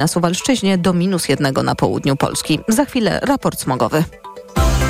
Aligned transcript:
na 0.00 0.08
Suwalszczyźnie 0.08 0.78
do 0.78 0.92
minus 0.92 1.28
jednego 1.28 1.62
na 1.62 1.74
południu 1.74 2.16
Polski. 2.16 2.60
Za 2.68 2.84
chwilę 2.84 3.20
raport 3.22 3.60
smogowy. 3.60 4.04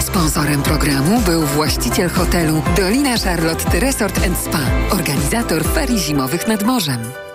Sponsorem 0.00 0.62
programu 0.62 1.21
był 1.21 1.42
właściciel 1.42 2.08
hotelu 2.08 2.62
Dolina 2.76 3.18
Charlotte 3.18 3.81
Resort 3.81 4.20
Spa, 4.44 4.94
organizator 4.94 5.65
ferii 5.65 5.99
zimowych 5.99 6.49
nad 6.49 6.62
morzem. 6.62 7.29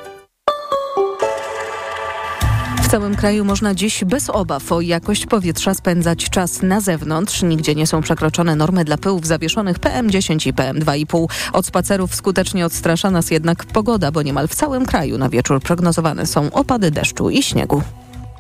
W 2.86 2.88
całym 2.88 3.16
kraju 3.16 3.46
można 3.46 3.76
dziś 3.76 4.04
bez 4.04 4.30
obaw 4.30 4.72
o 4.72 4.82
jakość 4.82 5.26
powietrza 5.26 5.74
spędzać 5.74 6.30
czas 6.30 6.62
na 6.62 6.82
zewnątrz. 6.82 7.44
Nigdzie 7.44 7.76
nie 7.76 7.88
są 7.88 8.02
przekroczone 8.02 8.56
normy 8.56 8.86
dla 8.86 8.98
pyłów 8.98 9.26
zawieszonych 9.28 9.80
PM10 9.80 10.48
i 10.48 10.54
PM2,5. 10.54 11.26
Od 11.54 11.66
spacerów 11.66 12.16
skutecznie 12.16 12.66
odstrasza 12.66 13.12
nas 13.12 13.32
jednak 13.32 13.66
pogoda, 13.66 14.12
bo 14.12 14.22
niemal 14.22 14.48
w 14.48 14.56
całym 14.56 14.86
kraju 14.86 15.18
na 15.18 15.30
wieczór 15.30 15.62
prognozowane 15.62 16.26
są 16.26 16.52
opady 16.52 16.92
deszczu 16.92 17.30
i 17.30 17.44
śniegu. 17.44 17.82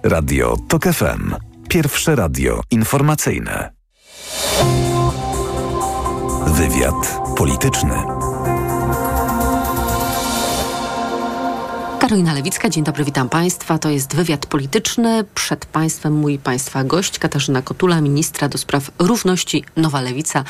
Radio 0.04 0.58
TOK 0.68 0.84
FM. 0.84 1.36
Pierwsze 1.70 2.16
radio 2.16 2.62
informacyjne. 2.72 3.72
Wywiad 6.48 7.20
polityczny. 7.38 8.15
Karolina 12.06 12.34
Lewicka, 12.34 12.70
dzień 12.70 12.84
dobry, 12.84 13.04
witam 13.04 13.30
Państwa. 13.30 13.78
To 13.78 13.90
jest 13.90 14.16
wywiad 14.16 14.46
polityczny. 14.46 15.24
Przed 15.36 15.66
Państwem 15.66 16.14
mój 16.14 16.40
Państwa 16.40 16.84
gość 16.84 17.20
Katarzyna 17.20 17.62
Kotula, 17.62 18.02
ministra 18.02 18.50
do 18.50 18.58
spraw 18.58 18.92
równości 19.00 19.64
Nowa 19.78 20.02
Lewica. 20.02 20.44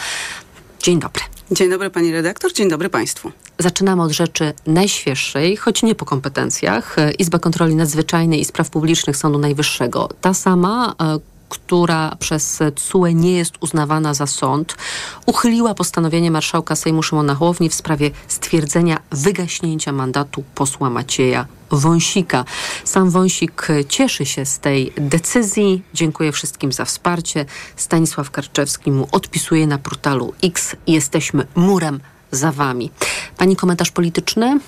Dzień 0.80 1.00
dobry. 1.00 1.23
Dzień 1.52 1.70
dobry 1.70 1.90
pani 1.90 2.12
redaktor, 2.12 2.54
dzień 2.54 2.70
dobry 2.70 2.90
państwu. 2.90 3.31
Zaczynamy 3.59 4.04
od 4.04 4.12
rzeczy 4.12 4.54
najświeższej, 4.68 5.58
choć 5.58 5.84
nie 5.84 5.95
po 5.95 6.05
kompetencjach. 6.05 6.95
Izba 7.20 7.40
Kontroli 7.40 7.76
Nadzwyczajnej 7.76 8.40
i 8.40 8.45
Spraw 8.45 8.70
Publicznych 8.70 9.17
Sądu 9.17 9.40
Najwyższego. 9.40 10.09
Ta 10.22 10.34
sama, 10.34 10.95
e, 11.02 11.20
która 11.55 12.16
przez 12.20 12.59
CUE 12.76 13.08
nie 13.14 13.38
jest 13.38 13.53
uznawana 13.59 14.14
za 14.14 14.28
sąd, 14.28 14.75
uchyliła 15.25 15.73
postanowienie 15.73 16.31
marszałka 16.31 16.75
Sejmu 16.75 17.03
Szymona 17.03 17.36
Hołowni 17.36 17.70
w 17.70 17.73
sprawie 17.73 18.12
stwierdzenia 18.28 18.97
wygaśnięcia 19.12 19.92
mandatu 19.92 20.44
posła 20.56 20.89
Macieja 20.89 21.45
Wąsika. 21.72 22.45
Sam 22.84 23.09
Wąsik 23.09 23.67
cieszy 23.89 24.25
się 24.25 24.45
z 24.45 24.59
tej 24.59 24.94
decyzji. 24.97 25.81
Dziękuję 25.94 26.31
wszystkim 26.31 26.72
za 26.72 26.86
wsparcie. 26.86 27.45
Stanisław 27.75 28.31
Karczewski 28.31 28.92
mu 28.92 29.08
odpisuje 29.12 29.67
na 29.67 29.78
portalu 29.78 30.34
X. 30.44 30.75
Jesteśmy 30.88 31.47
murem 31.56 32.00
za 32.31 32.52
wami. 32.52 32.92
Pani 33.38 33.56
komentarz 33.56 33.92
polityczny? 33.92 34.59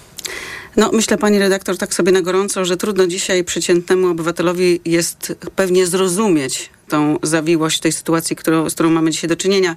No, 0.77 0.89
myślę, 0.93 1.17
pani 1.17 1.39
redaktor, 1.39 1.77
tak 1.77 1.93
sobie 1.93 2.11
na 2.11 2.21
gorąco, 2.21 2.65
że 2.65 2.77
trudno 2.77 3.07
dzisiaj 3.07 3.43
przeciętnemu 3.43 4.07
obywatelowi 4.07 4.81
jest 4.85 5.35
pewnie 5.55 5.87
zrozumieć 5.87 6.69
tą 6.87 7.19
zawiłość 7.23 7.79
tej 7.79 7.91
sytuacji, 7.91 8.35
którą, 8.35 8.69
z 8.69 8.73
którą 8.73 8.89
mamy 8.89 9.11
dzisiaj 9.11 9.27
do 9.27 9.35
czynienia. 9.35 9.75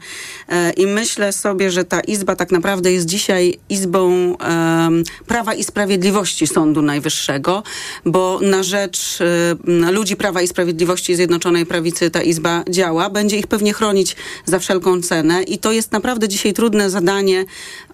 E, 0.48 0.72
I 0.72 0.86
myślę 0.86 1.32
sobie, 1.32 1.70
że 1.70 1.84
ta 1.84 2.00
izba 2.00 2.36
tak 2.36 2.50
naprawdę 2.50 2.92
jest 2.92 3.06
dzisiaj 3.06 3.58
izbą 3.68 4.36
Prawa 5.26 5.54
i 5.54 5.64
Sprawiedliwości 5.64 6.46
Sądu 6.46 6.82
Najwyższego, 6.82 7.62
bo 8.04 8.38
na 8.42 8.62
rzecz 8.62 9.18
e, 9.86 9.92
ludzi 9.92 10.16
Prawa 10.16 10.42
i 10.42 10.48
Sprawiedliwości 10.48 11.16
Zjednoczonej 11.16 11.66
Prawicy 11.66 12.10
ta 12.10 12.22
izba 12.22 12.64
działa. 12.70 13.10
Będzie 13.10 13.36
ich 13.36 13.46
pewnie 13.46 13.72
chronić 13.72 14.16
za 14.44 14.58
wszelką 14.58 15.02
cenę 15.02 15.42
i 15.42 15.58
to 15.58 15.72
jest 15.72 15.92
naprawdę 15.92 16.28
dzisiaj 16.28 16.52
trudne 16.52 16.90
zadanie 16.90 17.44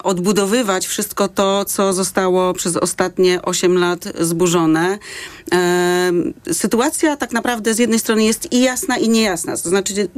odbudowywać 0.02 0.86
wszystko 0.86 1.28
to, 1.28 1.64
co 1.64 1.92
zostało 1.92 2.54
przez 2.54 2.76
ostatnie 2.76 3.42
8 3.42 3.78
lat 3.78 4.04
zburzone. 4.20 4.98
Sytuacja 6.52 7.16
tak 7.16 7.32
naprawdę 7.32 7.74
z 7.74 7.78
jednej 7.78 7.98
strony 7.98 8.24
jest 8.24 8.52
i 8.52 8.60
jasna, 8.60 8.98
i 8.98 9.05
niejasna. 9.08 9.56
To 9.56 9.68
znaczy, 9.68 10.08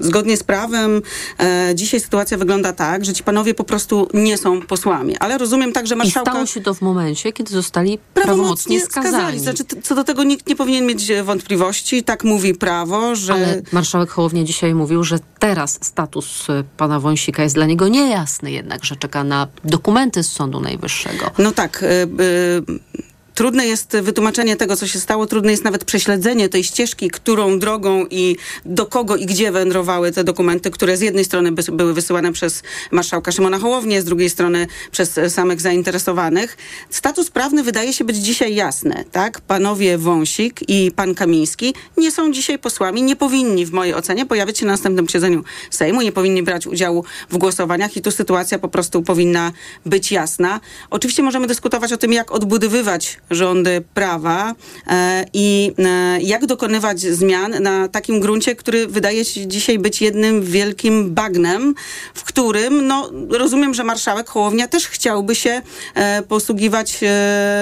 zgodnie 0.00 0.36
z 0.36 0.42
prawem, 0.42 1.02
e, 1.40 1.72
dzisiaj 1.74 2.00
sytuacja 2.00 2.38
wygląda 2.38 2.72
tak, 2.72 3.04
że 3.04 3.12
ci 3.12 3.22
panowie 3.22 3.54
po 3.54 3.64
prostu 3.64 4.08
nie 4.14 4.38
są 4.38 4.62
posłami. 4.62 5.16
Ale 5.16 5.38
rozumiem 5.38 5.72
także 5.72 5.96
marszałka... 5.96 6.30
I 6.30 6.34
stało 6.34 6.46
się 6.46 6.60
to 6.60 6.74
w 6.74 6.82
momencie, 6.82 7.32
kiedy 7.32 7.52
zostali 7.52 7.98
prawomocnie 8.14 8.80
skazani. 8.80 9.14
skazani. 9.14 9.38
Znaczy, 9.38 9.64
co 9.82 9.94
do 9.94 10.04
tego 10.04 10.24
nikt 10.24 10.48
nie 10.48 10.56
powinien 10.56 10.86
mieć 10.86 11.12
wątpliwości. 11.22 12.04
Tak 12.04 12.24
mówi 12.24 12.54
prawo, 12.54 13.14
że... 13.14 13.32
Ale 13.32 13.62
marszałek 13.72 14.10
Hołownia 14.10 14.44
dzisiaj 14.44 14.74
mówił, 14.74 15.04
że 15.04 15.18
teraz 15.38 15.78
status 15.82 16.50
e, 16.50 16.64
pana 16.76 17.00
Wąsika 17.00 17.42
jest 17.42 17.54
dla 17.54 17.66
niego 17.66 17.88
niejasny 17.88 18.50
jednak, 18.50 18.84
że 18.84 18.96
czeka 18.96 19.24
na 19.24 19.46
dokumenty 19.64 20.22
z 20.22 20.32
Sądu 20.32 20.60
Najwyższego. 20.60 21.30
No 21.38 21.52
tak. 21.52 21.82
Y, 21.82 21.86
y, 21.86 23.08
Trudne 23.38 23.66
jest 23.66 23.96
wytłumaczenie 24.02 24.56
tego, 24.56 24.76
co 24.76 24.86
się 24.86 25.00
stało, 25.00 25.26
trudne 25.26 25.50
jest 25.50 25.64
nawet 25.64 25.84
prześledzenie 25.84 26.48
tej 26.48 26.64
ścieżki, 26.64 27.10
którą 27.10 27.58
drogą 27.58 28.06
i 28.10 28.36
do 28.64 28.86
kogo 28.86 29.16
i 29.16 29.26
gdzie 29.26 29.52
wędrowały 29.52 30.12
te 30.12 30.24
dokumenty, 30.24 30.70
które 30.70 30.96
z 30.96 31.00
jednej 31.00 31.24
strony 31.24 31.52
by, 31.52 31.62
były 31.72 31.94
wysyłane 31.94 32.32
przez 32.32 32.62
marszałka 32.90 33.32
Szymona 33.32 33.58
Hołownię, 33.58 34.02
z 34.02 34.04
drugiej 34.04 34.30
strony 34.30 34.66
przez 34.90 35.20
samych 35.28 35.60
zainteresowanych. 35.60 36.56
Status 36.90 37.30
prawny 37.30 37.62
wydaje 37.62 37.92
się 37.92 38.04
być 38.04 38.16
dzisiaj 38.16 38.54
jasny, 38.54 39.04
tak? 39.12 39.40
Panowie 39.40 39.98
Wąsik 39.98 40.60
i 40.68 40.92
pan 40.96 41.14
Kamiński 41.14 41.74
nie 41.96 42.10
są 42.10 42.32
dzisiaj 42.32 42.58
posłami, 42.58 43.02
nie 43.02 43.16
powinni 43.16 43.66
w 43.66 43.72
mojej 43.72 43.94
ocenie 43.94 44.26
pojawiać 44.26 44.58
się 44.58 44.66
na 44.66 44.72
następnym 44.72 45.06
posiedzeniu 45.06 45.44
Sejmu, 45.70 46.02
nie 46.02 46.12
powinni 46.12 46.42
brać 46.42 46.66
udziału 46.66 47.04
w 47.30 47.38
głosowaniach 47.38 47.96
i 47.96 48.02
tu 48.02 48.10
sytuacja 48.10 48.58
po 48.58 48.68
prostu 48.68 49.02
powinna 49.02 49.52
być 49.86 50.12
jasna. 50.12 50.60
Oczywiście 50.90 51.22
możemy 51.22 51.46
dyskutować 51.46 51.92
o 51.92 51.96
tym, 51.96 52.12
jak 52.12 52.32
odbudowywać 52.32 53.18
rządy 53.30 53.84
prawa 53.94 54.54
e, 54.86 55.24
i 55.32 55.72
e, 55.78 56.20
jak 56.20 56.46
dokonywać 56.46 57.00
zmian 57.00 57.62
na 57.62 57.88
takim 57.88 58.20
gruncie, 58.20 58.56
który 58.56 58.86
wydaje 58.86 59.24
się 59.24 59.46
dzisiaj 59.46 59.78
być 59.78 60.02
jednym 60.02 60.42
wielkim 60.42 61.14
bagnem, 61.14 61.74
w 62.14 62.24
którym, 62.24 62.86
no, 62.86 63.10
rozumiem, 63.30 63.74
że 63.74 63.84
marszałek 63.84 64.28
Hołownia 64.28 64.68
też 64.68 64.86
chciałby 64.86 65.34
się 65.34 65.62
e, 65.94 66.22
posługiwać 66.22 67.00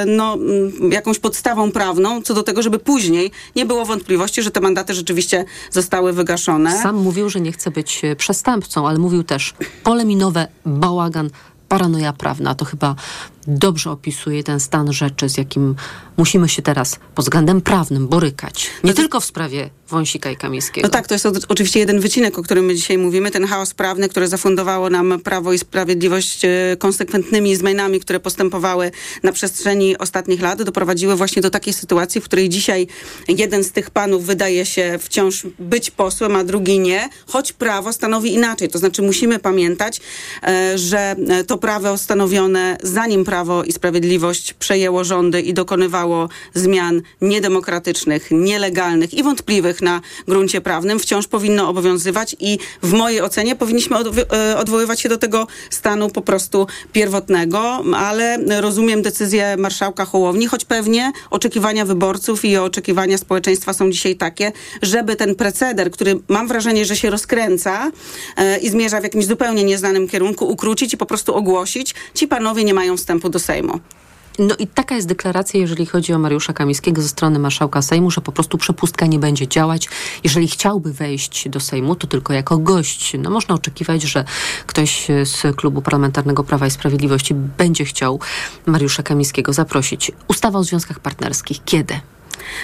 no, 0.06 0.38
jakąś 0.90 1.18
podstawą 1.18 1.72
prawną 1.72 2.22
co 2.22 2.34
do 2.34 2.42
tego, 2.42 2.62
żeby 2.62 2.78
później 2.78 3.30
nie 3.56 3.66
było 3.66 3.84
wątpliwości, 3.84 4.42
że 4.42 4.50
te 4.50 4.60
mandaty 4.60 4.94
rzeczywiście 4.94 5.44
zostały 5.70 6.12
wygaszone. 6.12 6.82
Sam 6.82 6.96
mówił, 6.96 7.30
że 7.30 7.40
nie 7.40 7.52
chce 7.52 7.70
być 7.70 8.02
przestępcą, 8.16 8.88
ale 8.88 8.98
mówił 8.98 9.24
też 9.24 9.54
pole 9.82 10.04
minowe, 10.04 10.48
bałagan, 10.64 11.30
paranoja 11.68 12.12
prawna. 12.12 12.54
To 12.54 12.64
chyba 12.64 12.94
dobrze 13.46 13.90
opisuje 13.90 14.42
ten 14.44 14.60
stan 14.60 14.92
rzeczy, 14.92 15.28
z 15.28 15.38
jakim 15.38 15.74
musimy 16.16 16.48
się 16.48 16.62
teraz 16.62 16.98
pod 17.14 17.24
względem 17.24 17.60
prawnym 17.60 18.08
borykać. 18.08 18.70
Nie 18.84 18.90
no 18.90 18.96
tylko 18.96 19.20
w 19.20 19.24
sprawie 19.24 19.70
Wąsika 19.88 20.30
i 20.30 20.36
Kamińskiego. 20.36 20.86
No 20.86 20.90
tak, 20.90 21.06
to 21.06 21.14
jest 21.14 21.26
oczywiście 21.48 21.80
jeden 21.80 22.00
wycinek, 22.00 22.38
o 22.38 22.42
którym 22.42 22.64
my 22.64 22.74
dzisiaj 22.74 22.98
mówimy. 22.98 23.30
Ten 23.30 23.46
chaos 23.46 23.74
prawny, 23.74 24.08
który 24.08 24.28
zafundowało 24.28 24.90
nam 24.90 25.20
Prawo 25.24 25.52
i 25.52 25.58
Sprawiedliwość 25.58 26.44
e, 26.44 26.76
konsekwentnymi 26.78 27.56
zmianami, 27.56 28.00
które 28.00 28.20
postępowały 28.20 28.90
na 29.22 29.32
przestrzeni 29.32 29.98
ostatnich 29.98 30.42
lat, 30.42 30.62
doprowadziły 30.62 31.16
właśnie 31.16 31.42
do 31.42 31.50
takiej 31.50 31.72
sytuacji, 31.72 32.20
w 32.20 32.24
której 32.24 32.48
dzisiaj 32.48 32.86
jeden 33.28 33.64
z 33.64 33.72
tych 33.72 33.90
panów 33.90 34.26
wydaje 34.26 34.66
się 34.66 34.98
wciąż 35.00 35.46
być 35.58 35.90
posłem, 35.90 36.36
a 36.36 36.44
drugi 36.44 36.78
nie, 36.78 37.08
choć 37.26 37.52
prawo 37.52 37.92
stanowi 37.92 38.34
inaczej. 38.34 38.68
To 38.68 38.78
znaczy 38.78 39.02
musimy 39.02 39.38
pamiętać, 39.38 40.00
e, 40.42 40.78
że 40.78 41.16
to 41.46 41.58
prawo 41.58 41.98
stanowione 41.98 42.76
zanim 42.82 43.24
prawo 43.24 43.35
Prawo 43.36 43.64
i 43.64 43.72
Sprawiedliwość 43.72 44.52
przejęło 44.52 45.04
rządy 45.04 45.40
i 45.40 45.54
dokonywało 45.54 46.28
zmian 46.54 47.02
niedemokratycznych, 47.20 48.28
nielegalnych 48.30 49.14
i 49.14 49.22
wątpliwych 49.22 49.82
na 49.82 50.00
gruncie 50.28 50.60
prawnym, 50.60 50.98
wciąż 50.98 51.26
powinno 51.26 51.68
obowiązywać 51.68 52.36
i 52.40 52.58
w 52.82 52.92
mojej 52.92 53.20
ocenie 53.20 53.56
powinniśmy 53.56 53.96
e, 53.96 54.56
odwoływać 54.56 55.00
się 55.00 55.08
do 55.08 55.18
tego 55.18 55.46
stanu 55.70 56.10
po 56.10 56.22
prostu 56.22 56.66
pierwotnego, 56.92 57.82
ale 57.96 58.38
rozumiem 58.60 59.02
decyzję 59.02 59.56
marszałka 59.56 60.04
Hołowni, 60.04 60.46
choć 60.46 60.64
pewnie 60.64 61.12
oczekiwania 61.30 61.84
wyborców 61.84 62.44
i 62.44 62.56
oczekiwania 62.56 63.18
społeczeństwa 63.18 63.72
są 63.72 63.90
dzisiaj 63.90 64.16
takie, 64.16 64.52
żeby 64.82 65.16
ten 65.16 65.34
preceder, 65.34 65.90
który 65.90 66.20
mam 66.28 66.48
wrażenie, 66.48 66.84
że 66.84 66.96
się 66.96 67.10
rozkręca 67.10 67.90
e, 68.36 68.58
i 68.58 68.70
zmierza 68.70 69.00
w 69.00 69.02
jakimś 69.02 69.26
zupełnie 69.26 69.64
nieznanym 69.64 70.08
kierunku, 70.08 70.48
ukrócić 70.48 70.94
i 70.94 70.96
po 70.96 71.06
prostu 71.06 71.34
ogłosić, 71.34 71.94
ci 72.14 72.28
panowie 72.28 72.64
nie 72.64 72.74
mają 72.74 72.96
wstępu 72.96 73.25
do 73.30 73.38
Sejmu. 73.38 73.80
No 74.38 74.54
i 74.58 74.66
taka 74.66 74.94
jest 74.94 75.08
deklaracja, 75.08 75.60
jeżeli 75.60 75.86
chodzi 75.86 76.12
o 76.12 76.18
Mariusza 76.18 76.52
Kamińskiego 76.52 77.02
ze 77.02 77.08
strony 77.08 77.38
marszałka 77.38 77.82
Sejmu, 77.82 78.10
że 78.10 78.20
po 78.20 78.32
prostu 78.32 78.58
przepustka 78.58 79.06
nie 79.06 79.18
będzie 79.18 79.48
działać. 79.48 79.88
Jeżeli 80.24 80.48
chciałby 80.48 80.92
wejść 80.92 81.48
do 81.48 81.60
Sejmu, 81.60 81.94
to 81.94 82.06
tylko 82.06 82.32
jako 82.32 82.58
gość. 82.58 83.12
No 83.18 83.30
można 83.30 83.54
oczekiwać, 83.54 84.02
że 84.02 84.24
ktoś 84.66 85.06
z 85.24 85.56
klubu 85.56 85.82
parlamentarnego 85.82 86.44
Prawa 86.44 86.66
i 86.66 86.70
Sprawiedliwości 86.70 87.34
będzie 87.34 87.84
chciał 87.84 88.20
Mariusza 88.66 89.02
Kamińskiego 89.02 89.52
zaprosić. 89.52 90.12
Ustawa 90.28 90.58
o 90.58 90.64
związkach 90.64 91.00
partnerskich. 91.00 91.64
Kiedy? 91.64 92.00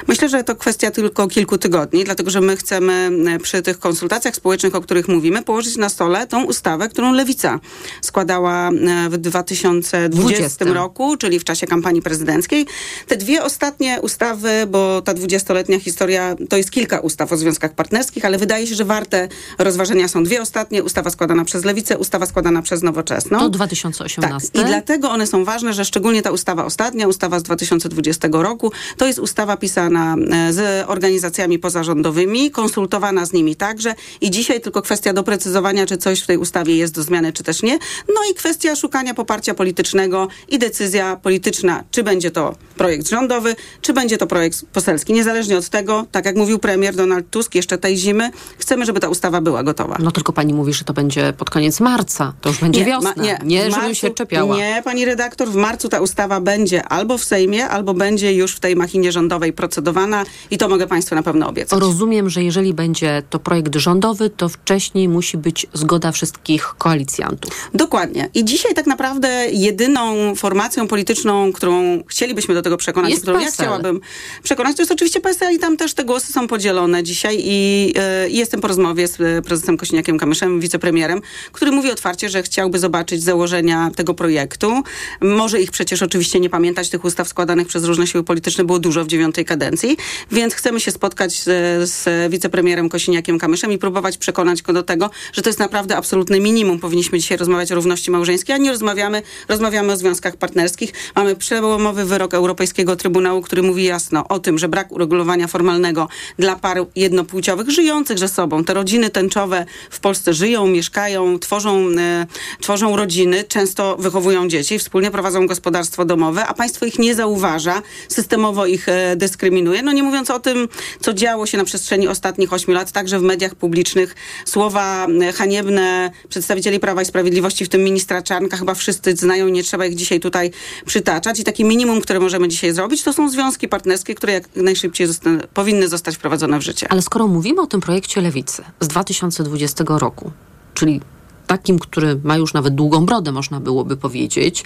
Myślę, 0.08 0.28
że 0.28 0.44
to 0.44 0.56
kwestia 0.56 0.90
tylko 0.90 1.28
kilku 1.28 1.58
tygodni, 1.58 2.04
dlatego 2.04 2.30
że 2.30 2.40
my 2.40 2.56
chcemy 2.56 3.10
e, 3.34 3.38
przy 3.38 3.62
tych 3.62 3.78
konsultacjach 3.78 4.36
społecznych, 4.36 4.74
o 4.74 4.80
których 4.80 5.08
mówimy, 5.08 5.42
położyć 5.42 5.76
na 5.76 5.88
stole 5.88 6.26
tą 6.26 6.44
ustawę, 6.44 6.88
którą 6.88 7.12
Lewica 7.12 7.60
składała 8.00 8.69
e, 8.69 9.10
w 9.10 9.16
2020 9.19 10.32
20. 10.32 10.64
roku, 10.64 11.16
czyli 11.16 11.38
w 11.38 11.44
czasie 11.44 11.66
kampanii 11.66 12.02
prezydenckiej. 12.02 12.66
Te 13.06 13.16
dwie 13.16 13.44
ostatnie 13.44 14.00
ustawy, 14.00 14.66
bo 14.69 15.02
ta 15.02 15.14
dwudziestoletnia 15.14 15.80
historia 15.80 16.36
to 16.48 16.56
jest 16.56 16.70
kilka 16.70 17.00
ustaw 17.00 17.32
o 17.32 17.36
związkach 17.36 17.74
partnerskich, 17.74 18.24
ale 18.24 18.38
wydaje 18.38 18.66
się, 18.66 18.74
że 18.74 18.84
warte 18.84 19.28
rozważenia 19.58 20.08
są 20.08 20.24
dwie 20.24 20.42
ostatnie. 20.42 20.82
Ustawa 20.82 21.10
składana 21.10 21.44
przez 21.44 21.64
Lewicę, 21.64 21.98
ustawa 21.98 22.26
składana 22.26 22.62
przez 22.62 22.82
Nowoczesną. 22.82 23.38
To 23.38 23.48
2018. 23.48 24.48
Tak. 24.48 24.62
I 24.62 24.64
dlatego 24.64 25.10
one 25.10 25.26
są 25.26 25.44
ważne, 25.44 25.72
że 25.72 25.84
szczególnie 25.84 26.22
ta 26.22 26.30
ustawa 26.30 26.64
ostatnia, 26.64 27.08
ustawa 27.08 27.38
z 27.38 27.42
2020 27.42 28.28
roku, 28.32 28.72
to 28.96 29.06
jest 29.06 29.19
ustawa 29.19 29.56
pisana 29.62 30.17
e, 30.31 30.53
z 30.53 30.88
organizacjami 30.88 31.59
pozarządowymi, 31.59 32.50
konsultowana 32.50 33.26
z 33.26 33.32
nimi 33.32 33.56
także 33.56 33.94
i 34.20 34.31
dzisiaj 34.31 34.61
tylko 34.61 34.82
kwestia 34.82 35.12
doprecyzowania, 35.12 35.87
czy 35.87 35.97
coś 35.97 36.20
w 36.20 36.26
tej 36.26 36.37
ustawie 36.37 36.76
jest 36.76 36.94
do 36.94 37.03
zmiany, 37.03 37.32
czy 37.32 37.43
też 37.43 37.62
nie. 37.62 37.79
No 38.09 38.20
i 38.31 38.35
kwestia 38.35 38.76
szukania 38.76 39.14
poparcia 39.14 39.55
politycznego 39.55 40.29
i 40.49 40.59
decyzja 40.59 41.17
polityczna, 41.17 41.85
czy 41.91 42.03
będzie 42.03 42.31
to 42.31 42.55
projekt 42.76 43.09
rządowy, 43.09 43.56
czy 43.81 43.93
będzie 43.93 44.19
to 44.19 44.26
projekt 44.26 44.64
poselski. 44.73 45.12
Niezależnie 45.12 45.59
od 45.59 45.69
tego, 45.69 46.06
tak 46.12 46.25
jak 46.25 46.37
mówił 46.37 46.58
premier 46.58 46.94
Donald 46.94 47.31
Tusk 47.31 47.55
jeszcze 47.55 47.79
tej 47.79 47.97
zimy, 47.97 48.31
chcemy, 48.58 48.85
żeby 48.85 49.00
ta 49.00 49.08
ustawa 49.08 49.41
była 49.41 49.62
gotowa. 49.62 49.97
No 50.00 50.11
tylko 50.11 50.32
pani 50.32 50.55
mówi, 50.55 50.73
że 50.73 50.85
to 50.85 50.93
będzie 50.93 51.32
pod 51.32 51.50
koniec 51.50 51.81
marca. 51.81 52.32
To 52.41 52.49
już 52.49 52.58
będzie 52.58 52.81
nie, 52.81 52.87
wiosna. 52.87 53.12
Ma, 53.17 53.23
nie, 53.23 53.38
nie 53.44 53.58
żebym 53.58 53.81
marcu, 53.81 53.94
się 53.94 54.11
czepiała. 54.11 54.56
Nie, 54.56 54.82
pani 54.85 55.05
redaktor, 55.05 55.49
w 55.49 55.55
marcu 55.55 55.88
ta 55.88 56.00
ustawa 56.00 56.41
będzie 56.41 56.82
albo 56.85 57.19
w 57.19 57.25
Sejmie, 57.25 57.69
albo 57.69 57.94
będzie 57.94 58.35
już 58.35 58.55
w 58.55 58.61
tej 58.61 58.76
machinie 58.76 59.12
rządowej 59.12 59.51
procedowana 59.52 60.25
i 60.50 60.58
to 60.58 60.69
mogę 60.69 60.87
Państwu 60.87 61.14
na 61.14 61.22
pewno 61.22 61.49
obiecać. 61.49 61.81
Rozumiem, 61.81 62.31
że 62.31 62.44
jeżeli 62.44 62.75
będzie 62.75 63.22
to 63.31 63.38
projekt 63.38 63.76
rządowy, 63.76 64.31
to 64.31 64.49
wcześniej 64.49 65.08
musi 65.08 65.37
być 65.37 65.66
zgoda 65.72 66.12
wszystkich 66.12 66.75
koalicjantów. 66.78 67.70
Dokładnie. 67.75 68.31
I 68.34 68.44
dzisiaj 68.44 68.75
tak 68.75 68.87
naprawdę 68.87 69.28
jedyną 69.52 70.34
formacją 70.34 70.88
polityczną, 70.88 71.52
którą 71.52 72.02
chcielibyśmy 72.06 72.54
do 72.54 72.62
tego 72.62 72.76
przekonać, 72.76 73.10
jest 73.10 73.22
którą 73.22 73.40
ja 73.40 73.50
chciałabym 73.50 74.00
przekonać, 74.43 74.76
to 74.76 74.82
jest 74.82 74.93
oczywiście 74.93 75.20
PSL 75.20 75.55
i 75.55 75.58
tam 75.58 75.76
też 75.76 75.94
te 75.94 76.05
głosy 76.05 76.32
są 76.32 76.48
podzielone 76.48 77.02
dzisiaj 77.02 77.38
i, 77.44 77.87
yy, 78.22 78.31
jestem 78.31 78.60
po 78.60 78.69
rozmowie 78.69 79.08
z 79.08 79.20
e, 79.20 79.43
prezesem 79.43 79.76
Kosiniakiem 79.76 80.19
Kamyszem, 80.19 80.60
wicepremierem, 80.60 81.20
który 81.52 81.72
mówi 81.72 81.90
otwarcie, 81.90 82.28
że 82.28 82.43
chciałby 82.43 82.78
zobaczyć 82.78 83.22
założenia 83.22 83.90
tego 83.96 84.14
projektu. 84.14 84.82
Może 85.20 85.60
ich 85.60 85.70
przecież 85.70 86.02
oczywiście 86.02 86.40
nie 86.40 86.50
pamiętać, 86.50 86.88
tych 86.88 87.05
ustaw 87.05 87.28
składanych 87.28 87.66
przez 87.66 87.84
różne 87.84 88.06
siły 88.06 88.25
polityczne 88.25 88.64
było 88.64 88.78
dużo 88.78 89.05
w 89.05 89.06
dziewiątej 89.06 89.42
kadencji, 89.44 89.97
więc 90.33 90.55
chcemy 90.55 90.81
się 90.81 90.91
spotkać 90.91 91.33
z, 91.33 91.44
z 91.91 92.31
wicepremierem 92.33 92.89
Kosiniakiem 92.89 93.39
Kamyszem 93.39 93.73
i 93.73 93.79
próbować 93.79 94.19
przekonać 94.19 94.62
go 94.62 94.73
do 94.73 94.83
tego, 94.83 95.11
że 95.33 95.43
to 95.43 95.49
jest 95.49 95.59
naprawdę 95.59 95.97
absolutne 95.97 96.41
minimum. 96.41 96.79
Powinniśmy 96.79 97.19
dzisiaj 97.19 97.39
rozmawiać 97.39 97.73
o 97.73 97.75
równości 97.75 98.11
małżeńskiej, 98.11 98.55
a 98.55 98.59
nie 98.59 98.71
rozmawiamy, 98.71 99.23
rozmawiamy 99.49 99.93
o 99.93 99.97
związkach 99.97 100.37
partnerskich. 100.37 100.93
Mamy 101.17 101.37
przełomowy 101.37 102.05
wyrok 102.05 102.35
Europejskiego 102.35 102.97
Trybunału, 102.97 103.43
który 103.43 103.62
mówi 103.62 103.85
jasno 103.85 104.29
o 104.29 104.39
tym, 104.39 104.59
że 104.59 104.69
brak 104.69 104.93
uregulowania 104.93 105.47
formalnego 105.47 106.09
dla 106.39 106.56
par 106.56 106.79
jednopłciowych 106.97 107.71
żyjących 107.71 108.19
ze 108.19 108.29
sobą. 108.29 108.65
Te 108.65 108.75
rodziny 108.75 109.11
tęczowe 109.11 109.67
w 109.91 110.00
Polsce 110.00 110.35
żyją, 110.35 110.67
mieszkają, 110.67 111.39
tworzą, 111.39 111.89
e, 111.99 112.27
tworzą 112.61 112.97
rodziny, 112.97 113.44
często 113.44 113.97
wychowują 113.97 114.49
dzieci, 114.49 114.79
wspólnie 114.79 115.11
prowadzą 115.11 115.47
gospodarstwo 115.47 116.05
domowe, 116.05 116.47
a 116.47 116.55
państwo 116.55 116.87
ich 116.87 116.99
nie 116.99 117.15
zauważa, 117.15 117.83
systemowo 118.09 118.67
ich 118.67 118.89
e, 118.89 119.17
dyskryminuje. 119.32 119.82
No 119.82 119.93
nie 119.93 120.02
mówiąc 120.02 120.31
o 120.31 120.40
tym, 120.40 120.69
co 121.00 121.14
działo 121.14 121.46
się 121.46 121.58
na 121.58 121.64
przestrzeni 121.64 122.08
ostatnich 122.08 122.52
ośmiu 122.52 122.75
lat, 122.75 122.93
także 122.93 123.19
w 123.19 123.23
mediach 123.23 123.55
publicznych. 123.55 124.14
Słowa 124.44 125.06
e, 125.06 125.32
haniebne 125.32 126.11
przedstawicieli 126.29 126.81
Prawa 126.81 127.02
i 127.02 127.05
Sprawiedliwości, 127.05 127.64
w 127.64 127.69
tym 127.69 127.84
ministra 127.84 128.23
Czarnka, 128.23 128.56
chyba 128.56 128.75
wszyscy 128.75 129.17
znają, 129.17 129.49
nie 129.49 129.62
trzeba 129.62 129.87
ich 129.87 129.94
dzisiaj 129.94 130.20
tutaj 130.20 130.50
przytaczać. 130.87 131.40
I 131.40 131.44
takie 131.44 131.64
minimum, 131.64 132.00
które 132.00 132.20
możemy 132.20 132.49
dzisiaj 132.49 132.73
zrobić, 132.73 133.02
to 133.02 133.12
są 133.12 133.31
związki 133.31 133.69
partnerskie, 133.69 134.14
które 134.14 134.32
jak 134.32 134.56
najszybciej 134.56 135.06
zosta 135.06 135.31
powinny 135.55 135.88
zostać 135.88 136.17
wprowadzone 136.17 136.58
w 136.58 136.62
życie. 136.62 136.87
Ale 136.90 137.02
skoro 137.02 137.29
mówimy 137.29 137.61
o 137.62 137.67
tym 137.67 137.81
projekcie 137.81 138.20
Lewicy 138.20 138.62
z 138.81 138.88
2020 138.88 139.84
roku, 139.88 140.32
czyli 140.75 141.00
takim, 141.46 141.79
który 141.79 142.20
ma 142.25 142.37
już 142.37 142.55
nawet 142.55 142.75
długą 142.75 143.06
brodę, 143.06 143.32
można 143.32 143.61
byłoby 143.61 143.96
powiedzieć, 143.96 144.64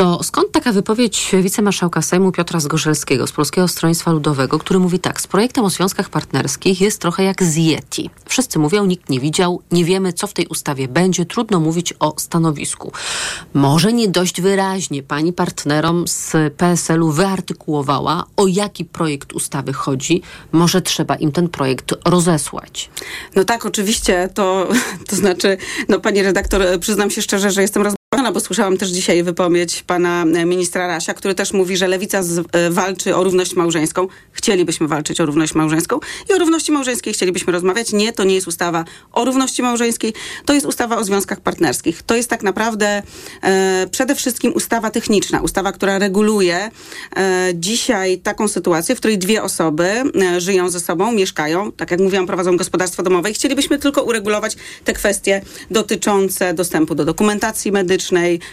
to 0.00 0.22
skąd 0.22 0.52
taka 0.52 0.72
wypowiedź 0.72 1.32
wicemarszałka 1.42 2.02
Sejmu 2.02 2.32
Piotra 2.32 2.60
Zgorzelskiego 2.60 3.26
z 3.26 3.32
Polskiego 3.32 3.68
Stronnictwa 3.68 4.10
Ludowego, 4.10 4.58
który 4.58 4.80
mówi 4.80 4.98
tak, 4.98 5.20
z 5.20 5.26
projektem 5.26 5.64
o 5.64 5.70
związkach 5.70 6.08
partnerskich 6.08 6.80
jest 6.80 7.00
trochę 7.00 7.24
jak 7.24 7.42
z 7.42 7.56
Yeti. 7.56 8.10
Wszyscy 8.26 8.58
mówią, 8.58 8.86
nikt 8.86 9.10
nie 9.10 9.20
widział, 9.20 9.62
nie 9.72 9.84
wiemy, 9.84 10.12
co 10.12 10.26
w 10.26 10.32
tej 10.32 10.46
ustawie 10.46 10.88
będzie, 10.88 11.26
trudno 11.26 11.60
mówić 11.60 11.94
o 11.98 12.14
stanowisku. 12.18 12.92
Może 13.54 13.92
nie 13.92 14.08
dość 14.08 14.40
wyraźnie 14.40 15.02
pani 15.02 15.32
partnerom 15.32 16.08
z 16.08 16.54
PSL-u 16.56 17.10
wyartykułowała, 17.10 18.24
o 18.36 18.46
jaki 18.46 18.84
projekt 18.84 19.32
ustawy 19.32 19.72
chodzi. 19.72 20.22
Może 20.52 20.82
trzeba 20.82 21.14
im 21.14 21.32
ten 21.32 21.48
projekt 21.48 21.94
rozesłać. 22.04 22.90
No 23.36 23.44
tak, 23.44 23.66
oczywiście, 23.66 24.28
to, 24.34 24.68
to 25.08 25.16
znaczy, 25.16 25.56
no 25.88 26.00
pani 26.00 26.22
redaktor, 26.22 26.62
przyznam 26.80 27.10
się 27.10 27.22
szczerze, 27.22 27.50
że 27.50 27.62
jestem 27.62 27.82
roz 27.82 27.99
no 28.16 28.32
bo 28.32 28.40
słyszałam 28.40 28.76
też 28.76 28.88
dzisiaj 28.88 29.22
wypowiedź 29.22 29.82
pana 29.82 30.22
e, 30.22 30.44
ministra 30.44 30.86
Rasia, 30.86 31.14
który 31.14 31.34
też 31.34 31.52
mówi, 31.52 31.76
że 31.76 31.88
lewica 31.88 32.22
z, 32.22 32.38
e, 32.52 32.70
walczy 32.70 33.16
o 33.16 33.24
równość 33.24 33.56
małżeńską. 33.56 34.08
Chcielibyśmy 34.32 34.88
walczyć 34.88 35.20
o 35.20 35.26
równość 35.26 35.54
małżeńską 35.54 36.00
i 36.30 36.32
o 36.32 36.38
równości 36.38 36.72
małżeńskiej 36.72 37.12
chcielibyśmy 37.12 37.52
rozmawiać. 37.52 37.92
Nie, 37.92 38.12
to 38.12 38.24
nie 38.24 38.34
jest 38.34 38.48
ustawa 38.48 38.84
o 39.12 39.24
równości 39.24 39.62
małżeńskiej, 39.62 40.12
to 40.44 40.54
jest 40.54 40.66
ustawa 40.66 40.98
o 40.98 41.04
związkach 41.04 41.40
partnerskich. 41.40 42.02
To 42.02 42.16
jest 42.16 42.30
tak 42.30 42.42
naprawdę 42.42 43.02
e, 43.42 43.86
przede 43.90 44.14
wszystkim 44.14 44.52
ustawa 44.52 44.90
techniczna, 44.90 45.40
ustawa, 45.40 45.72
która 45.72 45.98
reguluje 45.98 46.70
e, 47.16 47.50
dzisiaj 47.54 48.18
taką 48.18 48.48
sytuację, 48.48 48.94
w 48.94 48.98
której 48.98 49.18
dwie 49.18 49.42
osoby 49.42 49.84
e, 49.84 50.40
żyją 50.40 50.70
ze 50.70 50.80
sobą, 50.80 51.12
mieszkają, 51.12 51.72
tak 51.72 51.90
jak 51.90 52.00
mówiłam, 52.00 52.26
prowadzą 52.26 52.56
gospodarstwo 52.56 53.02
domowe 53.02 53.30
i 53.30 53.34
chcielibyśmy 53.34 53.78
tylko 53.78 54.02
uregulować 54.02 54.56
te 54.84 54.92
kwestie 54.92 55.42
dotyczące 55.70 56.54
dostępu 56.54 56.94
do 56.94 57.04
dokumentacji 57.04 57.72
medycznej, 57.72 57.99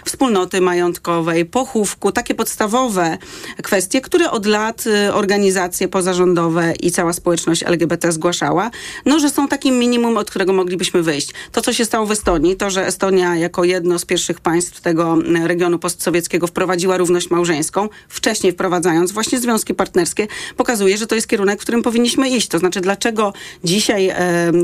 wspólnoty 0.06 0.62
majątkowej, 0.62 1.46
pochówku, 1.46 2.12
takie 2.12 2.36
podstawowe 2.36 3.18
kwestie, 3.64 4.02
które 4.02 4.32
od 4.32 4.46
lat 4.46 4.84
y, 4.88 5.14
organizacje 5.14 5.88
pozarządowe 5.88 6.74
i 6.82 6.92
cała 6.92 7.14
społeczność 7.14 7.64
LGBT 7.64 8.12
zgłaszała, 8.12 8.72
no, 9.06 9.20
że 9.20 9.30
są 9.30 9.48
takim 9.48 9.80
minimum, 9.80 10.18
od 10.18 10.30
którego 10.30 10.54
moglibyśmy 10.54 11.04
wyjść. 11.04 11.30
To, 11.52 11.62
co 11.62 11.74
się 11.74 11.86
stało 11.86 12.06
w 12.06 12.12
Estonii, 12.12 12.56
to, 12.56 12.70
że 12.70 12.88
Estonia 12.88 13.36
jako 13.36 13.64
jedno 13.64 14.00
z 14.00 14.06
pierwszych 14.06 14.40
państw 14.40 14.82
tego 14.82 15.18
y, 15.44 15.48
regionu 15.48 15.80
postsowieckiego 15.80 16.48
wprowadziła 16.48 16.98
równość 16.98 17.30
małżeńską, 17.30 17.90
wcześniej 18.10 18.54
wprowadzając 18.54 19.12
właśnie 19.12 19.40
związki 19.40 19.74
partnerskie, 19.74 20.28
pokazuje, 20.58 20.98
że 20.98 21.08
to 21.08 21.16
jest 21.16 21.28
kierunek, 21.28 21.60
w 21.60 21.64
którym 21.64 21.84
powinniśmy 21.84 22.30
iść. 22.30 22.48
To 22.48 22.60
znaczy, 22.60 22.82
dlaczego 22.82 23.34
dzisiaj 23.64 24.12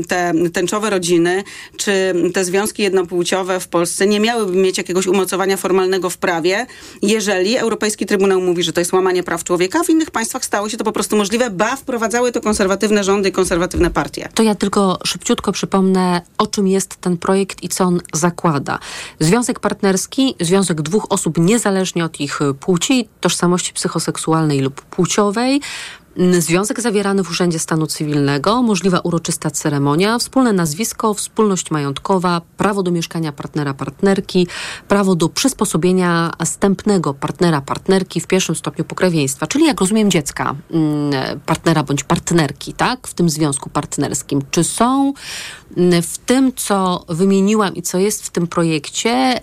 te 0.08 0.32
tęczowe 0.52 0.90
rodziny, 0.90 1.44
czy 1.76 2.14
te 2.34 2.44
związki 2.44 2.82
jednopłciowe 2.82 3.60
w 3.60 3.68
Polsce 3.68 4.06
nie 4.06 4.20
miałyby 4.20 4.56
mieć 4.56 4.73
jakiegoś 4.78 5.06
umocowania 5.06 5.56
formalnego 5.56 6.10
w 6.10 6.18
prawie, 6.18 6.66
jeżeli 7.02 7.56
Europejski 7.56 8.06
Trybunał 8.06 8.40
mówi, 8.40 8.62
że 8.62 8.72
to 8.72 8.80
jest 8.80 8.92
łamanie 8.92 9.22
praw 9.22 9.44
człowieka, 9.44 9.84
w 9.84 9.90
innych 9.90 10.10
państwach 10.10 10.44
stało 10.44 10.68
się 10.68 10.76
to 10.76 10.84
po 10.84 10.92
prostu 10.92 11.16
możliwe, 11.16 11.50
ba 11.50 11.76
wprowadzały 11.76 12.32
to 12.32 12.40
konserwatywne 12.40 13.04
rządy 13.04 13.28
i 13.28 13.32
konserwatywne 13.32 13.90
partie. 13.90 14.28
To 14.34 14.42
ja 14.42 14.54
tylko 14.54 14.98
szybciutko 15.04 15.52
przypomnę, 15.52 16.22
o 16.38 16.46
czym 16.46 16.68
jest 16.68 16.96
ten 16.96 17.16
projekt 17.16 17.62
i 17.62 17.68
co 17.68 17.84
on 17.84 18.00
zakłada. 18.12 18.78
Związek 19.20 19.60
partnerski, 19.60 20.34
związek 20.40 20.82
dwóch 20.82 21.06
osób 21.08 21.38
niezależnie 21.38 22.04
od 22.04 22.20
ich 22.20 22.40
płci, 22.60 23.08
tożsamości 23.20 23.72
psychoseksualnej 23.72 24.60
lub 24.60 24.80
płciowej, 24.80 25.60
Związek 26.38 26.80
zawierany 26.80 27.24
w 27.24 27.30
Urzędzie 27.30 27.58
Stanu 27.58 27.86
Cywilnego, 27.86 28.62
możliwa 28.62 29.00
uroczysta 29.00 29.50
ceremonia, 29.50 30.18
wspólne 30.18 30.52
nazwisko, 30.52 31.14
wspólność 31.14 31.70
majątkowa, 31.70 32.40
prawo 32.56 32.82
do 32.82 32.90
mieszkania 32.90 33.32
partnera, 33.32 33.74
partnerki, 33.74 34.46
prawo 34.88 35.14
do 35.14 35.28
przysposobienia 35.28 36.30
stępnego 36.44 37.14
partnera, 37.14 37.60
partnerki 37.60 38.20
w 38.20 38.26
pierwszym 38.26 38.54
stopniu 38.54 38.84
pokrewieństwa, 38.84 39.46
czyli 39.46 39.66
jak 39.66 39.80
rozumiem 39.80 40.10
dziecka 40.10 40.54
partnera 41.46 41.82
bądź 41.82 42.04
partnerki, 42.04 42.72
tak, 42.72 43.08
w 43.08 43.14
tym 43.14 43.30
związku 43.30 43.70
partnerskim. 43.70 44.42
Czy 44.50 44.64
są 44.64 45.12
w 46.02 46.18
tym, 46.18 46.52
co 46.56 47.04
wymieniłam 47.08 47.74
i 47.74 47.82
co 47.82 47.98
jest 47.98 48.26
w 48.26 48.30
tym 48.30 48.46
projekcie, 48.46 49.40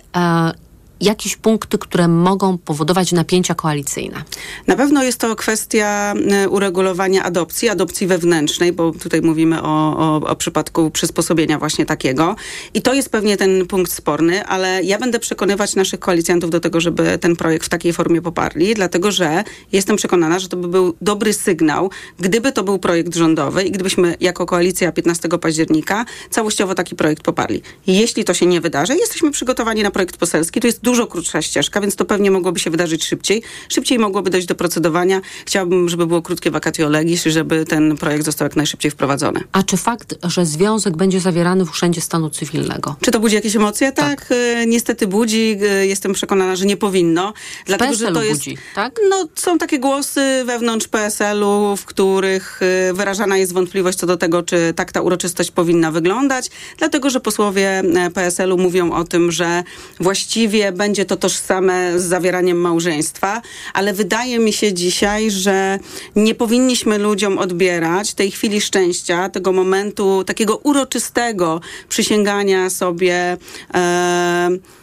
jakieś 1.02 1.36
punkty, 1.36 1.78
które 1.78 2.08
mogą 2.08 2.58
powodować 2.58 3.12
napięcia 3.12 3.54
koalicyjne? 3.54 4.22
Na 4.66 4.76
pewno 4.76 5.02
jest 5.02 5.18
to 5.18 5.36
kwestia 5.36 6.14
e, 6.30 6.48
uregulowania 6.48 7.24
adopcji, 7.24 7.68
adopcji 7.68 8.06
wewnętrznej, 8.06 8.72
bo 8.72 8.92
tutaj 8.92 9.22
mówimy 9.22 9.62
o, 9.62 9.98
o, 9.98 10.16
o 10.28 10.36
przypadku 10.36 10.90
przysposobienia 10.90 11.58
właśnie 11.58 11.86
takiego. 11.86 12.36
I 12.74 12.82
to 12.82 12.94
jest 12.94 13.10
pewnie 13.10 13.36
ten 13.36 13.66
punkt 13.66 13.92
sporny, 13.92 14.46
ale 14.46 14.82
ja 14.82 14.98
będę 14.98 15.18
przekonywać 15.18 15.74
naszych 15.74 16.00
koalicjantów 16.00 16.50
do 16.50 16.60
tego, 16.60 16.80
żeby 16.80 17.18
ten 17.18 17.36
projekt 17.36 17.66
w 17.66 17.68
takiej 17.68 17.92
formie 17.92 18.22
poparli, 18.22 18.74
dlatego 18.74 19.12
że 19.12 19.44
jestem 19.72 19.96
przekonana, 19.96 20.38
że 20.38 20.48
to 20.48 20.56
by 20.56 20.68
był 20.68 20.94
dobry 21.00 21.32
sygnał, 21.32 21.90
gdyby 22.18 22.52
to 22.52 22.64
był 22.64 22.78
projekt 22.78 23.14
rządowy 23.14 23.62
i 23.62 23.70
gdybyśmy 23.70 24.16
jako 24.20 24.46
koalicja 24.46 24.92
15 24.92 25.28
października 25.28 26.04
całościowo 26.30 26.74
taki 26.74 26.96
projekt 26.96 27.22
poparli. 27.22 27.62
Jeśli 27.86 28.24
to 28.24 28.34
się 28.34 28.46
nie 28.46 28.60
wydarzy, 28.60 28.96
jesteśmy 28.96 29.30
przygotowani 29.30 29.82
na 29.82 29.90
projekt 29.90 30.16
poselski. 30.16 30.60
To 30.60 30.66
jest 30.66 30.80
dużo 30.80 30.91
krótsza 31.06 31.42
ścieżka, 31.42 31.80
więc 31.80 31.96
to 31.96 32.04
pewnie 32.04 32.30
mogłoby 32.30 32.60
się 32.60 32.70
wydarzyć 32.70 33.04
szybciej. 33.04 33.42
Szybciej 33.68 33.98
mogłoby 33.98 34.30
dojść 34.30 34.46
do 34.46 34.54
procedowania. 34.54 35.20
Chciałabym, 35.46 35.88
żeby 35.88 36.06
było 36.06 36.22
krótkie 36.22 36.50
vacatio 36.50 36.88
legis, 36.88 37.24
żeby 37.24 37.64
ten 37.64 37.96
projekt 37.96 38.24
został 38.24 38.46
jak 38.46 38.56
najszybciej 38.56 38.90
wprowadzony. 38.90 39.40
A 39.52 39.62
czy 39.62 39.76
fakt, 39.76 40.14
że 40.22 40.46
związek 40.46 40.96
będzie 40.96 41.20
zawierany 41.20 41.64
w 41.64 41.70
Urzędzie 41.70 42.00
Stanu 42.00 42.30
Cywilnego? 42.30 42.96
Czy 43.00 43.10
to 43.10 43.20
budzi 43.20 43.34
jakieś 43.34 43.56
emocje? 43.56 43.92
Tak, 43.92 44.20
tak. 44.20 44.28
E, 44.30 44.66
niestety 44.66 45.06
budzi. 45.06 45.58
E, 45.62 45.86
jestem 45.86 46.12
przekonana, 46.12 46.56
że 46.56 46.66
nie 46.66 46.76
powinno. 46.76 47.32
Dlatego, 47.66 47.90
PSL 47.90 48.06
że 48.06 48.12
to 48.12 48.22
jest. 48.22 48.40
Budzi, 48.40 48.56
tak? 48.74 49.00
No, 49.08 49.28
są 49.34 49.58
takie 49.58 49.78
głosy 49.78 50.44
wewnątrz 50.46 50.88
PSL-u, 50.88 51.76
w 51.76 51.84
których 51.84 52.60
e, 52.62 52.92
wyrażana 52.92 53.36
jest 53.36 53.52
wątpliwość 53.52 53.98
co 53.98 54.06
do 54.06 54.16
tego, 54.16 54.42
czy 54.42 54.72
tak 54.76 54.92
ta 54.92 55.00
uroczystość 55.00 55.50
powinna 55.50 55.90
wyglądać, 55.90 56.50
dlatego 56.78 57.10
że 57.10 57.20
posłowie 57.20 57.82
PSL-u 58.14 58.58
mówią 58.58 58.92
o 58.92 59.04
tym, 59.04 59.32
że 59.32 59.62
właściwie 60.00 60.72
będzie 60.82 61.04
to 61.04 61.16
tożsame 61.16 62.00
z 62.00 62.02
zawieraniem 62.02 62.60
małżeństwa, 62.60 63.42
ale 63.74 63.92
wydaje 63.92 64.38
mi 64.38 64.52
się 64.52 64.72
dzisiaj, 64.72 65.30
że 65.30 65.78
nie 66.16 66.34
powinniśmy 66.34 66.98
ludziom 66.98 67.38
odbierać 67.38 68.14
tej 68.14 68.30
chwili 68.30 68.60
szczęścia, 68.60 69.28
tego 69.28 69.52
momentu 69.52 70.24
takiego 70.24 70.56
uroczystego 70.56 71.60
przysięgania 71.88 72.70
sobie. 72.70 73.36
E, 73.74 74.81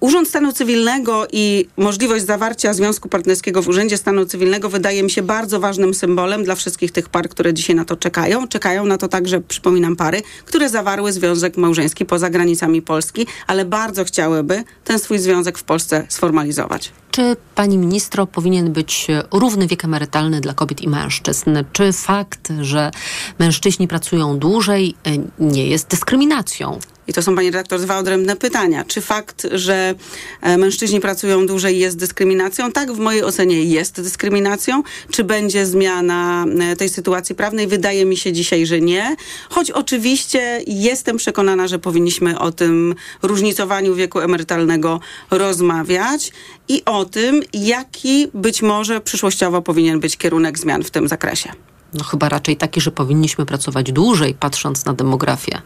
Urząd 0.00 0.28
Stanu 0.28 0.52
Cywilnego 0.52 1.26
i 1.32 1.68
możliwość 1.76 2.26
zawarcia 2.26 2.74
związku 2.74 3.08
partnerskiego 3.08 3.62
w 3.62 3.68
Urzędzie 3.68 3.96
Stanu 3.96 4.26
Cywilnego 4.26 4.68
wydaje 4.68 5.02
mi 5.02 5.10
się 5.10 5.22
bardzo 5.22 5.60
ważnym 5.60 5.94
symbolem 5.94 6.44
dla 6.44 6.54
wszystkich 6.54 6.92
tych 6.92 7.08
par, 7.08 7.28
które 7.28 7.54
dzisiaj 7.54 7.76
na 7.76 7.84
to 7.84 7.96
czekają. 7.96 8.48
Czekają 8.48 8.84
na 8.84 8.98
to 8.98 9.08
także, 9.08 9.40
przypominam, 9.40 9.96
pary, 9.96 10.22
które 10.44 10.68
zawarły 10.68 11.12
związek 11.12 11.56
małżeński 11.56 12.04
poza 12.04 12.30
granicami 12.30 12.82
Polski, 12.82 13.26
ale 13.46 13.64
bardzo 13.64 14.04
chciałyby 14.04 14.64
ten 14.84 14.98
swój 14.98 15.18
związek 15.18 15.58
w 15.58 15.64
Polsce 15.64 16.06
sformalizować. 16.08 16.92
Czy 17.10 17.36
pani 17.54 17.78
ministro 17.78 18.26
powinien 18.26 18.72
być 18.72 19.06
równy 19.32 19.66
wiek 19.66 19.84
emerytalny 19.84 20.40
dla 20.40 20.54
kobiet 20.54 20.80
i 20.80 20.88
mężczyzn? 20.88 21.50
Czy 21.72 21.92
fakt, 21.92 22.52
że 22.60 22.90
mężczyźni 23.38 23.88
pracują 23.88 24.38
dłużej, 24.38 24.94
nie 25.38 25.66
jest 25.66 25.88
dyskryminacją? 25.88 26.78
I 27.06 27.12
to 27.12 27.22
są, 27.22 27.34
pani 27.34 27.50
redaktor, 27.50 27.80
dwa 27.80 27.98
odrębne 27.98 28.36
pytania. 28.36 28.84
Czy 28.84 29.00
fakt, 29.00 29.46
że 29.52 29.94
e, 30.40 30.58
mężczyźni 30.58 31.00
pracują 31.00 31.46
dłużej 31.46 31.78
jest 31.78 31.98
dyskryminacją? 31.98 32.72
Tak, 32.72 32.92
w 32.92 32.98
mojej 32.98 33.22
ocenie 33.22 33.64
jest 33.64 34.00
dyskryminacją. 34.00 34.82
Czy 35.10 35.24
będzie 35.24 35.66
zmiana 35.66 36.44
e, 36.60 36.76
tej 36.76 36.88
sytuacji 36.88 37.34
prawnej? 37.34 37.66
Wydaje 37.66 38.04
mi 38.04 38.16
się 38.16 38.32
dzisiaj, 38.32 38.66
że 38.66 38.80
nie. 38.80 39.16
Choć 39.50 39.70
oczywiście 39.70 40.60
jestem 40.66 41.16
przekonana, 41.16 41.68
że 41.68 41.78
powinniśmy 41.78 42.38
o 42.38 42.52
tym 42.52 42.94
różnicowaniu 43.22 43.94
wieku 43.94 44.20
emerytalnego 44.20 45.00
rozmawiać 45.30 46.32
i 46.68 46.84
o 46.84 47.04
tym, 47.04 47.42
jaki 47.52 48.28
być 48.34 48.62
może 48.62 49.00
przyszłościowo 49.00 49.62
powinien 49.62 50.00
być 50.00 50.16
kierunek 50.16 50.58
zmian 50.58 50.82
w 50.82 50.90
tym 50.90 51.08
zakresie. 51.08 51.52
No 51.94 52.04
chyba 52.04 52.28
raczej 52.28 52.56
taki, 52.56 52.80
że 52.80 52.90
powinniśmy 52.90 53.46
pracować 53.46 53.92
dłużej, 53.92 54.34
patrząc 54.34 54.84
na 54.84 54.92
demografię. 54.92 55.62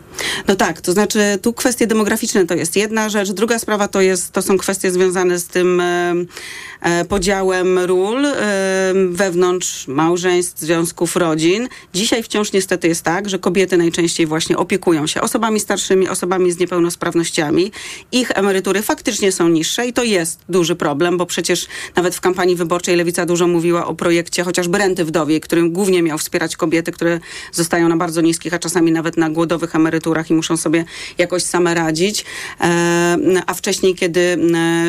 No 0.49 0.57
tak, 0.57 0.81
to 0.81 0.93
znaczy 0.93 1.39
tu 1.43 1.53
kwestie 1.53 1.87
demograficzne 1.87 2.47
to 2.47 2.55
jest 2.55 2.77
jedna 2.77 3.09
rzecz. 3.09 3.31
Druga 3.33 3.59
sprawa 3.59 3.89
to, 3.89 4.01
jest, 4.01 4.33
to 4.33 4.43
są 4.43 4.59
kwestie 4.59 4.91
związane 4.91 5.39
z 5.39 5.47
tym 5.47 5.81
e, 5.81 6.15
e, 6.81 7.05
podziałem 7.05 7.79
ról 7.79 8.27
e, 8.27 8.35
wewnątrz 9.11 9.89
małżeństw, 9.89 10.61
związków, 10.61 11.17
rodzin. 11.17 11.69
Dzisiaj 11.95 12.23
wciąż 12.23 12.53
niestety 12.53 12.89
jest 12.89 13.03
tak, 13.03 13.29
że 13.29 13.39
kobiety 13.39 13.77
najczęściej 13.77 14.27
właśnie 14.27 14.57
opiekują 14.57 15.07
się 15.07 15.21
osobami 15.21 15.61
starszymi, 15.61 16.09
osobami 16.09 16.53
z 16.53 16.59
niepełnosprawnościami. 16.59 17.73
Ich 18.13 18.31
emerytury 18.39 18.83
faktycznie 18.83 19.33
są 19.33 19.49
niższe 19.49 19.87
i 19.87 19.93
to 19.93 20.05
jest 20.05 20.41
duży 20.49 20.77
problem, 20.77 21.17
bo 21.17 21.27
przecież 21.27 21.67
nawet 21.97 22.15
w 22.15 22.21
kampanii 22.21 22.57
wyborczej 22.57 22.97
Lewica 22.97 23.27
dużo 23.27 23.47
mówiła 23.47 23.87
o 23.87 23.95
projekcie 23.95 24.43
chociażby 24.43 24.79
renty 24.79 25.05
wdowiej, 25.05 25.41
którym 25.41 25.73
głównie 25.73 26.03
miał 26.03 26.16
wspierać 26.19 26.57
kobiety, 26.57 26.93
które 26.93 27.21
zostają 27.53 27.89
na 27.89 27.97
bardzo 27.97 28.21
niskich, 28.21 28.55
a 28.55 28.59
czasami 28.59 28.93
nawet 28.93 29.17
na 29.17 29.31
głodowych 29.31 29.75
emeryturach 29.75 30.31
i 30.31 30.35
muszą 30.35 30.57
sobie 30.57 30.85
jakoś 31.19 31.43
same 31.43 31.75
radzić. 31.75 32.25
E, 32.61 33.17
a 33.47 33.55
wcześniej, 33.55 33.95
kiedy 33.95 34.39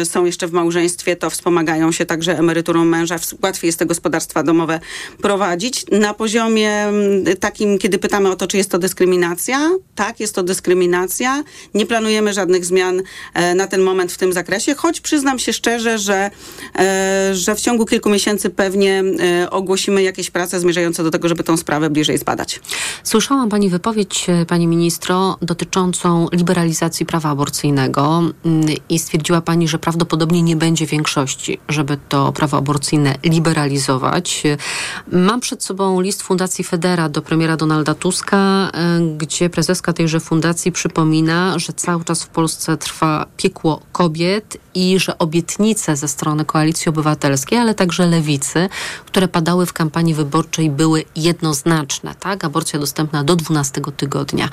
e, 0.01 0.05
są 0.05 0.25
jeszcze 0.25 0.47
w 0.47 0.51
małżeństwie, 0.51 1.15
to 1.15 1.29
wspomagają 1.29 1.91
się 1.91 2.05
także 2.05 2.37
emeryturą 2.37 2.85
męża. 2.85 3.15
Łatwiej 3.43 3.67
jest 3.67 3.79
te 3.79 3.85
gospodarstwa 3.85 4.43
domowe 4.43 4.79
prowadzić. 5.21 5.85
Na 5.91 6.13
poziomie 6.13 6.85
takim, 7.39 7.77
kiedy 7.77 7.99
pytamy 7.99 8.29
o 8.29 8.35
to, 8.35 8.47
czy 8.47 8.57
jest 8.57 8.71
to 8.71 8.79
dyskryminacja, 8.79 9.71
tak, 9.95 10.19
jest 10.19 10.35
to 10.35 10.43
dyskryminacja. 10.43 11.43
Nie 11.73 11.85
planujemy 11.85 12.33
żadnych 12.33 12.65
zmian 12.65 13.01
e, 13.33 13.55
na 13.55 13.67
ten 13.67 13.81
moment 13.81 14.11
w 14.11 14.17
tym 14.17 14.33
zakresie, 14.33 14.75
choć 14.75 15.01
przyznam 15.01 15.39
się 15.39 15.53
szczerze, 15.53 15.99
że, 15.99 16.31
że 17.33 17.55
w 17.55 17.61
ciągu 17.61 17.85
kilku 17.85 18.09
miesięcy 18.09 18.49
pewnie 18.49 19.03
ogłosimy 19.51 20.03
jakieś 20.03 20.31
prace 20.31 20.59
zmierzające 20.59 21.03
do 21.03 21.11
tego, 21.11 21.16
tego, 21.17 21.27
żeby 21.27 21.43
tą 21.43 21.57
sprawę 21.57 21.89
bliżej 21.89 22.17
zbadać. 22.17 22.61
Słyszałam 23.03 23.49
Pani 23.49 23.69
wypowiedź, 23.69 24.25
e, 24.29 24.45
Pani 24.45 24.67
Ministro, 24.67 25.37
dotyczącą 25.41 26.27
liberalizacji 26.31 27.05
prawa 27.05 27.29
aborcyjnego 27.29 28.21
mm, 28.45 28.65
i 28.89 28.99
stwierdziła 28.99 29.41
Pani, 29.41 29.67
że 29.67 29.79
prawdopodobnie 29.79 30.43
nie 30.43 30.55
będzie 30.55 30.85
większości, 30.85 31.59
żeby 31.69 31.97
to 32.09 32.31
prawo 32.31 32.57
aborcyjne 32.57 33.15
liberalizować. 33.23 34.43
Mam 35.11 35.39
przed 35.39 35.63
sobą 35.63 36.01
list 36.01 36.21
Fundacji 36.21 36.63
Federa 36.63 37.09
do 37.09 37.21
premiera 37.21 37.57
Donalda 37.57 37.93
Tuska, 37.93 38.37
e, 38.73 38.99
gdzie 39.17 39.49
prezeska 39.49 39.93
tejże 39.93 40.19
fundacji 40.19 40.71
przypomina, 40.71 41.59
że 41.59 41.73
cały 41.73 42.03
czas 42.03 42.23
w 42.23 42.27
Polsce 42.27 42.77
trwa 42.77 43.25
piekło 43.37 43.81
kobiet 43.91 44.57
i 44.77 44.99
że 44.99 45.17
obietnice 45.17 45.95
ze 45.95 46.07
strony 46.07 46.45
Koalicji 46.45 46.89
Obywatelskiej, 46.89 47.59
ale 47.59 47.75
także 47.75 48.07
Lewicy, 48.07 48.69
które 49.05 49.27
padały 49.27 49.65
w 49.65 49.73
kampanii 49.73 50.13
wyborczej, 50.13 50.69
były 50.69 51.03
jednoznaczne. 51.15 52.15
Tak? 52.19 52.43
Aborcja 52.43 52.79
dostępna 52.79 53.23
do 53.23 53.35
12 53.35 53.81
tygodnia. 53.97 54.49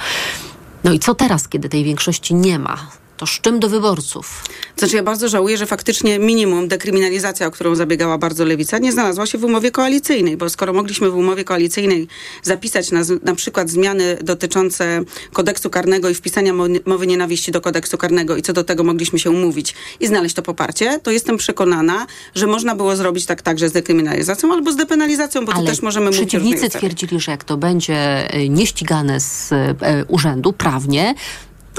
No 0.85 0.93
i 0.93 0.99
co 0.99 1.15
teraz, 1.15 1.49
kiedy 1.49 1.69
tej 1.69 1.85
większości 1.85 2.35
nie 2.35 2.59
ma? 2.59 3.04
To 3.17 3.27
z 3.27 3.31
czym 3.31 3.61
do 3.61 3.69
wyborców? 3.69 4.45
Znaczy 4.77 4.97
ja 4.97 5.03
bardzo 5.03 5.29
żałuję, 5.29 5.57
że 5.57 5.67
faktycznie 5.67 6.19
minimum 6.19 6.69
dekryminalizacja, 6.69 7.47
o 7.47 7.51
którą 7.51 7.75
zabiegała 7.75 8.19
bardzo 8.19 8.45
lewica, 8.45 8.79
nie 8.79 8.93
znalazła 8.93 9.27
się 9.27 9.39
w 9.39 9.45
umowie 9.45 9.71
koalicyjnej, 9.71 10.37
bo 10.37 10.49
skoro 10.49 10.73
mogliśmy 10.73 11.11
w 11.11 11.17
umowie 11.17 11.45
koalicyjnej 11.45 12.09
zapisać 12.43 12.91
na, 12.91 13.01
na 13.23 13.35
przykład 13.35 13.71
zmiany 13.71 14.19
dotyczące 14.23 15.03
kodeksu 15.33 15.71
karnego 15.71 16.09
i 16.09 16.15
wpisania 16.15 16.53
mowy 16.87 17.07
nienawiści 17.07 17.53
do 17.53 17.61
kodeksu 17.61 17.99
karnego 17.99 18.37
i 18.37 18.43
co 18.43 18.53
do 18.53 18.65
tego 18.65 18.85
mogliśmy 18.85 19.19
się 19.19 19.31
umówić 19.31 19.75
i 20.01 20.07
znaleźć 20.07 20.35
to 20.35 20.43
poparcie, 20.43 21.01
to 21.03 21.11
jestem 21.11 21.37
przekonana, 21.37 22.07
że 22.35 22.47
można 22.47 22.75
było 22.75 22.97
zrobić 22.97 23.27
tak 23.27 23.43
także 23.43 23.69
z 23.69 23.73
dekryminalizacją 23.73 24.53
albo 24.53 24.73
z 24.73 24.77
depenalizacją, 24.77 25.45
bo 25.45 25.53
Ale 25.53 25.61
tu 25.61 25.67
też 25.67 25.83
możemy 25.83 26.07
mówić 26.07 26.21
przeciwnicy 26.21 26.69
twierdzili, 26.71 27.21
że 27.21 27.31
jak 27.31 27.45
to 27.45 27.57
będzie 27.57 28.31
e, 28.31 28.49
nieścigane 28.49 29.21
z 29.21 29.53
e, 29.53 30.05
urzędu 30.09 30.53
prawnie, 30.53 31.15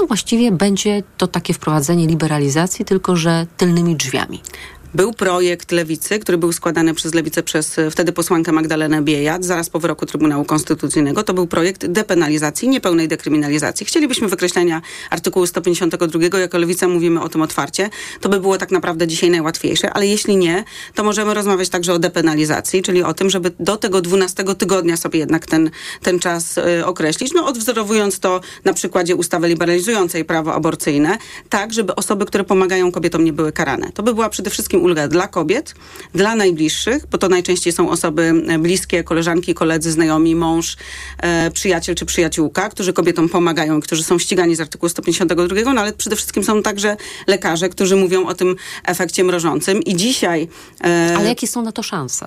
no 0.00 0.06
właściwie 0.06 0.52
będzie 0.52 1.02
to 1.16 1.26
takie 1.26 1.54
wprowadzenie 1.54 2.06
liberalizacji, 2.06 2.84
tylko 2.84 3.16
że 3.16 3.46
tylnymi 3.56 3.96
drzwiami. 3.96 4.40
Był 4.96 5.12
projekt 5.12 5.72
Lewicy, 5.72 6.18
który 6.18 6.38
był 6.38 6.52
składany 6.52 6.94
przez 6.94 7.14
Lewicę 7.14 7.42
przez 7.42 7.78
e, 7.78 7.90
wtedy 7.90 8.12
posłankę 8.12 8.52
Magdalenę 8.52 9.02
Biejat, 9.02 9.44
zaraz 9.44 9.70
po 9.70 9.80
wyroku 9.80 10.06
Trybunału 10.06 10.44
Konstytucyjnego. 10.44 11.22
To 11.22 11.34
był 11.34 11.46
projekt 11.46 11.86
depenalizacji, 11.86 12.68
niepełnej 12.68 13.08
dekryminalizacji. 13.08 13.86
Chcielibyśmy 13.86 14.28
wykreślenia 14.28 14.82
artykułu 15.10 15.46
152. 15.46 16.38
Jako 16.38 16.58
Lewica 16.58 16.88
mówimy 16.88 17.20
o 17.22 17.28
tym 17.28 17.42
otwarcie. 17.42 17.90
To 18.20 18.28
by 18.28 18.40
było 18.40 18.58
tak 18.58 18.70
naprawdę 18.70 19.06
dzisiaj 19.06 19.30
najłatwiejsze, 19.30 19.92
ale 19.92 20.06
jeśli 20.06 20.36
nie, 20.36 20.64
to 20.94 21.04
możemy 21.04 21.34
rozmawiać 21.34 21.68
także 21.68 21.92
o 21.92 21.98
depenalizacji, 21.98 22.82
czyli 22.82 23.02
o 23.02 23.14
tym, 23.14 23.30
żeby 23.30 23.52
do 23.60 23.76
tego 23.76 24.02
12 24.02 24.44
tygodnia 24.44 24.96
sobie 24.96 25.18
jednak 25.18 25.46
ten, 25.46 25.70
ten 26.02 26.18
czas 26.18 26.58
y, 26.58 26.86
określić, 26.86 27.32
no 27.34 27.46
odwzorowując 27.46 28.18
to 28.18 28.40
na 28.64 28.72
przykładzie 28.72 29.16
ustawy 29.16 29.48
liberalizującej 29.48 30.24
prawo 30.24 30.54
aborcyjne, 30.54 31.18
tak, 31.48 31.72
żeby 31.72 31.94
osoby, 31.94 32.26
które 32.26 32.44
pomagają 32.44 32.92
kobietom 32.92 33.24
nie 33.24 33.32
były 33.32 33.52
karane. 33.52 33.92
To 33.92 34.02
by 34.02 34.14
była 34.14 34.28
przede 34.28 34.50
wszystkim 34.50 34.85
ulgę 34.86 35.08
dla 35.08 35.28
kobiet, 35.28 35.74
dla 36.14 36.34
najbliższych, 36.34 37.06
bo 37.06 37.18
to 37.18 37.28
najczęściej 37.28 37.72
są 37.72 37.90
osoby 37.90 38.32
bliskie, 38.58 39.04
koleżanki, 39.04 39.54
koledzy, 39.54 39.92
znajomi, 39.92 40.34
mąż, 40.34 40.76
e, 41.18 41.50
przyjaciel 41.50 41.94
czy 41.94 42.06
przyjaciółka, 42.06 42.68
którzy 42.68 42.92
kobietom 42.92 43.28
pomagają, 43.28 43.80
którzy 43.80 44.04
są 44.04 44.18
ścigani 44.18 44.56
z 44.56 44.60
artykułu 44.60 44.88
152, 44.88 45.74
no 45.74 45.80
ale 45.80 45.92
przede 45.92 46.16
wszystkim 46.16 46.44
są 46.44 46.62
także 46.62 46.96
lekarze, 47.26 47.68
którzy 47.68 47.96
mówią 47.96 48.26
o 48.26 48.34
tym 48.34 48.56
efekcie 48.84 49.24
mrożącym 49.24 49.82
i 49.82 49.96
dzisiaj... 49.96 50.48
E, 50.84 51.14
ale 51.16 51.28
jakie 51.28 51.46
są 51.46 51.62
na 51.62 51.72
to 51.72 51.82
szanse? 51.82 52.26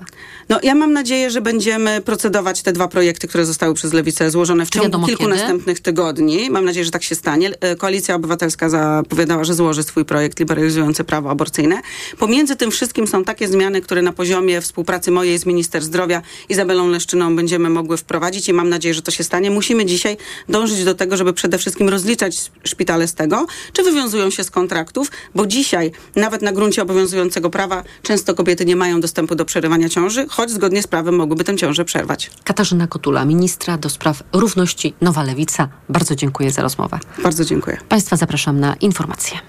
No 0.50 0.60
ja 0.64 0.76
mam 0.76 0.94
nadzieję, 0.94 1.32
że 1.32 1.42
będziemy 1.42 2.02
procedować 2.02 2.62
te 2.62 2.74
dwa 2.74 2.88
projekty, 2.88 3.28
które 3.28 3.46
zostały 3.46 3.74
przez 3.74 3.94
Lewicę 3.94 4.32
złożone 4.32 4.66
w 4.66 4.70
ciągu 4.70 5.06
kilku 5.06 5.24
kiedy? 5.24 5.36
następnych 5.36 5.80
tygodni. 5.80 6.50
Mam 6.50 6.66
nadzieję, 6.66 6.86
że 6.86 6.92
tak 6.92 7.04
się 7.04 7.16
stanie. 7.16 7.52
E, 7.62 7.76
Koalicja 7.76 8.16
Obywatelska 8.16 8.70
zapowiadała, 8.70 9.44
że 9.44 9.54
złoży 9.54 9.84
swój 9.84 10.06
projekt 10.06 10.40
liberalizujący 10.40 11.04
prawo 11.04 11.30
aborcyjne. 11.30 11.82
Pomiędzy 12.18 12.49
tym 12.56 12.72
wszystkim 12.72 13.08
są 13.08 13.24
takie 13.24 13.48
zmiany, 13.48 13.82
które 13.82 14.02
na 14.02 14.14
poziomie 14.14 14.62
współpracy 14.62 15.12
mojej 15.12 15.38
z 15.38 15.46
minister 15.46 15.84
zdrowia 15.84 16.22
Izabelą 16.50 16.88
Leszczyną 16.88 17.36
będziemy 17.36 17.70
mogły 17.70 17.98
wprowadzić 17.98 18.50
i 18.50 18.54
mam 18.54 18.70
nadzieję, 18.70 18.94
że 18.94 19.02
to 19.02 19.12
się 19.12 19.24
stanie. 19.24 19.52
Musimy 19.52 19.86
dzisiaj 19.86 20.18
dążyć 20.50 20.84
do 20.84 20.96
tego, 20.96 21.18
żeby 21.18 21.34
przede 21.34 21.58
wszystkim 21.58 21.90
rozliczać 21.90 22.52
szpitale 22.64 23.08
z 23.08 23.14
tego, 23.14 23.48
czy 23.74 23.84
wywiązują 23.84 24.30
się 24.30 24.44
z 24.44 24.52
kontraktów, 24.52 25.12
bo 25.36 25.46
dzisiaj 25.46 25.92
nawet 26.16 26.42
na 26.42 26.52
gruncie 26.52 26.82
obowiązującego 26.82 27.50
prawa 27.50 27.84
często 28.04 28.36
kobiety 28.36 28.66
nie 28.66 28.76
mają 28.76 29.02
dostępu 29.02 29.36
do 29.36 29.46
przerywania 29.46 29.90
ciąży, 29.90 30.26
choć 30.30 30.52
zgodnie 30.52 30.82
z 30.82 30.88
prawem 30.88 31.16
mogłyby 31.16 31.44
tę 31.44 31.56
ciążę 31.56 31.86
przerwać. 31.86 32.32
Katarzyna 32.44 32.88
Kotula, 32.88 33.26
ministra 33.26 33.78
do 33.78 33.90
spraw 33.90 34.24
równości 34.34 34.94
Nowa 35.02 35.24
Lewica. 35.24 35.70
Bardzo 35.90 36.16
dziękuję 36.16 36.52
za 36.52 36.62
rozmowę. 36.62 37.00
Bardzo 37.24 37.46
dziękuję. 37.46 37.78
Państwa 37.90 38.16
zapraszam 38.16 38.60
na 38.60 38.76
informacje. 38.76 39.40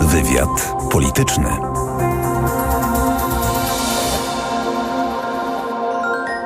Wywiad 0.00 0.74
polityczny. 0.90 1.50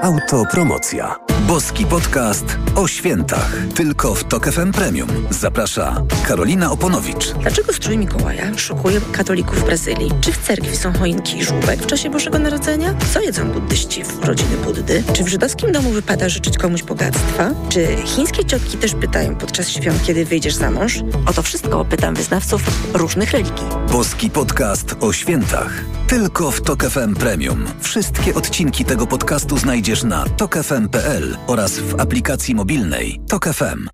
Autopromocja. 0.03 1.17
Boski 1.49 1.87
podcast 1.87 2.45
o 2.77 2.89
świętach. 2.89 3.53
Tylko 3.75 4.15
w 4.15 4.25
Tok 4.25 4.47
FM 4.47 4.73
Premium. 4.73 5.09
Zaprasza 5.31 6.03
Karolina 6.29 6.73
Oponowicz. 6.73 7.33
Dlaczego 7.33 7.73
strój 7.73 7.99
Mikołaja 7.99 8.59
szokuje 8.59 9.01
katolików 9.13 9.61
w 9.61 9.65
Brazylii? 9.65 10.11
Czy 10.21 10.33
w 10.33 10.39
cerkwi 10.39 10.77
są 10.77 10.93
choinki 10.93 11.39
i 11.39 11.45
żółbek 11.45 11.83
w 11.83 11.87
czasie 11.87 12.11
Bożego 12.11 12.39
Narodzenia? 12.39 12.95
Co 13.13 13.21
jedzą 13.21 13.51
buddyści 13.51 14.05
w 14.05 14.25
rodziny 14.25 14.57
Buddy? 14.65 15.03
Czy 15.13 15.25
w 15.25 15.29
żydowskim 15.29 15.73
domu 15.73 15.91
wypada 15.91 16.29
życzyć 16.29 16.59
komuś 16.59 16.83
bogactwa? 16.83 17.51
Czy 17.69 17.97
chińskie 18.05 18.45
ciotki 18.45 18.79
też 18.79 18.95
pytają 18.95 19.37
podczas 19.37 19.69
świąt, 19.69 20.03
kiedy 20.07 20.25
wyjdziesz 20.25 20.55
za 20.55 20.71
mąż? 20.71 21.01
O 21.27 21.33
to 21.33 21.43
wszystko 21.43 21.85
pytam 21.85 22.15
wyznawców 22.15 22.63
różnych 22.95 23.31
religii. 23.31 23.67
Boski 23.93 24.31
podcast 24.31 24.97
o 25.01 25.13
świętach. 25.13 25.73
Tylko 26.07 26.51
w 26.51 26.61
Tok 26.61 26.85
FM 26.85 27.15
Premium. 27.15 27.67
Wszystkie 27.81 28.35
odcinki 28.35 28.85
tego 28.85 29.07
podcastu 29.07 29.59
znajdziesz 29.59 29.90
na 29.91 30.25
tokefm.pl 30.25 31.37
oraz 31.47 31.79
w 31.79 32.01
aplikacji 32.01 32.55
mobilnej 32.55 33.21
Tok 33.29 33.45
FM. 33.45 33.89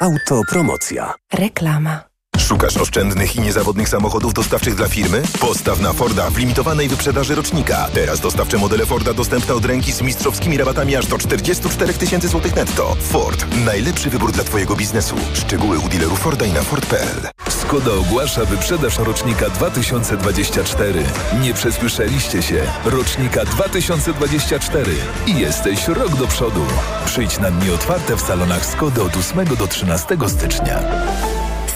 Autopromocja. 0.00 1.14
Reklama. 1.32 2.00
Szukasz 2.38 2.76
oszczędnych 2.76 3.36
i 3.36 3.40
niezawodnych 3.40 3.88
samochodów 3.88 4.34
dostawczych 4.34 4.74
dla 4.74 4.88
firmy? 4.88 5.22
Postaw 5.40 5.80
na 5.80 5.92
Forda 5.92 6.30
w 6.30 6.38
limitowanej 6.38 6.88
wyprzedaży 6.88 7.34
rocznika. 7.34 7.88
Teraz 7.94 8.20
dostawcze 8.20 8.58
modele 8.58 8.86
Forda 8.86 9.14
dostępne 9.14 9.54
od 9.54 9.64
ręki 9.64 9.92
z 9.92 10.02
mistrzowskimi 10.02 10.58
rabatami 10.58 10.96
aż 10.96 11.06
do 11.06 11.18
44 11.18 11.92
tysięcy 11.92 12.28
złotych 12.28 12.56
netto. 12.56 12.96
Ford. 13.00 13.46
Najlepszy 13.64 14.10
wybór 14.10 14.32
dla 14.32 14.44
Twojego 14.44 14.76
biznesu. 14.76 15.16
Szczegóły 15.34 15.78
u 15.78 15.88
dealerów 15.88 16.18
Forda 16.18 16.46
i 16.46 16.52
na 16.52 16.62
Ford.pl. 16.62 17.28
Skoda 17.68 17.92
ogłasza 17.92 18.44
wyprzedaż 18.44 18.98
rocznika 18.98 19.50
2024. 19.50 21.04
Nie 21.40 21.54
przesłyszeliście 21.54 22.42
się. 22.42 22.62
Rocznika 22.84 23.44
2024. 23.44 24.92
I 25.26 25.38
jesteś 25.38 25.88
rok 25.88 26.16
do 26.16 26.26
przodu. 26.26 26.66
Przyjdź 27.06 27.38
na 27.38 27.50
dni 27.50 27.70
otwarte 27.70 28.16
w 28.16 28.20
salonach 28.20 28.66
Skody 28.66 29.02
od 29.02 29.16
8 29.16 29.56
do 29.56 29.66
13 29.66 30.16
stycznia. 30.28 30.80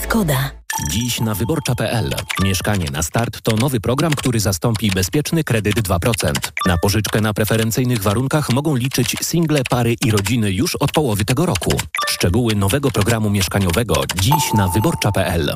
Skoda. 0.03 0.51
Dziś 0.89 1.19
na 1.19 1.35
wyborcza.pl. 1.35 2.09
Mieszkanie 2.43 2.85
na 2.91 3.03
start 3.03 3.41
to 3.41 3.55
nowy 3.55 3.79
program, 3.79 4.13
który 4.13 4.39
zastąpi 4.39 4.91
bezpieczny 4.91 5.43
kredyt 5.43 5.75
2%. 5.75 6.31
Na 6.65 6.77
pożyczkę 6.77 7.21
na 7.21 7.33
preferencyjnych 7.33 8.01
warunkach 8.01 8.53
mogą 8.53 8.75
liczyć 8.75 9.15
single, 9.21 9.61
pary 9.69 9.95
i 10.05 10.11
rodziny 10.11 10.51
już 10.51 10.75
od 10.75 10.91
połowy 10.91 11.25
tego 11.25 11.45
roku. 11.45 11.71
Szczegóły 12.09 12.55
nowego 12.55 12.91
programu 12.91 13.29
mieszkaniowego 13.29 13.95
dziś 14.21 14.53
na 14.53 14.67
wyborcza.pl. 14.67 15.55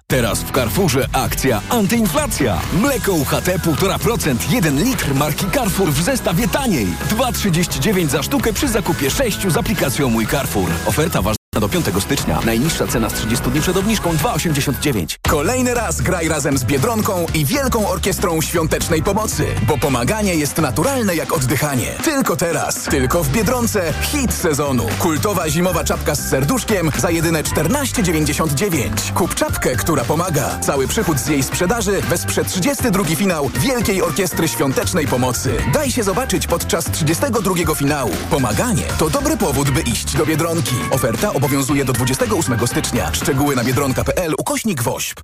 Teraz 0.07 0.43
w 0.43 0.51
Carrefourze 0.51 1.07
akcja 1.13 1.61
antyinflacja. 1.69 2.61
Mleko 2.81 3.13
UHT 3.13 3.45
1,5% 3.45 4.51
1 4.51 4.83
litr 4.83 5.15
marki 5.15 5.45
Carrefour 5.53 5.89
w 5.89 6.01
zestawie 6.03 6.47
taniej. 6.47 6.87
2,39 7.09 8.07
za 8.07 8.23
sztukę 8.23 8.53
przy 8.53 8.67
zakupie 8.67 9.11
6 9.11 9.47
z 9.47 9.57
aplikacją 9.57 10.09
Mój 10.09 10.27
Carrefour. 10.27 10.69
Oferta 10.85 11.21
ważna 11.21 11.40
do 11.61 11.69
5 11.69 11.85
stycznia. 11.99 12.39
Najniższa 12.45 12.87
cena 12.87 13.09
z 13.09 13.13
30 13.13 13.49
dni 13.49 13.61
przed 13.61 13.77
obniżką 13.77 14.13
2,89. 14.13 15.17
Kolejny 15.29 15.73
raz 15.73 16.01
graj 16.01 16.27
razem 16.27 16.57
z 16.57 16.63
Biedronką 16.63 17.25
i 17.33 17.45
Wielką 17.45 17.89
Orkiestrą 17.89 18.41
Świątecznej 18.41 19.03
Pomocy, 19.03 19.45
bo 19.67 19.77
pomaganie 19.77 20.35
jest 20.35 20.57
naturalne 20.57 21.15
jak 21.15 21.33
oddychanie. 21.33 21.87
Tylko 22.03 22.35
teraz, 22.35 22.83
tylko 22.83 23.23
w 23.23 23.29
Biedronce 23.29 23.93
hit 24.01 24.33
sezonu. 24.33 24.87
Kultowa 24.99 25.49
zimowa 25.49 25.83
czapka 25.83 26.15
z 26.15 26.29
serduszkiem 26.29 26.91
za 26.97 27.11
jedyne 27.11 27.43
14,99. 27.43 29.13
Kup 29.13 29.35
czapkę, 29.35 29.75
która 29.75 30.03
pomaga. 30.03 30.59
Cały 30.61 30.87
przychód 30.87 31.19
z 31.19 31.27
jej 31.27 31.43
sprzedaży 31.43 32.01
wesprze 32.01 32.45
32 32.45 33.05
finał 33.05 33.49
Wielkiej 33.59 34.01
Orkiestry 34.01 34.47
Świątecznej 34.47 35.07
Pomocy. 35.07 35.57
Daj 35.73 35.91
się 35.91 36.03
zobaczyć 36.03 36.47
podczas 36.47 36.85
32 36.85 37.75
finału. 37.75 38.11
Pomaganie 38.29 38.83
to 38.97 39.09
dobry 39.09 39.37
powód, 39.37 39.69
by 39.69 39.81
iść 39.81 40.17
do 40.17 40.25
Biedronki. 40.25 40.75
Oferta 40.91 41.33
obowiązuje 41.33 41.50
do 41.85 41.93
28 41.93 42.67
stycznia. 42.67 43.13
Szczegóły 43.13 43.55
na 43.55 43.63
biedronka.pl 43.63 44.33
ukośnik 44.37 44.83
WOŚP. 44.83 45.21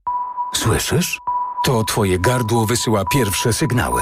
Słyszysz? 0.54 1.20
To 1.66 1.84
twoje 1.84 2.20
gardło 2.20 2.66
wysyła 2.66 3.04
pierwsze 3.14 3.54
sygnały. 3.54 4.02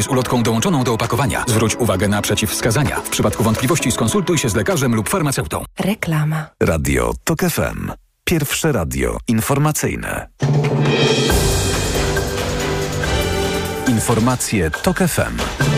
z 0.03 0.07
ulotką 0.07 0.43
dołączoną 0.43 0.83
do 0.83 0.93
opakowania. 0.93 1.43
Zwróć 1.47 1.75
uwagę 1.75 2.07
na 2.07 2.21
przeciwwskazania. 2.21 2.99
W 2.99 3.09
przypadku 3.09 3.43
wątpliwości 3.43 3.91
skonsultuj 3.91 4.37
się 4.37 4.49
z 4.49 4.55
lekarzem 4.55 4.95
lub 4.95 5.09
farmaceutą. 5.09 5.65
Reklama. 5.79 6.45
Radio 6.59 7.13
TOK 7.23 7.39
FM. 7.39 7.91
Pierwsze 8.23 8.71
radio 8.71 9.17
informacyjne. 9.27 10.27
Informacje 13.87 14.71
TOK 14.71 14.97
FM. 14.97 15.70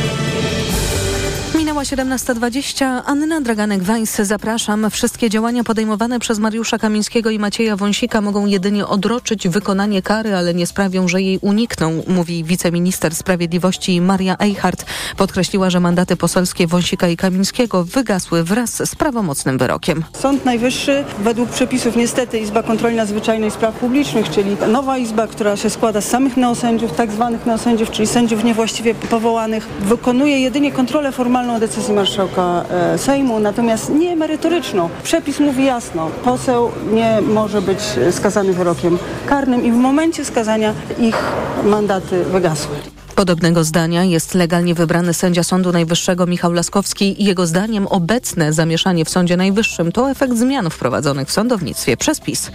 Minęła 1.91 2.15
17.20. 2.17 3.01
Anna 3.05 3.41
Draganek-Weiss, 3.41 4.23
zapraszam. 4.23 4.89
Wszystkie 4.89 5.29
działania 5.29 5.63
podejmowane 5.63 6.19
przez 6.19 6.39
Mariusza 6.39 6.77
Kamińskiego 6.77 7.29
i 7.29 7.39
Macieja 7.39 7.75
Wąsika 7.75 8.21
mogą 8.21 8.45
jedynie 8.45 8.87
odroczyć 8.87 9.47
wykonanie 9.47 10.01
kary, 10.01 10.35
ale 10.35 10.53
nie 10.53 10.67
sprawią, 10.67 11.07
że 11.07 11.21
jej 11.21 11.39
unikną, 11.41 12.03
mówi 12.07 12.43
wiceminister 12.43 13.15
sprawiedliwości 13.15 14.01
Maria 14.01 14.35
Eichhardt. 14.39 14.85
Podkreśliła, 15.17 15.69
że 15.69 15.79
mandaty 15.79 16.15
poselskie 16.15 16.67
Wąsika 16.67 17.07
i 17.07 17.17
Kamińskiego 17.17 17.83
wygasły 17.83 18.43
wraz 18.43 18.89
z 18.89 18.95
prawomocnym 18.95 19.57
wyrokiem. 19.57 20.03
Sąd 20.19 20.45
Najwyższy, 20.45 21.03
według 21.19 21.49
przepisów 21.49 21.95
niestety 21.95 22.39
Izba 22.39 22.63
Kontroli 22.63 22.95
Nadzwyczajnej 22.95 23.51
Spraw 23.51 23.75
Publicznych, 23.75 24.29
czyli 24.29 24.57
nowa 24.67 24.97
izba, 24.97 25.27
która 25.27 25.57
się 25.57 25.69
składa 25.69 26.01
z 26.01 26.09
samych 26.09 26.37
neosędziów, 26.37 26.95
tak 26.95 27.11
zwanych 27.11 27.45
neosędziów, 27.45 27.91
czyli 27.91 28.07
sędziów 28.07 28.43
niewłaściwie 28.43 28.95
powołanych, 28.95 29.67
wykonuje 29.79 30.39
jedynie 30.39 30.71
kontrolę 30.71 31.11
formalną 31.11 31.59
decyzji 31.59 31.72
marszałka 31.89 32.63
e, 32.69 32.97
Sejmu, 32.97 33.39
natomiast 33.39 33.89
nie 33.89 34.15
merytoryczną. 34.15 34.89
Przepis 35.03 35.39
mówi 35.39 35.65
jasno, 35.65 36.07
poseł 36.23 36.71
nie 36.91 37.21
może 37.21 37.61
być 37.61 37.79
skazany 38.11 38.53
wyrokiem 38.53 38.97
karnym 39.25 39.65
i 39.65 39.71
w 39.71 39.75
momencie 39.75 40.25
skazania 40.25 40.73
ich 40.99 41.17
mandaty 41.63 42.23
wygasły. 42.23 42.92
Podobnego 43.15 43.63
zdania 43.63 44.03
jest 44.03 44.33
legalnie 44.33 44.75
wybrany 44.75 45.13
sędzia 45.13 45.43
Sądu 45.43 45.71
Najwyższego 45.71 46.25
Michał 46.25 46.53
Laskowski. 46.53 47.23
Jego 47.23 47.47
zdaniem 47.47 47.87
obecne 47.87 48.53
zamieszanie 48.53 49.05
w 49.05 49.09
Sądzie 49.09 49.37
Najwyższym 49.37 49.91
to 49.91 50.11
efekt 50.11 50.37
zmian 50.37 50.69
wprowadzonych 50.69 51.27
w 51.27 51.31
sądownictwie 51.31 51.97
przez 51.97 52.19
PiS. 52.19 52.51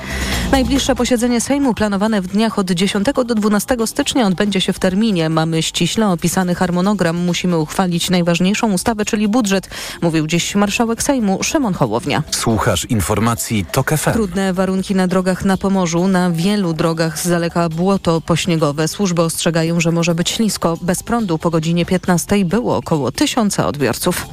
Najbliższe 0.53 0.95
posiedzenie 0.95 1.41
Sejmu 1.41 1.75
planowane 1.75 2.21
w 2.21 2.27
dniach 2.27 2.59
od 2.59 2.71
10 2.71 3.07
do 3.27 3.35
12 3.35 3.77
stycznia 3.87 4.27
odbędzie 4.27 4.61
się 4.61 4.73
w 4.73 4.79
terminie. 4.79 5.29
Mamy 5.29 5.63
ściśle 5.63 6.09
opisany 6.09 6.55
harmonogram. 6.55 7.17
Musimy 7.17 7.59
uchwalić 7.59 8.11
najważniejszą 8.11 8.73
ustawę, 8.73 9.05
czyli 9.05 9.29
budżet, 9.29 9.71
mówił 10.03 10.27
dziś 10.27 10.55
marszałek 10.55 11.03
Sejmu 11.03 11.43
Szymon 11.43 11.75
Hołownia. 11.75 12.23
Słuchasz 12.31 12.85
informacji 12.85 13.65
TOK 13.73 13.91
FM. 13.91 14.13
Trudne 14.13 14.53
warunki 14.53 14.95
na 14.95 15.07
drogach 15.07 15.45
na 15.45 15.57
Pomorzu. 15.57 16.09
Na 16.09 16.31
wielu 16.31 16.73
drogach 16.73 17.19
z 17.19 17.29
daleka 17.29 17.69
błoto 17.69 18.21
pośniegowe. 18.21 18.89
Służby 18.89 19.23
ostrzegają, 19.23 19.81
że 19.81 19.93
może 19.93 20.15
być 20.15 20.31
ślisko. 20.49 20.79
Bez 20.83 21.03
prądu 21.03 21.39
po 21.39 21.51
godzinie 21.51 21.87
15 21.87 22.45
było 22.45 22.77
około 22.77 23.13
tysiąca 23.13 23.67
odbiorców. 23.67 24.27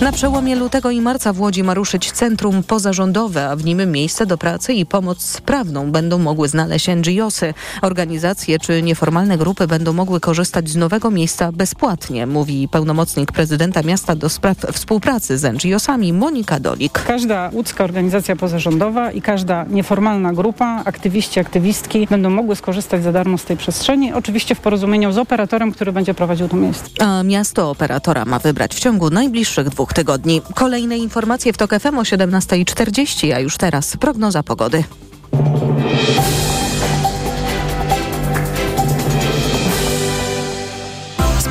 Na 0.00 0.12
przełomie 0.12 0.56
lutego 0.56 0.90
i 0.90 1.00
marca 1.00 1.32
w 1.32 1.40
Łodzi 1.40 1.62
ma 1.62 1.74
ruszyć 1.74 2.12
centrum 2.12 2.62
pozarządowe, 2.62 3.48
a 3.48 3.56
w 3.56 3.64
nim 3.64 3.92
miejsce 3.92 4.26
do 4.26 4.38
pracy 4.38 4.72
i 4.74 4.86
pomoc 4.86 5.40
prawną 5.40 5.92
będą 5.92 6.18
mogły 6.18 6.48
znaleźć 6.48 6.88
NGOsy. 6.88 7.54
Organizacje 7.82 8.58
czy 8.58 8.82
nieformalne 8.82 9.38
grupy 9.38 9.66
będą 9.66 9.92
mogły 9.92 10.20
korzystać 10.20 10.68
z 10.68 10.76
nowego 10.76 11.10
miejsca 11.10 11.52
bezpłatnie, 11.52 12.26
mówi 12.26 12.68
pełnomocnik 12.68 13.32
prezydenta 13.32 13.82
miasta 13.82 14.16
do 14.16 14.28
spraw 14.28 14.56
współpracy 14.72 15.38
z 15.38 15.64
NGOsami 15.64 16.12
Monika 16.12 16.60
Dolik. 16.60 17.04
Każda 17.06 17.50
łódzka 17.52 17.84
organizacja 17.84 18.36
pozarządowa 18.36 19.10
i 19.12 19.22
każda 19.22 19.64
nieformalna 19.64 20.32
grupa, 20.32 20.82
aktywiści, 20.84 21.40
aktywistki 21.40 22.06
będą 22.10 22.30
mogły 22.30 22.56
skorzystać 22.56 23.02
za 23.02 23.12
darmo 23.12 23.38
z 23.38 23.44
tej 23.44 23.56
przestrzeni, 23.56 24.12
oczywiście 24.12 24.54
w 24.54 24.60
porozumieniu 24.60 25.12
z 25.12 25.18
operatorem, 25.18 25.61
który 25.70 25.92
będzie 25.92 26.14
prowadził 26.14 26.48
to 26.48 26.56
miejsce. 26.56 26.88
A 27.00 27.22
miasto 27.22 27.70
operatora 27.70 28.24
ma 28.24 28.38
wybrać 28.38 28.74
w 28.74 28.80
ciągu 28.80 29.10
najbliższych 29.10 29.68
dwóch 29.68 29.92
tygodni. 29.92 30.42
Kolejne 30.54 30.98
informacje 30.98 31.52
w 31.52 31.56
TOK 31.56 31.70
FM 31.80 31.98
o 31.98 32.02
17.40, 32.02 33.32
a 33.32 33.38
już 33.40 33.56
teraz 33.56 33.96
prognoza 33.96 34.42
pogody. 34.42 34.84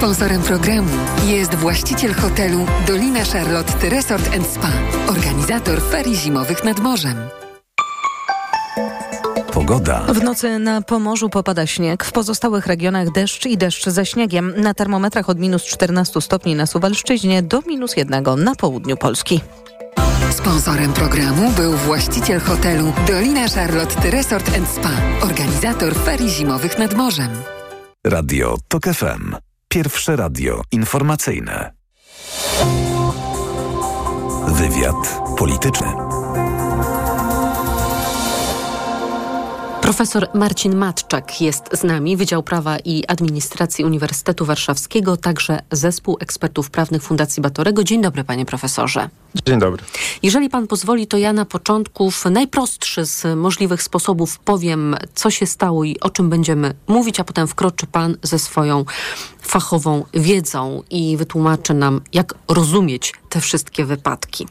Sponsorem 0.01 0.41
programu 0.41 0.89
jest 1.27 1.55
właściciel 1.55 2.13
hotelu 2.13 2.65
Dolina 2.87 3.23
Charlotte 3.25 3.89
Resort 3.89 4.29
Spa, 4.53 4.71
organizator 5.07 5.81
ferii 5.81 6.15
zimowych 6.15 6.63
nad 6.63 6.79
morzem. 6.79 7.15
Pogoda. 9.53 9.99
W 9.99 10.23
nocy 10.23 10.59
na 10.59 10.81
Pomorzu 10.81 11.29
popada 11.29 11.67
śnieg, 11.67 12.03
w 12.03 12.11
pozostałych 12.11 12.67
regionach 12.67 13.11
deszcz 13.11 13.45
i 13.45 13.57
deszcz 13.57 13.89
ze 13.89 14.05
śniegiem. 14.05 14.53
Na 14.57 14.73
termometrach 14.73 15.29
od 15.29 15.39
minus 15.39 15.63
14 15.63 16.21
stopni 16.21 16.55
na 16.55 16.65
Suwalszczyźnie 16.65 17.43
do 17.43 17.61
minus 17.67 17.97
1 17.97 18.23
na 18.37 18.55
południu 18.55 18.97
Polski. 18.97 19.41
Sponsorem 20.31 20.93
programu 20.93 21.51
był 21.51 21.73
właściciel 21.73 22.39
hotelu 22.39 22.93
Dolina 23.07 23.47
Charlotte 23.47 24.11
Resort 24.11 24.51
Spa, 24.75 24.91
organizator 25.21 25.95
ferii 25.95 26.29
zimowych 26.29 26.77
nad 26.77 26.93
morzem. 26.93 27.29
Radio 28.07 28.57
TOK 28.67 28.83
FM. 28.83 29.35
Pierwsze 29.67 30.15
radio 30.15 30.61
informacyjne. 30.71 31.71
Wywiad 34.47 35.21
polityczny. 35.37 36.10
Profesor 39.91 40.27
Marcin 40.33 40.75
Matczak 40.75 41.41
jest 41.41 41.63
z 41.73 41.83
nami, 41.83 42.17
Wydział 42.17 42.43
Prawa 42.43 42.77
i 42.77 43.03
Administracji 43.07 43.85
Uniwersytetu 43.85 44.45
Warszawskiego, 44.45 45.17
także 45.17 45.59
Zespół 45.71 46.17
Ekspertów 46.19 46.69
Prawnych 46.69 47.03
Fundacji 47.03 47.41
Batorego. 47.41 47.83
Dzień 47.83 48.01
dobry, 48.01 48.23
panie 48.23 48.45
profesorze. 48.45 49.09
Dzień 49.45 49.59
dobry. 49.59 49.83
Jeżeli 50.23 50.49
pan 50.49 50.67
pozwoli, 50.67 51.07
to 51.07 51.17
ja 51.17 51.33
na 51.33 51.45
początku 51.45 52.11
w 52.11 52.25
najprostszy 52.25 53.05
z 53.05 53.37
możliwych 53.37 53.83
sposobów 53.83 54.39
powiem, 54.39 54.95
co 55.15 55.29
się 55.29 55.45
stało 55.45 55.83
i 55.83 55.99
o 55.99 56.09
czym 56.09 56.29
będziemy 56.29 56.73
mówić, 56.87 57.19
a 57.19 57.23
potem 57.23 57.47
wkroczy 57.47 57.87
pan 57.87 58.17
ze 58.23 58.39
swoją 58.39 58.85
fachową 59.41 60.05
wiedzą 60.13 60.83
i 60.89 61.17
wytłumaczy 61.17 61.73
nam, 61.73 62.01
jak 62.13 62.33
rozumieć 62.47 63.13
te 63.29 63.41
wszystkie 63.41 63.85
wypadki. 63.85 64.47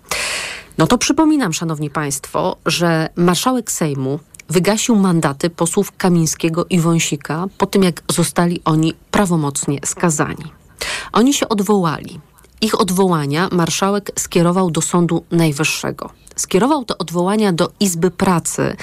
No 0.78 0.86
to 0.86 0.98
przypominam, 0.98 1.52
szanowni 1.52 1.90
państwo, 1.90 2.56
że 2.66 3.08
marszałek 3.16 3.72
Sejmu 3.72 4.18
wygasił 4.50 4.96
mandaty 4.96 5.50
posłów 5.50 5.92
Kamińskiego 5.96 6.66
i 6.70 6.80
Wąsika 6.80 7.46
po 7.58 7.66
tym, 7.66 7.82
jak 7.82 8.02
zostali 8.10 8.60
oni 8.64 8.94
prawomocnie 9.10 9.78
skazani. 9.84 10.44
Oni 11.12 11.34
się 11.34 11.48
odwołali. 11.48 12.20
Ich 12.60 12.80
odwołania 12.80 13.48
marszałek 13.52 14.10
skierował 14.18 14.70
do 14.70 14.82
Sądu 14.82 15.24
Najwyższego. 15.30 16.10
Skierował 16.36 16.84
te 16.84 16.98
odwołania 16.98 17.52
do 17.52 17.70
Izby 17.80 18.10
Pracy, 18.10 18.76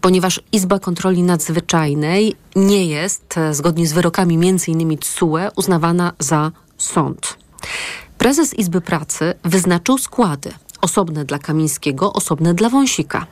ponieważ 0.00 0.40
Izba 0.52 0.78
Kontroli 0.78 1.22
Nadzwyczajnej 1.22 2.36
nie 2.56 2.86
jest, 2.86 3.34
zgodnie 3.50 3.86
z 3.86 3.92
wyrokami 3.92 4.34
m.in. 4.34 4.98
TSUE, 4.98 5.38
uznawana 5.56 6.12
za 6.18 6.52
sąd. 6.78 7.36
Prezes 8.18 8.54
Izby 8.54 8.80
Pracy 8.80 9.34
wyznaczył 9.44 9.98
składy 9.98 10.52
osobne 10.80 11.24
dla 11.24 11.38
Kamińskiego, 11.38 12.12
osobne 12.12 12.54
dla 12.54 12.68
Wąsika. 12.68 13.26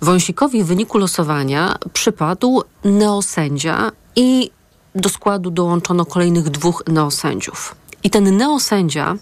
Wąsikowi 0.00 0.62
w 0.62 0.66
wyniku 0.66 0.98
losowania 0.98 1.76
przypadł 1.92 2.62
neosędzia 2.84 3.92
i 4.16 4.50
do 4.94 5.08
składu 5.08 5.50
dołączono 5.50 6.04
kolejnych 6.04 6.48
dwóch 6.50 6.82
neosędziów. 6.86 7.74
I 8.04 8.10
ten 8.10 8.36
neosędzia, 8.36 9.16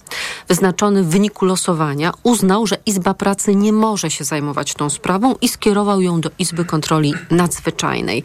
wyznaczony 0.48 1.02
w 1.02 1.08
wyniku 1.08 1.44
losowania, 1.44 2.12
uznał, 2.22 2.66
że 2.66 2.76
Izba 2.86 3.14
Pracy 3.14 3.54
nie 3.54 3.72
może 3.72 4.10
się 4.10 4.24
zajmować 4.24 4.74
tą 4.74 4.90
sprawą 4.90 5.34
i 5.40 5.48
skierował 5.48 6.00
ją 6.00 6.20
do 6.20 6.30
Izby 6.38 6.64
Kontroli 6.64 7.14
Nadzwyczajnej. 7.30 8.22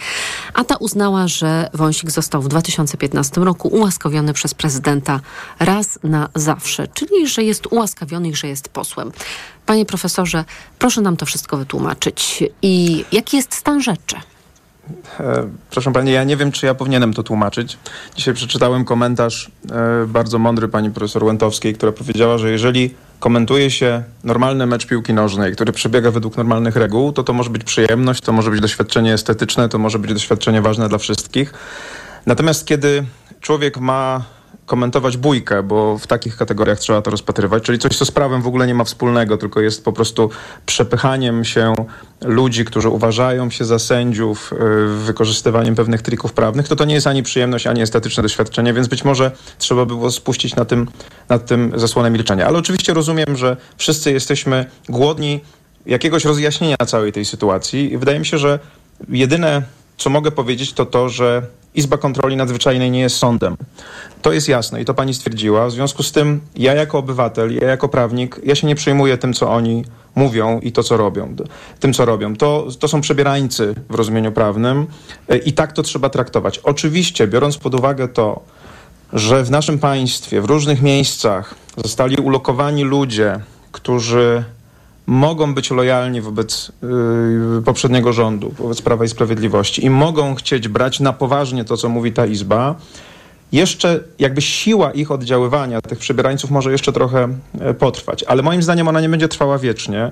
A 0.54 0.64
ta 0.64 0.76
uznała, 0.76 1.28
że 1.28 1.70
Wąsik 1.74 2.12
został 2.12 2.42
w 2.42 2.48
2015 2.48 3.42
roku 3.42 3.68
ułaskawiony 3.68 4.34
przez 4.34 4.54
prezydenta 4.54 5.20
raz 5.60 6.00
na 6.04 6.30
zawsze, 6.36 6.88
czyli 6.88 7.28
że 7.28 7.44
jest 7.44 7.68
ułaskawiony 7.68 8.30
i 8.30 8.36
że 8.36 8.48
jest 8.48 8.70
posłem. 8.70 9.12
Panie 9.72 9.86
profesorze, 9.86 10.46
proszę 10.80 11.02
nam 11.02 11.18
to 11.18 11.26
wszystko 11.26 11.58
wytłumaczyć. 11.58 12.44
I 12.62 13.06
jaki 13.12 13.38
jest 13.38 13.54
stan 13.54 13.82
rzeczy? 13.82 14.16
E, 15.20 15.48
proszę 15.70 15.94
pani, 15.94 16.12
ja 16.12 16.24
nie 16.24 16.38
wiem, 16.38 16.52
czy 16.52 16.66
ja 16.66 16.76
powinienem 16.76 17.14
to 17.14 17.24
tłumaczyć. 17.24 17.78
Dzisiaj 18.16 18.34
przeczytałem 18.34 18.86
komentarz 18.86 19.52
e, 19.72 20.08
bardzo 20.08 20.40
mądry 20.40 20.68
pani 20.68 20.92
profesor 20.92 21.24
Łętowskiej, 21.24 21.74
która 21.74 21.92
powiedziała, 21.92 22.38
że 22.38 22.52
jeżeli 22.52 22.94
komentuje 23.20 23.72
się 23.72 24.04
normalny 24.24 24.66
mecz 24.66 24.86
piłki 24.86 25.14
nożnej, 25.14 25.54
który 25.54 25.72
przebiega 25.72 26.12
według 26.12 26.38
normalnych 26.38 26.76
reguł, 26.76 27.14
to 27.14 27.24
to 27.24 27.34
może 27.34 27.50
być 27.50 27.64
przyjemność, 27.64 28.22
to 28.22 28.32
może 28.32 28.52
być 28.52 28.62
doświadczenie 28.62 29.14
estetyczne, 29.14 29.70
to 29.70 29.78
może 29.78 30.00
być 30.00 30.14
doświadczenie 30.14 30.62
ważne 30.62 30.90
dla 30.90 30.98
wszystkich. 30.98 31.54
Natomiast 32.26 32.66
kiedy 32.66 33.04
człowiek 33.42 33.78
ma 33.78 34.24
komentować 34.72 35.18
bójkę, 35.18 35.64
bo 35.64 35.98
w 35.98 36.08
takich 36.08 36.38
kategoriach 36.38 36.80
trzeba 36.80 37.02
to 37.02 37.12
rozpatrywać, 37.12 37.64
czyli 37.64 37.80
coś, 37.80 37.98
co 37.98 38.06
z 38.06 38.12
prawem 38.12 38.42
w 38.42 38.48
ogóle 38.48 38.68
nie 38.68 38.74
ma 38.74 38.84
wspólnego, 38.84 39.38
tylko 39.38 39.62
jest 39.62 39.86
po 39.86 39.94
prostu 39.94 40.30
przepychaniem 40.66 41.46
się 41.46 41.74
ludzi, 42.22 42.66
którzy 42.66 42.90
uważają 42.90 43.50
się 43.50 43.66
za 43.66 43.80
sędziów, 43.80 44.54
y, 44.54 45.06
wykorzystywaniem 45.06 45.76
pewnych 45.76 46.02
trików 46.02 46.34
prawnych, 46.34 46.68
to 46.68 46.76
to 46.76 46.86
nie 46.86 46.94
jest 46.94 47.08
ani 47.08 47.24
przyjemność, 47.24 47.68
ani 47.68 47.82
estetyczne 47.82 48.24
doświadczenie, 48.24 48.74
więc 48.74 48.88
być 48.88 49.04
może 49.04 49.32
trzeba 49.58 49.86
by 49.86 49.96
było 49.96 50.12
spuścić 50.12 50.56
na 50.56 50.66
tym, 50.66 50.88
nad 51.30 51.46
tym 51.46 51.72
zasłonę 51.76 52.10
milczenia. 52.10 52.48
Ale 52.48 52.58
oczywiście 52.58 52.94
rozumiem, 52.94 53.36
że 53.36 53.58
wszyscy 53.78 54.12
jesteśmy 54.12 54.66
głodni 54.90 55.40
jakiegoś 55.86 56.26
rozjaśnienia 56.26 56.78
całej 56.88 57.12
tej 57.12 57.26
sytuacji 57.26 57.94
i 57.94 57.98
wydaje 57.98 58.20
mi 58.20 58.26
się, 58.26 58.38
że 58.38 58.60
jedyne 59.10 59.62
co 60.02 60.10
mogę 60.10 60.32
powiedzieć, 60.32 60.74
to 60.74 60.86
to, 60.86 61.10
że 61.10 61.42
Izba 61.76 61.98
Kontroli 61.98 62.36
Nadzwyczajnej 62.36 62.92
nie 62.92 63.00
jest 63.00 63.16
sądem. 63.16 63.58
To 64.22 64.32
jest 64.32 64.48
jasne 64.48 64.82
i 64.82 64.86
to 64.86 64.94
pani 64.94 65.14
stwierdziła. 65.14 65.68
W 65.68 65.72
związku 65.72 66.04
z 66.04 66.12
tym 66.12 66.42
ja 66.56 66.74
jako 66.74 66.98
obywatel, 66.98 67.56
ja 67.56 67.68
jako 67.68 67.90
prawnik, 67.90 68.40
ja 68.44 68.56
się 68.56 68.68
nie 68.68 68.76
przejmuję 68.76 69.18
tym, 69.18 69.34
co 69.34 69.52
oni 69.52 69.86
mówią 70.16 70.60
i 70.60 70.72
to, 70.72 70.84
co 70.84 70.98
robią. 70.98 71.36
Tym, 71.80 71.94
co 71.94 72.06
robią. 72.06 72.36
To, 72.36 72.68
to 72.80 72.88
są 72.88 73.02
przebierańcy 73.02 73.76
w 73.90 73.96
rozumieniu 73.96 74.32
prawnym 74.32 74.88
e, 75.30 75.38
i 75.38 75.54
tak 75.54 75.74
to 75.74 75.84
trzeba 75.84 76.10
traktować. 76.10 76.60
Oczywiście, 76.60 77.28
biorąc 77.28 77.58
pod 77.58 77.76
uwagę 77.76 78.08
to, 78.08 78.42
że 79.14 79.44
w 79.44 79.52
naszym 79.52 79.80
państwie, 79.80 80.42
w 80.42 80.46
różnych 80.46 80.82
miejscach 80.82 81.56
zostali 81.78 82.16
ulokowani 82.16 82.84
ludzie, 82.84 83.40
którzy 83.72 84.44
mogą 85.12 85.54
być 85.54 85.72
lojalni 85.72 86.22
wobec 86.22 86.72
yy, 87.56 87.62
poprzedniego 87.62 88.14
rządu, 88.14 88.54
wobec 88.58 88.82
Prawa 88.82 89.06
i 89.06 89.10
Sprawiedliwości 89.10 89.86
i 89.86 89.90
mogą 89.90 90.36
chcieć 90.36 90.68
brać 90.68 91.00
na 91.00 91.14
poważnie 91.14 91.66
to, 91.66 91.78
co 91.78 91.90
mówi 91.90 92.12
ta 92.12 92.26
Izba, 92.26 92.76
jeszcze 93.52 94.04
jakby 94.20 94.42
siła 94.42 94.92
ich 94.92 95.12
oddziaływania, 95.12 95.82
tych 95.82 96.00
przebierańców 96.00 96.52
może 96.52 96.72
jeszcze 96.72 96.94
trochę 96.94 97.28
e, 97.60 97.74
potrwać, 97.74 98.24
ale 98.24 98.44
moim 98.44 98.64
zdaniem 98.64 98.88
ona 98.88 99.02
nie 99.02 99.10
będzie 99.10 99.28
trwała 99.28 99.58
wiecznie. 99.58 100.10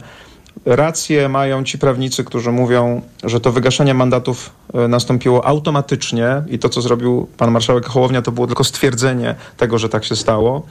Rację 0.66 1.30
mają 1.30 1.64
ci 1.64 1.78
prawnicy, 1.78 2.24
którzy 2.24 2.52
mówią, 2.52 3.02
że 3.24 3.40
to 3.40 3.52
wygaszenie 3.52 3.94
mandatów 3.94 4.52
e, 4.74 4.88
nastąpiło 4.88 5.46
automatycznie 5.46 6.44
i 6.48 6.60
to, 6.60 6.70
co 6.70 6.82
zrobił 6.82 7.28
pan 7.38 7.52
marszałek 7.52 7.86
Hołownia, 7.86 8.22
to 8.22 8.32
było 8.32 8.48
tylko 8.48 8.64
stwierdzenie 8.64 9.36
tego, 9.58 9.78
że 9.78 9.90
tak 9.90 10.06
się 10.06 10.16
stało. 10.16 10.66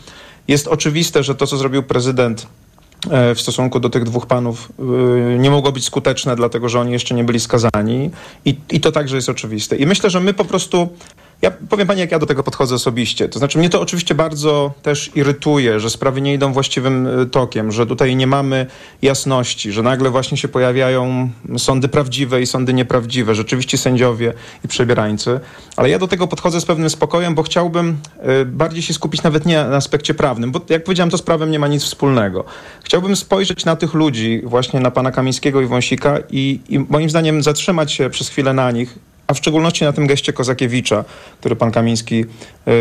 Jest 0.48 0.68
oczywiste, 0.68 1.22
że 1.22 1.34
to, 1.34 1.46
co 1.46 1.56
zrobił 1.56 1.82
prezydent 1.82 2.46
w 3.34 3.40
stosunku 3.40 3.80
do 3.80 3.90
tych 3.90 4.04
dwóch 4.04 4.26
panów 4.26 4.72
nie 5.38 5.50
mogło 5.50 5.72
być 5.72 5.84
skuteczne, 5.84 6.36
dlatego 6.36 6.68
że 6.68 6.80
oni 6.80 6.92
jeszcze 6.92 7.14
nie 7.14 7.24
byli 7.24 7.40
skazani 7.40 8.10
i, 8.44 8.56
i 8.70 8.80
to 8.80 8.92
także 8.92 9.16
jest 9.16 9.28
oczywiste. 9.28 9.76
I 9.76 9.86
myślę, 9.86 10.10
że 10.10 10.20
my 10.20 10.34
po 10.34 10.44
prostu 10.44 10.88
ja 11.42 11.50
powiem 11.68 11.86
pani, 11.86 12.00
jak 12.00 12.12
ja 12.12 12.18
do 12.18 12.26
tego 12.26 12.42
podchodzę 12.42 12.74
osobiście. 12.74 13.28
To 13.28 13.38
znaczy, 13.38 13.58
mnie 13.58 13.70
to 13.70 13.80
oczywiście 13.80 14.14
bardzo 14.14 14.72
też 14.82 15.10
irytuje, 15.14 15.80
że 15.80 15.90
sprawy 15.90 16.20
nie 16.20 16.34
idą 16.34 16.52
właściwym 16.52 17.06
y, 17.06 17.26
tokiem, 17.26 17.72
że 17.72 17.86
tutaj 17.86 18.16
nie 18.16 18.26
mamy 18.26 18.66
jasności, 19.02 19.72
że 19.72 19.82
nagle 19.82 20.10
właśnie 20.10 20.36
się 20.36 20.48
pojawiają 20.48 21.30
sądy 21.58 21.88
prawdziwe 21.88 22.42
i 22.42 22.46
sądy 22.46 22.74
nieprawdziwe, 22.74 23.34
rzeczywiście 23.34 23.78
sędziowie 23.78 24.34
i 24.64 24.68
przebierańcy. 24.68 25.40
Ale 25.76 25.90
ja 25.90 25.98
do 25.98 26.08
tego 26.08 26.26
podchodzę 26.26 26.60
z 26.60 26.64
pewnym 26.64 26.90
spokojem, 26.90 27.34
bo 27.34 27.42
chciałbym 27.42 27.96
y, 28.42 28.44
bardziej 28.44 28.82
się 28.82 28.94
skupić 28.94 29.22
nawet 29.22 29.46
nie 29.46 29.64
na 29.64 29.76
aspekcie 29.76 30.14
prawnym, 30.14 30.52
bo 30.52 30.60
jak 30.68 30.84
powiedziałem, 30.84 31.10
to 31.10 31.18
z 31.18 31.22
prawem 31.22 31.50
nie 31.50 31.58
ma 31.58 31.68
nic 31.68 31.82
wspólnego. 31.82 32.44
Chciałbym 32.84 33.16
spojrzeć 33.16 33.64
na 33.64 33.76
tych 33.76 33.94
ludzi, 33.94 34.42
właśnie 34.44 34.80
na 34.80 34.90
pana 34.90 35.10
Kamińskiego 35.10 35.60
i 35.60 35.66
Wąsika 35.66 36.18
i, 36.30 36.60
i 36.68 36.78
moim 36.78 37.10
zdaniem 37.10 37.42
zatrzymać 37.42 37.92
się 37.92 38.10
przez 38.10 38.28
chwilę 38.28 38.52
na 38.52 38.70
nich 38.70 38.98
a 39.28 39.34
w 39.34 39.38
szczególności 39.38 39.84
na 39.84 39.92
tym 39.92 40.06
geście 40.06 40.32
Kozakiewicza, 40.32 41.04
który 41.40 41.56
pan 41.56 41.70
Kamiński 41.70 42.24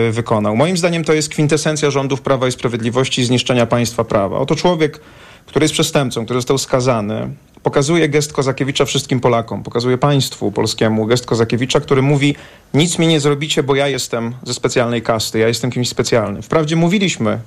y, 0.07 0.11
wykonał. 0.11 0.55
Moim 0.55 0.77
zdaniem 0.77 1.03
to 1.03 1.13
jest 1.13 1.29
kwintesencja 1.29 1.91
rządów 1.91 2.21
Prawa 2.21 2.47
i 2.47 2.51
Sprawiedliwości 2.51 3.25
zniszczenia 3.25 3.65
państwa 3.65 4.03
prawa. 4.03 4.37
Oto 4.37 4.55
człowiek, 4.55 4.99
który 5.45 5.63
jest 5.63 5.73
przestępcą, 5.73 6.25
który 6.25 6.37
został 6.37 6.57
skazany, 6.57 7.29
pokazuje 7.63 8.09
gest 8.09 8.33
Kozakiewicza 8.33 8.85
wszystkim 8.85 9.19
Polakom, 9.19 9.63
pokazuje 9.63 9.97
państwu 9.97 10.51
polskiemu 10.51 11.05
gest 11.05 11.25
Kozakiewicza, 11.25 11.79
który 11.79 12.01
mówi 12.01 12.35
nic 12.73 12.99
mi 12.99 13.07
nie 13.07 13.19
zrobicie, 13.19 13.63
bo 13.63 13.75
ja 13.75 13.87
jestem 13.87 14.33
ze 14.43 14.53
specjalnej 14.53 15.01
kasty, 15.01 15.39
ja 15.39 15.47
jestem 15.47 15.71
kimś 15.71 15.89
specjalnym. 15.89 16.41
Wprawdzie 16.41 16.75
mówiliśmy, 16.75 17.39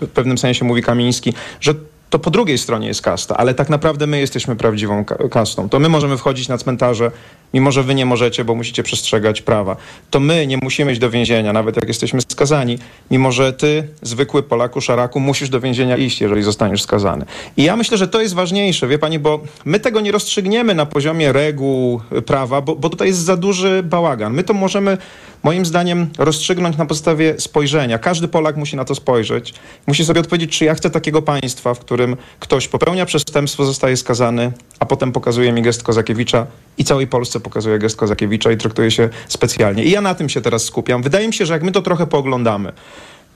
w 0.00 0.08
pewnym 0.08 0.38
sensie 0.38 0.64
mówi 0.64 0.82
Kamiński, 0.82 1.34
że 1.60 1.74
to 2.10 2.18
po 2.18 2.30
drugiej 2.30 2.58
stronie 2.58 2.88
jest 2.88 3.02
kasta, 3.02 3.36
ale 3.36 3.54
tak 3.54 3.68
naprawdę 3.68 4.06
my 4.06 4.20
jesteśmy 4.20 4.56
prawdziwą 4.56 5.04
kastą. 5.30 5.68
To 5.68 5.78
my 5.78 5.88
możemy 5.88 6.16
wchodzić 6.16 6.48
na 6.48 6.58
cmentarze, 6.58 7.10
mimo 7.54 7.72
że 7.72 7.82
wy 7.82 7.94
nie 7.94 8.06
możecie, 8.06 8.44
bo 8.44 8.54
musicie 8.54 8.82
przestrzegać 8.82 9.42
prawa. 9.42 9.76
To 10.10 10.20
my 10.20 10.46
nie 10.46 10.56
musimy 10.56 10.92
iść 10.92 11.00
do 11.00 11.10
więzienia, 11.10 11.52
nawet 11.52 11.76
jak 11.76 11.88
jesteśmy 11.88 12.20
skazani, 12.20 12.78
mimo 13.10 13.32
że 13.32 13.52
ty, 13.52 13.88
zwykły 14.02 14.42
Polaku, 14.42 14.80
szaraku, 14.80 15.20
musisz 15.20 15.48
do 15.48 15.60
więzienia 15.60 15.96
iść, 15.96 16.20
jeżeli 16.20 16.42
zostaniesz 16.42 16.82
skazany. 16.82 17.24
I 17.56 17.64
ja 17.64 17.76
myślę, 17.76 17.98
że 17.98 18.08
to 18.08 18.20
jest 18.20 18.34
ważniejsze, 18.34 18.88
wie 18.88 18.98
pani, 18.98 19.18
bo 19.18 19.40
my 19.64 19.80
tego 19.80 20.00
nie 20.00 20.12
rozstrzygniemy 20.12 20.74
na 20.74 20.86
poziomie 20.86 21.32
reguł 21.32 22.00
prawa, 22.26 22.60
bo, 22.60 22.76
bo 22.76 22.90
tutaj 22.90 23.08
jest 23.08 23.20
za 23.20 23.36
duży 23.36 23.82
bałagan. 23.82 24.34
My 24.34 24.44
to 24.44 24.54
możemy 24.54 24.98
moim 25.42 25.66
zdaniem 25.66 26.10
rozstrzygnąć 26.18 26.76
na 26.76 26.86
podstawie 26.86 27.34
spojrzenia. 27.38 27.98
Każdy 27.98 28.28
Polak 28.28 28.56
musi 28.56 28.76
na 28.76 28.84
to 28.84 28.94
spojrzeć. 28.94 29.54
Musi 29.86 30.04
sobie 30.04 30.20
odpowiedzieć, 30.20 30.58
czy 30.58 30.64
ja 30.64 30.74
chcę 30.74 30.90
takiego 30.90 31.22
państwa, 31.22 31.74
w 31.74 31.78
którym 32.00 32.16
ktoś 32.40 32.68
popełnia 32.68 33.06
przestępstwo, 33.06 33.64
zostaje 33.64 33.96
skazany, 33.96 34.52
a 34.78 34.86
potem 34.86 35.12
pokazuje 35.12 35.52
mi 35.52 35.62
gest 35.62 35.82
Kozakiewicza 35.82 36.46
i 36.78 36.84
całej 36.84 37.06
Polsce 37.06 37.40
pokazuje 37.40 37.78
gest 37.78 37.96
Kozakiewicza 37.96 38.52
i 38.52 38.56
traktuje 38.56 38.90
się 38.90 39.08
specjalnie. 39.28 39.84
I 39.84 39.90
ja 39.90 40.00
na 40.00 40.14
tym 40.14 40.28
się 40.28 40.40
teraz 40.40 40.64
skupiam. 40.64 41.02
Wydaje 41.02 41.26
mi 41.26 41.34
się, 41.34 41.46
że 41.46 41.52
jak 41.52 41.62
my 41.62 41.72
to 41.72 41.82
trochę 41.82 42.06
pooglądamy, 42.06 42.72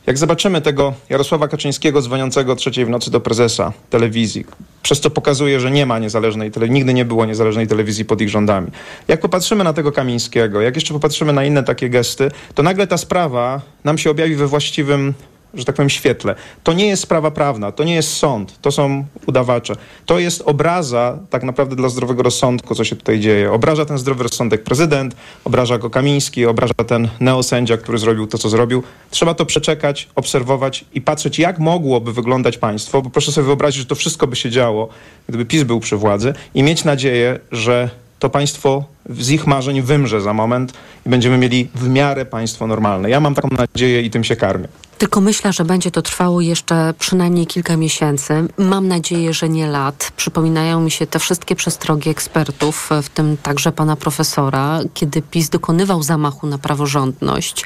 jak 0.06 0.18
zobaczymy 0.18 0.60
tego 0.60 0.94
Jarosława 1.10 1.48
Kaczyńskiego 1.48 2.02
dzwoniącego 2.02 2.52
o 2.52 2.56
trzeciej 2.56 2.84
w 2.84 2.88
nocy 2.88 3.10
do 3.10 3.20
prezesa 3.20 3.72
telewizji, 3.90 4.46
przez 4.82 5.00
co 5.00 5.10
pokazuje, 5.10 5.60
że 5.60 5.70
nie 5.70 5.86
ma 5.86 5.98
niezależnej 5.98 6.50
telewizji, 6.50 6.74
nigdy 6.74 6.94
nie 6.94 7.04
było 7.04 7.26
niezależnej 7.26 7.66
telewizji 7.66 8.04
pod 8.04 8.20
ich 8.20 8.28
rządami. 8.28 8.70
Jak 9.08 9.20
popatrzymy 9.20 9.64
na 9.64 9.72
tego 9.72 9.92
Kamińskiego, 9.92 10.60
jak 10.60 10.74
jeszcze 10.74 10.94
popatrzymy 10.94 11.32
na 11.32 11.44
inne 11.44 11.62
takie 11.62 11.88
gesty, 11.88 12.30
to 12.54 12.62
nagle 12.62 12.86
ta 12.86 12.96
sprawa 12.96 13.60
nam 13.84 13.98
się 13.98 14.10
objawi 14.10 14.36
we 14.36 14.46
właściwym 14.46 15.14
że 15.54 15.64
tak 15.64 15.74
powiem, 15.74 15.90
świetle. 15.90 16.34
To 16.62 16.72
nie 16.72 16.86
jest 16.86 17.02
sprawa 17.02 17.30
prawna, 17.30 17.72
to 17.72 17.84
nie 17.84 17.94
jest 17.94 18.12
sąd, 18.12 18.58
to 18.62 18.72
są 18.72 19.04
udawacze. 19.26 19.74
To 20.06 20.18
jest 20.18 20.42
obraza 20.46 21.18
tak 21.30 21.42
naprawdę 21.42 21.76
dla 21.76 21.88
zdrowego 21.88 22.22
rozsądku, 22.22 22.74
co 22.74 22.84
się 22.84 22.96
tutaj 22.96 23.20
dzieje. 23.20 23.52
Obraża 23.52 23.84
ten 23.84 23.98
zdrowy 23.98 24.22
rozsądek 24.22 24.62
prezydent, 24.62 25.16
obraża 25.44 25.78
go 25.78 25.90
Kamiński, 25.90 26.46
obraża 26.46 26.74
ten 26.86 27.08
neosędzia, 27.20 27.76
który 27.76 27.98
zrobił 27.98 28.26
to, 28.26 28.38
co 28.38 28.48
zrobił. 28.48 28.82
Trzeba 29.10 29.34
to 29.34 29.46
przeczekać, 29.46 30.08
obserwować 30.14 30.84
i 30.94 31.00
patrzeć, 31.00 31.38
jak 31.38 31.58
mogłoby 31.58 32.12
wyglądać 32.12 32.58
państwo, 32.58 33.02
bo 33.02 33.10
proszę 33.10 33.32
sobie 33.32 33.46
wyobrazić, 33.46 33.80
że 33.80 33.86
to 33.86 33.94
wszystko 33.94 34.26
by 34.26 34.36
się 34.36 34.50
działo, 34.50 34.88
gdyby 35.28 35.46
PiS 35.46 35.62
był 35.62 35.80
przy 35.80 35.96
władzy 35.96 36.34
i 36.54 36.62
mieć 36.62 36.84
nadzieję, 36.84 37.38
że 37.52 37.90
to 38.24 38.30
państwo 38.30 38.84
z 39.10 39.30
ich 39.30 39.46
marzeń 39.46 39.82
wymrze 39.82 40.20
za 40.20 40.32
moment 40.32 40.72
i 41.06 41.08
będziemy 41.10 41.38
mieli 41.38 41.68
w 41.74 41.88
miarę 41.88 42.26
państwo 42.26 42.66
normalne. 42.66 43.10
Ja 43.10 43.20
mam 43.20 43.34
taką 43.34 43.48
nadzieję 43.48 44.02
i 44.02 44.10
tym 44.10 44.24
się 44.24 44.36
karmię. 44.36 44.68
Tylko 44.98 45.20
myślę, 45.20 45.52
że 45.52 45.64
będzie 45.64 45.90
to 45.90 46.02
trwało 46.02 46.40
jeszcze 46.40 46.94
przynajmniej 46.98 47.46
kilka 47.46 47.76
miesięcy. 47.76 48.34
Mam 48.58 48.88
nadzieję, 48.88 49.32
że 49.32 49.48
nie 49.48 49.66
lat. 49.66 50.12
Przypominają 50.16 50.80
mi 50.80 50.90
się 50.90 51.06
te 51.06 51.18
wszystkie 51.18 51.56
przestrogi 51.56 52.10
ekspertów, 52.10 52.90
w 53.02 53.08
tym 53.08 53.36
także 53.36 53.72
pana 53.72 53.96
profesora, 53.96 54.80
kiedy 54.94 55.22
PiS 55.22 55.48
dokonywał 55.48 56.02
zamachu 56.02 56.46
na 56.46 56.58
praworządność. 56.58 57.64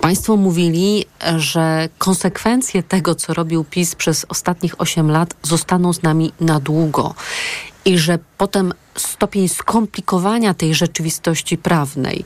Państwo 0.00 0.36
mówili, 0.36 1.04
że 1.36 1.88
konsekwencje 1.98 2.82
tego, 2.82 3.14
co 3.14 3.34
robił 3.34 3.64
PiS 3.64 3.94
przez 3.94 4.26
ostatnich 4.28 4.80
8 4.80 5.10
lat, 5.10 5.34
zostaną 5.42 5.92
z 5.92 6.02
nami 6.02 6.32
na 6.40 6.60
długo 6.60 7.14
i 7.86 7.98
że 7.98 8.18
potem 8.38 8.72
stopień 8.94 9.48
skomplikowania 9.48 10.54
tej 10.54 10.74
rzeczywistości 10.74 11.58
prawnej, 11.58 12.24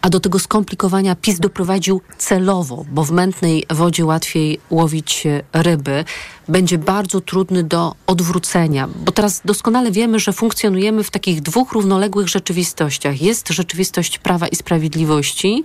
a 0.00 0.10
do 0.10 0.20
tego 0.20 0.38
skomplikowania 0.38 1.16
PiS 1.16 1.40
doprowadził 1.40 2.00
celowo, 2.18 2.84
bo 2.90 3.04
w 3.04 3.10
mętnej 3.10 3.64
wodzie 3.70 4.04
łatwiej 4.04 4.60
łowić 4.70 5.26
ryby, 5.52 6.04
będzie 6.48 6.78
bardzo 6.78 7.20
trudny 7.20 7.62
do 7.62 7.94
odwrócenia, 8.06 8.88
bo 9.04 9.12
teraz 9.12 9.40
doskonale 9.44 9.90
wiemy, 9.90 10.18
że 10.20 10.32
funkcjonujemy 10.32 11.04
w 11.04 11.10
takich 11.10 11.40
dwóch 11.40 11.72
równoległych 11.72 12.28
rzeczywistościach. 12.28 13.22
Jest 13.22 13.48
rzeczywistość 13.48 14.18
prawa 14.18 14.48
i 14.48 14.56
sprawiedliwości, 14.56 15.62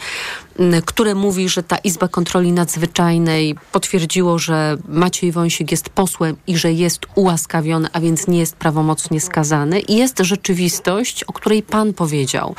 które 0.86 1.16
mówi, 1.16 1.50
że 1.50 1.64
ta 1.64 1.78
Izba 1.78 2.08
Kontroli 2.08 2.52
Nadzwyczajnej 2.52 3.56
potwierdziło, 3.72 4.40
że 4.40 4.78
Maciej 4.88 5.32
Wąsik 5.32 5.72
jest 5.72 5.90
posłem 5.90 6.36
i 6.48 6.58
że 6.58 6.72
jest 6.72 7.02
ułaskawiony, 7.16 7.90
a 7.94 8.00
więc 8.00 8.28
nie 8.28 8.40
jest 8.40 8.56
prawomocnie 8.56 9.22
skazany. 9.22 9.80
I 9.80 9.96
jest 9.96 10.20
rzeczywistość, 10.20 11.24
o 11.24 11.34
której 11.34 11.64
Pan 11.64 11.94
powiedział 11.94 12.56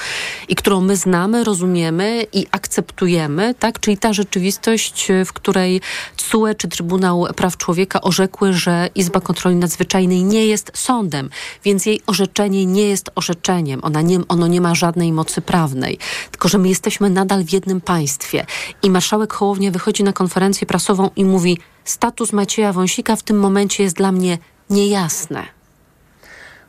i 0.48 0.54
którą 0.54 0.80
my 0.80 0.96
znamy, 0.96 1.44
rozumiemy 1.44 2.26
i 2.32 2.46
akceptujemy, 2.50 3.54
tak? 3.54 3.80
Czyli 3.80 3.98
ta 3.98 4.12
rzeczywistość, 4.12 5.08
w 5.26 5.32
której 5.32 5.80
CUE 6.16 6.54
czy 6.54 6.68
Trybunał 6.68 7.26
Praw 7.37 7.56
Człowieka 7.56 8.00
orzekły, 8.12 8.53
że 8.53 8.88
Izba 8.94 9.20
Kontroli 9.20 9.57
Nadzwyczajnej 9.57 10.25
nie 10.25 10.46
jest 10.46 10.70
sądem, 10.75 11.31
więc 11.64 11.87
jej 11.87 12.01
orzeczenie 12.07 12.66
nie 12.66 12.83
jest 12.83 13.11
orzeczeniem. 13.14 13.81
Ona 13.83 14.03
nie, 14.03 14.18
ono 14.29 14.46
nie 14.46 14.61
ma 14.61 14.75
żadnej 14.75 15.12
mocy 15.12 15.40
prawnej. 15.40 15.98
Tylko, 16.31 16.48
że 16.48 16.59
my 16.59 16.68
jesteśmy 16.68 17.11
nadal 17.11 17.44
w 17.44 17.53
jednym 17.53 17.81
państwie. 17.81 18.46
I 18.83 18.90
marszałek 18.90 19.33
Hołownia 19.33 19.70
wychodzi 19.70 20.05
na 20.05 20.12
konferencję 20.12 20.66
prasową 20.66 21.11
i 21.16 21.25
mówi: 21.25 21.59
Status 21.85 22.33
Macieja 22.33 22.72
Wąsika 22.72 23.16
w 23.16 23.22
tym 23.22 23.38
momencie 23.38 23.83
jest 23.83 23.96
dla 23.96 24.12
mnie 24.12 24.38
niejasny. 24.70 25.42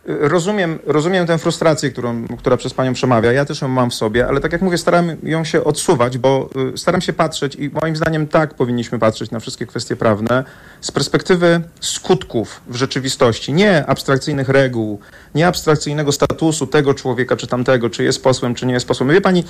Rozumiem, 0.05 0.79
rozumiem 0.85 1.27
tę 1.27 1.37
frustrację, 1.37 1.91
którą, 1.91 2.27
która 2.27 2.57
przez 2.57 2.73
panią 2.73 2.93
przemawia. 2.93 3.31
Ja 3.31 3.45
też 3.45 3.61
ją 3.61 3.67
mam 3.67 3.89
w 3.89 3.93
sobie, 3.93 4.27
ale 4.27 4.39
tak 4.39 4.51
jak 4.51 4.61
mówię, 4.61 4.77
staram 4.77 5.11
ją 5.23 5.43
się 5.43 5.63
odsuwać, 5.63 6.17
bo 6.17 6.49
y, 6.73 6.77
staram 6.77 7.01
się 7.01 7.13
patrzeć 7.13 7.55
i 7.55 7.69
moim 7.69 7.95
zdaniem 7.95 8.27
tak 8.27 8.53
powinniśmy 8.53 8.99
patrzeć 8.99 9.31
na 9.31 9.39
wszystkie 9.39 9.65
kwestie 9.65 9.95
prawne 9.95 10.43
z 10.81 10.91
perspektywy 10.91 11.61
skutków 11.79 12.61
w 12.67 12.75
rzeczywistości, 12.75 13.53
nie 13.53 13.85
abstrakcyjnych 13.85 14.49
reguł, 14.49 14.99
nie 15.35 15.47
abstrakcyjnego 15.47 16.11
statusu 16.11 16.67
tego 16.67 16.93
człowieka 16.93 17.35
czy 17.35 17.47
tamtego, 17.47 17.89
czy 17.89 18.03
jest 18.03 18.23
posłem, 18.23 18.55
czy 18.55 18.65
nie 18.65 18.73
jest 18.73 18.87
posłem. 18.87 19.09
Wie 19.09 19.21
pani, 19.21 19.43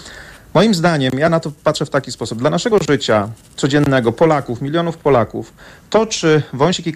Moim 0.54 0.74
zdaniem, 0.74 1.12
ja 1.18 1.30
na 1.30 1.40
to 1.40 1.52
patrzę 1.64 1.86
w 1.86 1.90
taki 1.90 2.12
sposób. 2.12 2.40
Dla 2.40 2.50
naszego 2.50 2.78
życia 2.90 3.30
codziennego, 3.56 4.12
Polaków, 4.12 4.62
milionów 4.62 4.98
Polaków, 4.98 5.54
to 5.90 6.06
czy 6.06 6.42
Wąsik 6.54 6.88
i 6.88 6.94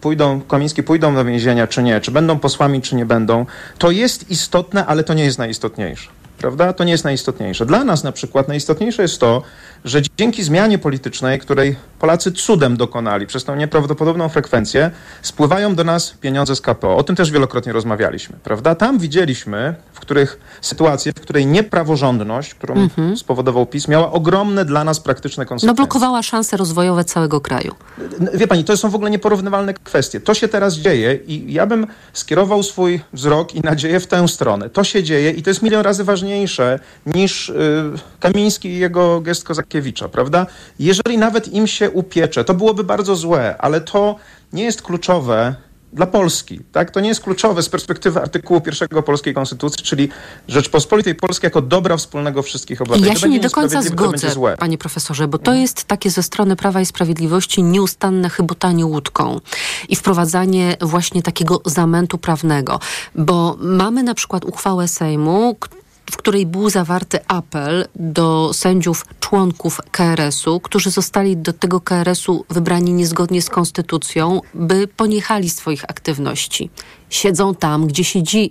pójdą, 0.00 0.40
Kamiński 0.40 0.82
pójdą 0.82 1.14
do 1.14 1.24
więzienia, 1.24 1.66
czy 1.66 1.82
nie, 1.82 2.00
czy 2.00 2.10
będą 2.10 2.38
posłami, 2.38 2.82
czy 2.82 2.96
nie 2.96 3.06
będą, 3.06 3.46
to 3.78 3.90
jest 3.90 4.30
istotne, 4.30 4.86
ale 4.86 5.04
to 5.04 5.14
nie 5.14 5.24
jest 5.24 5.38
najistotniejsze 5.38 6.23
prawda? 6.44 6.72
To 6.72 6.84
nie 6.84 6.92
jest 6.92 7.04
najistotniejsze. 7.04 7.66
Dla 7.66 7.84
nas 7.84 8.04
na 8.04 8.12
przykład 8.12 8.48
najistotniejsze 8.48 9.02
jest 9.02 9.20
to, 9.20 9.42
że 9.84 10.02
dzięki 10.16 10.42
zmianie 10.42 10.78
politycznej, 10.78 11.38
której 11.38 11.76
Polacy 11.98 12.32
cudem 12.32 12.76
dokonali 12.76 13.26
przez 13.26 13.44
tą 13.44 13.56
nieprawdopodobną 13.56 14.28
frekwencję, 14.28 14.90
spływają 15.22 15.74
do 15.74 15.84
nas 15.84 16.10
pieniądze 16.10 16.56
z 16.56 16.60
KPO. 16.60 16.96
O 16.96 17.02
tym 17.02 17.16
też 17.16 17.30
wielokrotnie 17.30 17.72
rozmawialiśmy, 17.72 18.36
prawda? 18.42 18.74
Tam 18.74 18.98
widzieliśmy, 18.98 19.74
w 19.92 20.00
których 20.00 20.40
sytuacje, 20.60 21.12
w 21.12 21.20
której 21.20 21.46
niepraworządność, 21.46 22.54
którą 22.54 22.74
mhm. 22.74 23.16
spowodował 23.16 23.66
PiS, 23.66 23.88
miała 23.88 24.12
ogromne 24.12 24.64
dla 24.64 24.84
nas 24.84 25.00
praktyczne 25.00 25.46
konsekwencje. 25.46 25.66
No 25.66 25.74
blokowała 25.86 26.22
szanse 26.22 26.56
rozwojowe 26.56 27.04
całego 27.04 27.40
kraju. 27.40 27.74
Wie 28.34 28.46
pani, 28.46 28.64
to 28.64 28.76
są 28.76 28.90
w 28.90 28.94
ogóle 28.94 29.10
nieporównywalne 29.10 29.74
kwestie. 29.74 30.20
To 30.20 30.34
się 30.34 30.48
teraz 30.48 30.74
dzieje 30.74 31.14
i 31.26 31.52
ja 31.52 31.66
bym 31.66 31.86
skierował 32.12 32.62
swój 32.62 33.00
wzrok 33.12 33.54
i 33.54 33.60
nadzieję 33.60 34.00
w 34.00 34.06
tę 34.06 34.28
stronę. 34.28 34.70
To 34.70 34.84
się 34.84 35.02
dzieje 35.02 35.30
i 35.30 35.42
to 35.42 35.50
jest 35.50 35.62
milion 35.62 35.82
razy 35.82 36.04
ważniejsze 36.04 36.33
niż 37.06 37.48
y, 37.48 37.54
Kamiński 38.20 38.68
i 38.68 38.78
jego 38.78 39.20
gest 39.20 39.44
Kozakiewicza, 39.44 40.08
prawda? 40.08 40.46
Jeżeli 40.78 41.18
nawet 41.18 41.48
im 41.52 41.66
się 41.66 41.90
upiecze, 41.90 42.44
to 42.44 42.54
byłoby 42.54 42.84
bardzo 42.84 43.16
złe, 43.16 43.56
ale 43.58 43.80
to 43.80 44.16
nie 44.52 44.64
jest 44.64 44.82
kluczowe 44.82 45.54
dla 45.94 46.06
Polski. 46.06 46.60
Tak? 46.72 46.90
To 46.90 47.00
nie 47.00 47.08
jest 47.08 47.20
kluczowe 47.20 47.62
z 47.62 47.68
perspektywy 47.68 48.20
artykułu 48.20 48.60
pierwszego 48.60 49.02
polskiej 49.02 49.34
konstytucji, 49.34 49.84
czyli 49.84 50.08
Rzeczpospolitej 50.48 51.14
Polskiej 51.14 51.46
jako 51.46 51.62
dobra 51.62 51.96
wspólnego 51.96 52.42
wszystkich 52.42 52.82
obywateli. 52.82 53.08
Ja 53.08 53.16
się 53.16 53.28
nie 53.28 53.40
do 53.40 53.50
końca 53.50 53.82
zgodzę, 53.82 54.28
panie 54.58 54.78
profesorze, 54.78 55.28
bo 55.28 55.38
to 55.38 55.50
mhm. 55.50 55.62
jest 55.62 55.84
takie 55.84 56.10
ze 56.10 56.22
strony 56.22 56.56
Prawa 56.56 56.80
i 56.80 56.86
Sprawiedliwości 56.86 57.62
nieustanne 57.62 58.30
chybotanie 58.30 58.86
łódką 58.86 59.40
i 59.88 59.96
wprowadzanie 59.96 60.76
właśnie 60.80 61.22
takiego 61.22 61.60
zamętu 61.64 62.18
prawnego, 62.18 62.80
bo 63.14 63.56
mamy 63.60 64.02
na 64.02 64.14
przykład 64.14 64.44
uchwałę 64.44 64.88
Sejmu, 64.88 65.56
w 66.10 66.16
której 66.16 66.46
był 66.46 66.70
zawarty 66.70 67.18
apel 67.28 67.88
do 67.94 68.50
sędziów 68.52 69.06
członków 69.20 69.80
KRS-u, 69.90 70.60
którzy 70.60 70.90
zostali 70.90 71.36
do 71.36 71.52
tego 71.52 71.80
KRS-u 71.80 72.44
wybrani 72.50 72.92
niezgodnie 72.92 73.42
z 73.42 73.50
konstytucją, 73.50 74.40
by 74.54 74.88
poniechali 74.88 75.50
swoich 75.50 75.84
aktywności. 75.84 76.70
Siedzą 77.10 77.54
tam, 77.54 77.86
gdzie 77.86 78.04
siedzi, 78.04 78.50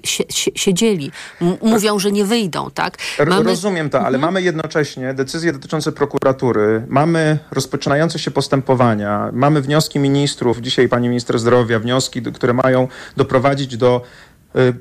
siedzieli. 0.55 1.11
M 1.41 1.57
mówią, 1.61 1.99
że 1.99 2.11
nie 2.11 2.25
wyjdą, 2.25 2.69
tak? 2.73 2.97
Mamy... 3.27 3.43
Rozumiem 3.43 3.89
to, 3.89 3.97
ale 3.99 4.15
mhm. 4.15 4.21
mamy 4.21 4.41
jednocześnie 4.41 5.13
decyzje 5.13 5.53
dotyczące 5.53 5.91
prokuratury, 5.91 6.85
mamy 6.87 7.39
rozpoczynające 7.51 8.19
się 8.19 8.31
postępowania, 8.31 9.29
mamy 9.33 9.61
wnioski 9.61 9.99
ministrów, 9.99 10.61
dzisiaj 10.61 10.89
pani 10.89 11.09
minister 11.09 11.39
zdrowia, 11.39 11.79
wnioski, 11.79 12.21
które 12.21 12.53
mają 12.53 12.87
doprowadzić 13.17 13.77
do 13.77 14.01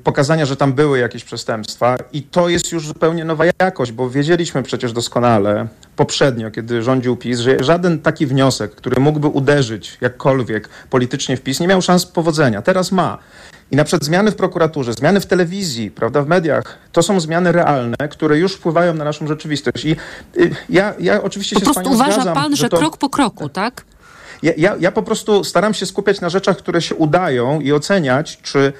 pokazania, 0.03 0.45
że 0.45 0.55
tam 0.55 0.73
były 0.73 0.99
jakieś 0.99 1.23
przestępstwa 1.23 1.97
i 2.13 2.21
to 2.21 2.49
jest 2.49 2.71
już 2.71 2.87
zupełnie 2.87 3.25
nowa 3.25 3.43
jakość, 3.61 3.91
bo 3.91 4.09
wiedzieliśmy 4.09 4.63
przecież 4.63 4.93
doskonale 4.93 5.67
poprzednio, 5.95 6.51
kiedy 6.51 6.81
rządził 6.81 7.15
PiS, 7.15 7.39
że 7.39 7.63
żaden 7.63 7.99
taki 7.99 8.25
wniosek, 8.25 8.75
który 8.75 9.01
mógłby 9.01 9.27
uderzyć 9.27 9.97
jakkolwiek 10.01 10.69
politycznie 10.89 11.37
w 11.37 11.41
PiS, 11.41 11.59
nie 11.59 11.67
miał 11.67 11.81
szans 11.81 12.05
powodzenia. 12.05 12.61
Teraz 12.61 12.91
ma. 12.91 13.17
I 13.71 13.75
na 13.75 13.83
przykład 13.83 14.03
zmiany 14.03 14.31
w 14.31 14.35
prokuraturze, 14.35 14.93
zmiany 14.93 15.19
w 15.19 15.25
telewizji, 15.25 15.91
prawda, 15.91 16.21
w 16.21 16.27
mediach, 16.27 16.77
to 16.91 17.03
są 17.03 17.19
zmiany 17.19 17.51
realne, 17.51 17.95
które 18.09 18.37
już 18.37 18.53
wpływają 18.53 18.93
na 18.93 19.03
naszą 19.03 19.27
rzeczywistość. 19.27 19.85
I 19.85 19.95
y, 20.37 20.55
ja, 20.69 20.93
ja 20.99 21.23
oczywiście 21.23 21.55
po 21.55 21.65
się 21.65 21.71
z 21.71 21.75
panią 21.75 21.93
uważa 21.93 22.11
zgadzam, 22.11 22.33
pan, 22.33 22.55
że, 22.55 22.69
to... 22.69 22.77
krok 22.77 22.97
po 22.97 23.09
kroku, 23.09 23.49
tak? 23.49 23.85
Ja, 24.43 24.51
ja, 24.57 24.75
ja 24.79 24.91
po 24.91 25.03
prostu 25.03 25.43
staram 25.43 25.73
się 25.73 25.85
skupiać 25.85 26.21
na 26.21 26.29
rzeczach, 26.29 26.57
które 26.57 26.81
się 26.81 26.95
udają 26.95 27.61
i 27.61 27.71
oceniać, 27.71 28.41
czy 28.41 28.73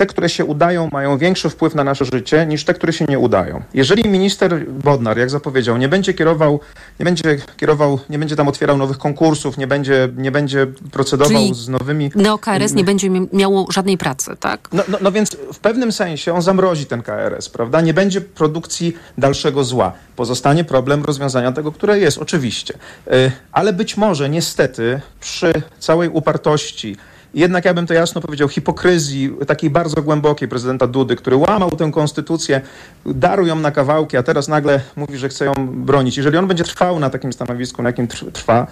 te, 0.00 0.06
które 0.06 0.28
się 0.28 0.44
udają, 0.44 0.88
mają 0.92 1.18
większy 1.18 1.50
wpływ 1.50 1.74
na 1.74 1.84
nasze 1.84 2.04
życie 2.04 2.46
niż 2.46 2.64
te, 2.64 2.74
które 2.74 2.92
się 2.92 3.04
nie 3.08 3.18
udają. 3.18 3.62
Jeżeli 3.74 4.08
minister 4.08 4.66
Bodnar, 4.70 5.18
jak 5.18 5.30
zapowiedział, 5.30 5.76
nie 5.76 5.88
będzie 5.88 6.14
kierował, 6.14 6.60
nie 6.98 7.04
będzie 7.04 7.38
kierował, 7.56 7.98
nie 8.10 8.18
będzie 8.18 8.36
tam 8.36 8.48
otwierał 8.48 8.78
nowych 8.78 8.98
konkursów, 8.98 9.58
nie 9.58 9.66
będzie, 9.66 10.08
nie 10.16 10.30
będzie 10.30 10.66
procedował 10.92 11.42
Czyli 11.42 11.54
z 11.54 11.68
nowymi... 11.68 12.10
NeoKRS 12.14 12.72
nie 12.72 12.84
będzie 12.84 13.10
miało 13.32 13.66
żadnej 13.72 13.98
pracy, 13.98 14.36
tak? 14.40 14.68
No, 14.72 14.82
no, 14.88 14.98
no 15.00 15.12
więc 15.12 15.36
w 15.52 15.58
pewnym 15.58 15.92
sensie 15.92 16.34
on 16.34 16.42
zamrozi 16.42 16.86
ten 16.86 17.02
KRS, 17.02 17.48
prawda? 17.48 17.80
Nie 17.80 17.94
będzie 17.94 18.20
produkcji 18.20 18.96
dalszego 19.18 19.64
zła. 19.64 19.92
Pozostanie 20.16 20.64
problem 20.64 21.04
rozwiązania 21.04 21.52
tego, 21.52 21.72
które 21.72 21.98
jest, 21.98 22.18
oczywiście. 22.18 22.74
Y, 23.12 23.32
ale 23.52 23.72
być 23.72 23.96
może, 23.96 24.28
niestety, 24.30 25.00
przy 25.20 25.52
całej 25.78 26.08
upartości, 26.08 26.96
jednak 27.34 27.64
ja 27.64 27.74
bym 27.74 27.86
to 27.86 27.94
jasno 27.94 28.20
powiedział, 28.20 28.48
hipokryzji 28.48 29.36
takiej 29.46 29.70
bardzo 29.70 30.02
głębokiej 30.02 30.48
prezydenta 30.48 30.86
Dudy, 30.86 31.16
który 31.16 31.36
łamał 31.36 31.70
tę 31.70 31.90
konstytucję, 31.92 32.60
darł 33.06 33.46
ją 33.46 33.56
na 33.56 33.70
kawałki, 33.70 34.16
a 34.16 34.22
teraz 34.22 34.48
nagle 34.48 34.80
mówi, 34.96 35.18
że 35.18 35.28
chce 35.28 35.44
ją 35.44 35.52
bronić. 35.58 36.16
Jeżeli 36.16 36.36
on 36.36 36.46
będzie 36.46 36.64
trwał 36.64 36.98
na 36.98 37.10
takim 37.10 37.32
stanowisku, 37.32 37.82
na 37.82 37.88
jakim 37.88 38.08
trwa, 38.08 38.66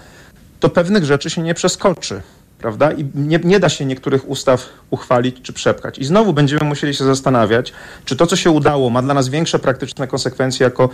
to 0.59 0.69
pewnych 0.69 1.05
rzeczy 1.05 1.29
się 1.29 1.41
nie 1.41 1.53
przeskoczy. 1.53 2.21
Prawda? 2.59 2.91
I 2.91 3.05
nie, 3.15 3.39
nie 3.43 3.59
da 3.59 3.69
się 3.69 3.85
niektórych 3.85 4.29
ustaw 4.29 4.65
uchwalić 4.89 5.41
czy 5.41 5.53
przepchać. 5.53 5.99
I 5.99 6.05
znowu 6.05 6.33
będziemy 6.33 6.63
musieli 6.63 6.93
się 6.93 7.03
zastanawiać, 7.03 7.73
czy 8.05 8.15
to, 8.15 8.27
co 8.27 8.35
się 8.35 8.51
udało, 8.51 8.89
ma 8.89 9.01
dla 9.01 9.13
nas 9.13 9.29
większe 9.29 9.59
praktyczne 9.59 10.07
konsekwencje 10.07 10.63
jako 10.63 10.89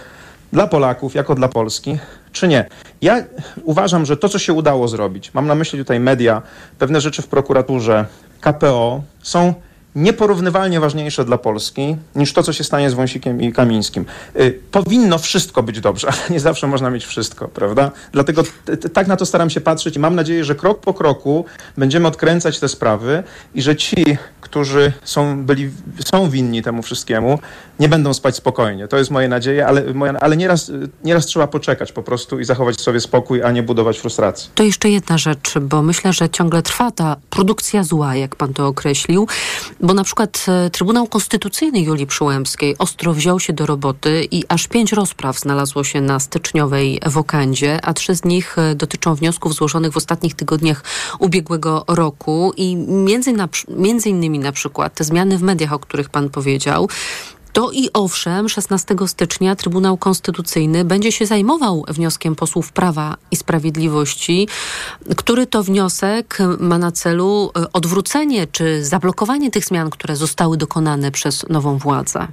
dla 0.53 0.67
Polaków, 0.67 1.15
jako 1.15 1.36
dla 1.36 1.47
Polski, 1.47 1.97
czy 2.31 2.47
nie. 2.47 2.65
Ja 3.01 3.23
uważam, 3.63 4.05
że 4.05 4.17
to, 4.17 4.29
co 4.29 4.39
się 4.39 4.53
udało 4.53 4.88
zrobić, 4.88 5.34
mam 5.34 5.47
na 5.47 5.55
myśli 5.55 5.79
tutaj 5.79 5.99
media, 5.99 6.41
pewne 6.79 7.01
rzeczy 7.01 7.21
w 7.21 7.27
prokuraturze, 7.27 8.05
KPO, 8.41 9.03
są 9.21 9.53
nieporównywalnie 9.95 10.79
ważniejsze 10.79 11.25
dla 11.25 11.38
Polski 11.38 11.95
niż 12.15 12.34
to, 12.34 12.43
co 12.43 12.53
się 12.53 12.63
stanie 12.63 12.89
z 12.89 12.93
Wąsikiem 12.93 13.41
i 13.41 13.53
Kamińskim. 13.53 14.05
Y, 14.39 14.60
powinno 14.71 15.17
wszystko 15.17 15.63
być 15.63 15.79
dobrze, 15.79 16.08
ale 16.13 16.29
nie 16.29 16.39
zawsze 16.39 16.67
można 16.67 16.89
mieć 16.89 17.05
wszystko, 17.05 17.47
prawda? 17.47 17.91
Dlatego 18.12 18.43
tak 18.93 19.08
na 19.08 19.17
to 19.17 19.25
staram 19.25 19.49
się 19.49 19.62
patrzeć 19.62 19.95
i 19.95 19.99
mam 19.99 20.15
nadzieję, 20.15 20.43
że 20.43 20.55
krok 20.55 20.79
po 20.79 20.93
kroku 20.93 21.45
będziemy 21.77 22.08
odkręcać 22.08 22.60
te 22.60 22.69
sprawy 22.69 23.23
i 23.55 23.62
że 23.62 23.75
ci, 23.75 24.17
którzy 24.41 24.91
są, 25.03 25.45
byli, 25.45 25.69
są 26.05 26.29
winni 26.29 26.62
temu 26.62 26.81
wszystkiemu, 26.81 27.39
nie 27.79 27.89
będą 27.89 28.13
spać 28.13 28.36
spokojnie. 28.36 28.88
To 28.88 28.97
jest 28.97 29.12
moje 29.12 29.27
nadzieje, 29.27 29.67
ale, 29.67 29.84
ale 30.21 30.38
nieraz, 30.38 30.71
nieraz 31.03 31.25
trzeba 31.25 31.47
poczekać 31.47 31.91
po 31.91 32.03
prostu 32.03 32.39
i 32.39 32.45
zachować 32.45 32.81
sobie 32.81 32.99
spokój, 32.99 33.43
a 33.43 33.51
nie 33.51 33.63
budować 33.63 33.99
frustracji. 33.99 34.49
To 34.55 34.63
jeszcze 34.63 34.89
jedna 34.89 35.17
rzecz, 35.17 35.60
bo 35.62 35.81
myślę, 35.81 36.13
że 36.13 36.29
ciągle 36.29 36.62
trwa 36.62 36.91
ta 36.91 37.15
produkcja 37.29 37.84
zła, 37.84 38.15
jak 38.15 38.36
pan 38.36 38.53
to 38.53 38.67
określił, 38.67 39.27
bo 39.86 39.93
na 39.93 40.04
przykład 40.04 40.45
e, 40.48 40.69
Trybunał 40.69 41.08
Konstytucyjny 41.08 41.82
Julii 41.82 42.08
Przyłębskiej 42.08 42.78
ostro 42.78 43.13
wziął 43.13 43.39
się 43.39 43.54
do 43.54 43.65
roboty 43.65 44.28
i 44.32 44.43
aż 44.50 44.67
pięć 44.67 44.91
rozpraw 44.91 45.39
znalazło 45.39 45.84
się 45.84 46.02
na 46.02 46.19
styczniowej 46.19 47.00
wokandzie, 47.06 47.80
a 47.84 47.93
trzy 47.93 48.15
z 48.15 48.26
nich 48.26 48.58
e, 48.58 48.76
dotyczą 48.76 49.15
wniosków 49.15 49.54
złożonych 49.54 49.93
w 49.93 49.98
ostatnich 49.98 50.34
tygodniach 50.36 50.84
ubiegłego 51.19 51.86
roku. 51.88 52.54
I 52.58 52.76
między, 52.76 53.34
między 53.69 54.10
innymi 54.10 54.39
na 54.39 54.52
przykład 54.52 54.93
te 54.93 55.04
zmiany 55.04 55.38
w 55.38 55.41
mediach, 55.41 55.74
o 55.74 55.80
których 55.80 56.10
pan 56.10 56.30
powiedział, 56.30 56.89
to 57.55 57.71
i 57.71 57.89
owszem, 57.93 58.49
16 58.49 58.95
stycznia 59.07 59.55
Trybunał 59.55 59.97
Konstytucyjny 59.97 60.85
będzie 60.85 61.11
się 61.11 61.25
zajmował 61.25 61.85
wnioskiem 61.87 62.35
posłów 62.35 62.71
Prawa 62.71 63.17
i 63.31 63.35
Sprawiedliwości, 63.35 64.47
który 65.17 65.47
to 65.47 65.63
wniosek 65.63 66.37
ma 66.59 66.77
na 66.77 66.91
celu 66.91 67.51
e, 67.55 67.71
odwrócenie 67.73 68.47
czy 68.47 68.85
zablokowanie 68.85 69.51
tych 69.51 69.65
zmian, 69.65 69.89
które 69.89 70.15
zostały 70.15 70.57
dokonane 70.57 71.11
przez 71.11 71.49
nową 71.49 71.77
władzę. 71.77 72.27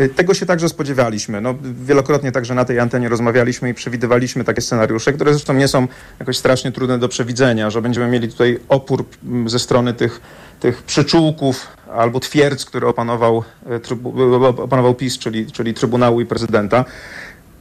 Y, 0.00 0.08
tego 0.08 0.34
się 0.34 0.46
także 0.46 0.68
spodziewaliśmy. 0.68 1.40
No, 1.40 1.54
wielokrotnie 1.84 2.32
także 2.32 2.54
na 2.54 2.64
tej 2.64 2.80
antenie 2.80 3.08
rozmawialiśmy 3.08 3.70
i 3.70 3.74
przewidywaliśmy 3.74 4.44
takie 4.44 4.60
scenariusze, 4.60 5.12
które 5.12 5.32
zresztą 5.32 5.54
nie 5.54 5.68
są 5.68 5.88
jakoś 6.20 6.36
strasznie 6.36 6.72
trudne 6.72 6.98
do 6.98 7.08
przewidzenia, 7.08 7.70
że 7.70 7.82
będziemy 7.82 8.08
mieli 8.08 8.28
tutaj 8.28 8.60
opór 8.68 9.04
ze 9.46 9.58
strony 9.58 9.94
tych, 9.94 10.20
tych 10.64 10.82
przyczółków 10.82 11.66
albo 11.92 12.20
twierdz, 12.20 12.64
który 12.64 12.86
opanował, 12.86 13.44
y, 13.66 14.62
opanował 14.62 14.94
PiS, 14.94 15.18
czyli, 15.18 15.46
czyli 15.52 15.74
Trybunału 15.74 16.20
i 16.20 16.26
prezydenta. 16.26 16.84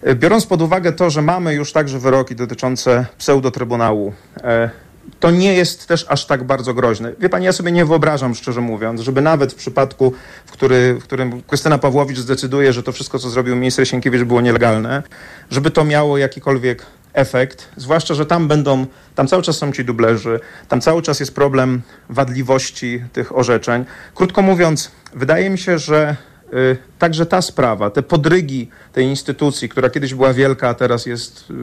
Y, 0.07 0.15
biorąc 0.15 0.45
pod 0.45 0.61
uwagę 0.61 0.91
to, 0.91 1.09
że 1.09 1.21
mamy 1.21 1.53
już 1.53 1.71
także 1.71 1.99
wyroki 1.99 2.35
dotyczące 2.35 3.05
pseudotrybunału, 3.17 4.13
e, 4.43 4.69
to 5.19 5.31
nie 5.31 5.53
jest 5.53 5.87
też 5.87 6.05
aż 6.09 6.25
tak 6.25 6.43
bardzo 6.43 6.73
groźne. 6.73 7.13
Wie 7.19 7.29
pani, 7.29 7.45
ja 7.45 7.53
sobie 7.53 7.71
nie 7.71 7.85
wyobrażam, 7.85 8.35
szczerze 8.35 8.61
mówiąc, 8.61 9.01
żeby 9.01 9.21
nawet 9.21 9.53
w 9.53 9.55
przypadku, 9.55 10.13
w, 10.45 10.51
który, 10.51 10.93
w 10.93 11.03
którym 11.03 11.41
Krystyna 11.41 11.77
Pawłowicz 11.77 12.17
zdecyduje, 12.17 12.73
że 12.73 12.83
to 12.83 12.91
wszystko, 12.91 13.19
co 13.19 13.29
zrobił 13.29 13.55
minister 13.55 13.87
Sienkiewicz 13.87 14.23
było 14.23 14.41
nielegalne, 14.41 15.03
żeby 15.51 15.71
to 15.71 15.83
miało 15.83 16.17
jakikolwiek 16.17 16.85
efekt, 17.13 17.69
zwłaszcza, 17.77 18.13
że 18.13 18.25
tam 18.25 18.47
będą, 18.47 18.85
tam 19.15 19.27
cały 19.27 19.43
czas 19.43 19.57
są 19.57 19.71
ci 19.71 19.85
dublerzy, 19.85 20.39
tam 20.69 20.81
cały 20.81 21.01
czas 21.01 21.19
jest 21.19 21.35
problem 21.35 21.81
wadliwości 22.09 23.03
tych 23.13 23.37
orzeczeń. 23.37 23.85
Krótko 24.15 24.41
mówiąc, 24.41 24.91
wydaje 25.13 25.49
mi 25.49 25.57
się, 25.57 25.79
że 25.79 26.15
y, 26.53 26.77
także 26.99 27.25
ta 27.25 27.41
sprawa, 27.41 27.89
te 27.89 28.03
podrygi 28.03 28.69
tej 28.93 29.05
instytucji, 29.05 29.69
która 29.69 29.89
kiedyś 29.89 30.13
była 30.13 30.33
wielka, 30.33 30.69
a 30.69 30.73
teraz 30.73 31.05
jest 31.05 31.45
y, 31.49 31.53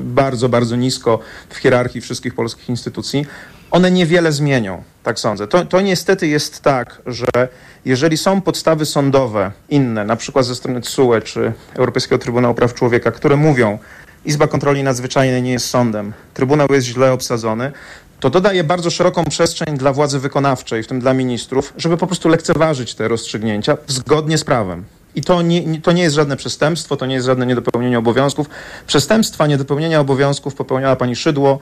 bardzo, 0.00 0.48
bardzo 0.48 0.76
nisko 0.76 1.18
w 1.48 1.56
hierarchii 1.56 2.00
wszystkich 2.00 2.34
polskich 2.34 2.68
instytucji, 2.68 3.26
one 3.70 3.90
niewiele 3.90 4.32
zmienią, 4.32 4.82
tak 5.02 5.18
sądzę. 5.18 5.48
To, 5.48 5.64
to 5.64 5.80
niestety 5.80 6.26
jest 6.26 6.62
tak, 6.62 7.02
że 7.06 7.48
jeżeli 7.84 8.16
są 8.16 8.40
podstawy 8.40 8.86
sądowe 8.86 9.52
inne, 9.68 10.04
na 10.04 10.16
przykład 10.16 10.46
ze 10.46 10.54
strony 10.54 10.80
TSUE 10.80 11.20
czy 11.20 11.52
Europejskiego 11.74 12.18
Trybunału 12.18 12.54
Praw 12.54 12.74
Człowieka, 12.74 13.10
które 13.10 13.36
mówią, 13.36 13.78
Izba 14.28 14.46
Kontroli 14.46 14.82
Nadzwyczajnej 14.82 15.42
nie 15.42 15.52
jest 15.52 15.66
sądem, 15.70 16.12
Trybunał 16.34 16.66
jest 16.70 16.86
źle 16.86 17.12
obsadzony, 17.12 17.72
to 18.20 18.30
dodaje 18.30 18.64
bardzo 18.64 18.90
szeroką 18.90 19.24
przestrzeń 19.24 19.78
dla 19.78 19.92
władzy 19.92 20.18
wykonawczej, 20.18 20.82
w 20.82 20.86
tym 20.86 21.00
dla 21.00 21.14
ministrów, 21.14 21.72
żeby 21.76 21.96
po 21.96 22.06
prostu 22.06 22.28
lekceważyć 22.28 22.94
te 22.94 23.08
rozstrzygnięcia 23.08 23.76
zgodnie 23.86 24.38
z 24.38 24.44
prawem. 24.44 24.84
I 25.14 25.22
to 25.22 25.42
nie, 25.42 25.80
to 25.80 25.92
nie 25.92 26.02
jest 26.02 26.16
żadne 26.16 26.36
przestępstwo, 26.36 26.96
to 26.96 27.06
nie 27.06 27.14
jest 27.14 27.26
żadne 27.26 27.46
niedopełnienie 27.46 27.98
obowiązków. 27.98 28.46
Przestępstwa 28.86 29.46
niedopełnienia 29.46 30.00
obowiązków 30.00 30.54
popełniała 30.54 30.96
pani 30.96 31.16
Szydło 31.16 31.58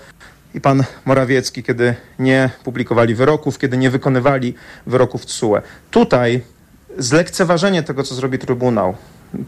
i 0.54 0.60
pan 0.60 0.84
Morawiecki, 1.04 1.62
kiedy 1.62 1.94
nie 2.18 2.50
publikowali 2.64 3.14
wyroków, 3.14 3.58
kiedy 3.58 3.76
nie 3.76 3.90
wykonywali 3.90 4.54
wyroków 4.86 5.26
TSUE. 5.26 5.56
Tutaj 5.90 6.42
zlekceważenie 6.98 7.82
tego, 7.82 8.02
co 8.02 8.14
zrobi 8.14 8.38
Trybunał, 8.38 8.94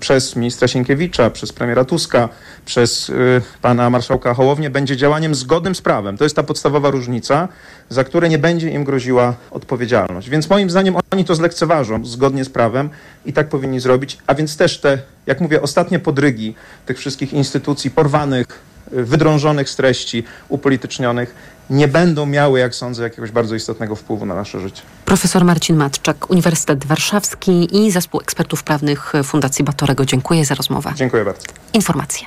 przez 0.01 0.37
ministra 0.37 0.69
Sienkiewicza, 0.69 1.31
przez 1.31 1.53
premiera 1.53 1.85
Tuska, 1.85 2.29
przez 2.65 3.09
y, 3.11 3.43
pana 3.63 3.91
marszałka 3.91 4.35
Hołownię 4.35 4.71
będzie 4.71 4.97
działaniem 4.97 5.35
zgodnym 5.35 5.75
z 5.75 5.83
prawem. 5.83 6.17
To 6.17 6.25
jest 6.25 6.37
ta 6.37 6.43
podstawowa 6.43 6.91
różnica, 6.91 7.49
za 7.89 8.05
które 8.05 8.29
nie 8.29 8.39
będzie 8.39 8.71
im 8.71 8.85
groziła 8.85 9.35
odpowiedzialność. 9.51 10.29
Więc 10.29 10.51
moim 10.51 10.71
zdaniem 10.71 10.95
oni 11.11 11.25
to 11.25 11.35
zlekceważą 11.35 12.05
zgodnie 12.05 12.45
z 12.45 12.49
prawem 12.49 12.91
i 13.27 13.33
tak 13.33 13.49
powinni 13.49 13.81
zrobić. 13.81 14.19
A 14.27 14.35
więc 14.35 14.57
też 14.57 14.81
te, 14.81 14.99
jak 15.27 15.41
mówię, 15.41 15.63
ostatnie 15.63 15.99
podrygi 15.99 16.55
tych 16.87 16.99
wszystkich 16.99 17.33
instytucji 17.33 17.91
porwanych, 17.91 18.47
wydrążonych 18.93 19.71
z 19.71 19.77
treści, 19.77 20.25
upolitycznionych, 20.49 21.35
nie 21.71 21.89
będą 21.89 22.27
miały, 22.27 22.59
jak 22.59 22.75
sądzę, 22.75 23.03
jakiegoś 23.03 23.31
bardzo 23.31 23.55
istotnego 23.55 23.97
wpływu 23.97 24.27
na 24.27 24.35
nasze 24.35 24.61
życie. 24.61 24.83
Profesor 25.09 25.45
Marcin 25.45 25.77
Matczak, 25.77 26.31
Uniwersytet 26.31 26.87
Warszawski 26.87 27.77
i 27.77 27.91
Zespół 27.91 28.21
Ekspertów 28.21 28.63
Prawnych 28.63 29.13
Fundacji 29.25 29.65
Batorego. 29.65 30.05
Dziękuję 30.05 30.45
za 30.45 30.55
rozmowę. 30.55 30.93
Dziękuję 30.95 31.25
bardzo. 31.25 31.47
Informacje. 31.73 32.27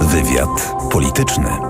Wywiad 0.00 0.74
polityczny. 0.92 1.69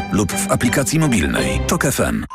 lub 0.11 0.31
w 0.31 0.51
aplikacji 0.51 0.99
mobilnej. 0.99 1.61
Tok 1.67 1.83
FM. 1.83 2.25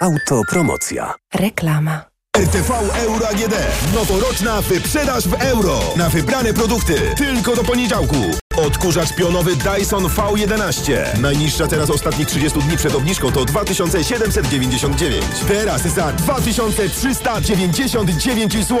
Autopromocja. 0.00 1.14
Reklama. 1.34 2.04
RTV 2.36 2.74
Euro 2.94 3.28
AGD. 3.28 3.54
Noworoczna 3.94 4.62
wyprzedaż 4.62 5.28
w 5.28 5.34
euro. 5.42 5.80
Na 5.96 6.08
wybrane 6.08 6.54
produkty. 6.54 6.94
Tylko 7.16 7.56
do 7.56 7.64
poniedziałku. 7.64 8.16
Odkurzacz 8.56 9.12
pionowy 9.12 9.56
Dyson 9.56 10.04
V11. 10.04 10.92
Najniższa 11.20 11.66
teraz 11.66 11.90
ostatnich 11.90 12.28
30 12.28 12.58
dni 12.58 12.76
przed 12.76 12.94
obniżką 12.94 13.32
to 13.32 13.44
2799. 13.44 15.24
Teraz 15.48 15.82
za 15.82 16.12
2399 16.12 18.52
zł. 18.52 18.78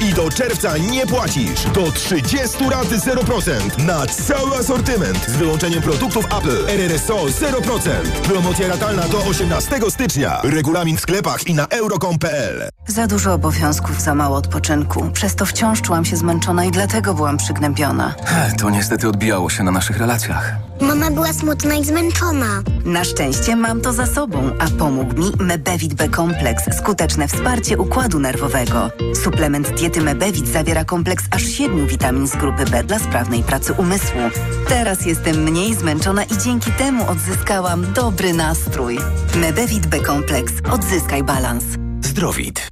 I 0.00 0.14
do 0.14 0.30
czerwca 0.30 0.78
nie 0.78 1.06
płacisz. 1.06 1.64
Do 1.74 1.92
30 1.92 2.64
rat 2.70 2.88
0%. 2.88 3.84
Na 3.86 4.06
cały 4.06 4.56
asortyment. 4.56 5.24
Z 5.28 5.36
wyłączeniem 5.36 5.82
produktów 5.82 6.24
Apple. 6.24 6.66
RRSO 6.68 7.24
0%. 7.24 7.90
Promocja 8.22 8.68
ratalna 8.68 9.02
do 9.02 9.18
18 9.18 9.80
stycznia. 9.90 10.40
Regulamin 10.44 10.96
w 10.96 11.00
sklepach 11.00 11.46
i 11.46 11.54
na 11.54 11.66
euro.com.pl. 11.66 12.68
Za 12.86 13.06
dużo 13.06 13.32
obowiązków, 13.32 14.00
za 14.00 14.14
mało 14.14 14.36
odpoczynku. 14.36 15.10
Przez 15.12 15.34
to 15.34 15.46
wciąż 15.46 15.82
czułam 15.82 16.04
się 16.04 16.16
zmęczona 16.16 16.64
i 16.64 16.70
dlatego 16.70 17.14
byłam 17.14 17.36
przygnębiona. 17.36 18.14
To 18.58 18.70
niestety 18.70 19.07
odbijało 19.08 19.50
się 19.50 19.62
na 19.62 19.70
naszych 19.70 19.98
relacjach. 19.98 20.52
Mama 20.80 21.10
była 21.10 21.32
smutna 21.32 21.74
i 21.74 21.84
zmęczona. 21.84 22.62
Na 22.84 23.04
szczęście 23.04 23.56
mam 23.56 23.80
to 23.80 23.92
za 23.92 24.06
sobą, 24.06 24.50
a 24.58 24.78
pomógł 24.78 25.14
mi 25.14 25.32
Mebevit 25.38 25.94
B 25.94 26.08
kompleks, 26.08 26.76
skuteczne 26.78 27.28
wsparcie 27.28 27.78
układu 27.78 28.18
nerwowego. 28.18 28.90
Suplement 29.22 29.70
diety 29.70 30.00
Mebevit 30.00 30.48
zawiera 30.48 30.84
kompleks 30.84 31.24
aż 31.30 31.42
siedmiu 31.42 31.86
witamin 31.86 32.28
z 32.28 32.36
grupy 32.36 32.64
B 32.64 32.84
dla 32.84 32.98
sprawnej 32.98 33.42
pracy 33.42 33.72
umysłu. 33.72 34.20
Teraz 34.68 35.06
jestem 35.06 35.42
mniej 35.42 35.74
zmęczona 35.74 36.24
i 36.24 36.38
dzięki 36.44 36.72
temu 36.72 37.10
odzyskałam 37.10 37.92
dobry 37.92 38.32
nastrój. 38.32 38.98
Mebevit 39.36 39.86
B 39.86 40.00
kompleks. 40.00 40.52
Odzyskaj 40.70 41.22
balans. 41.22 41.64
Zdrowit. 42.04 42.68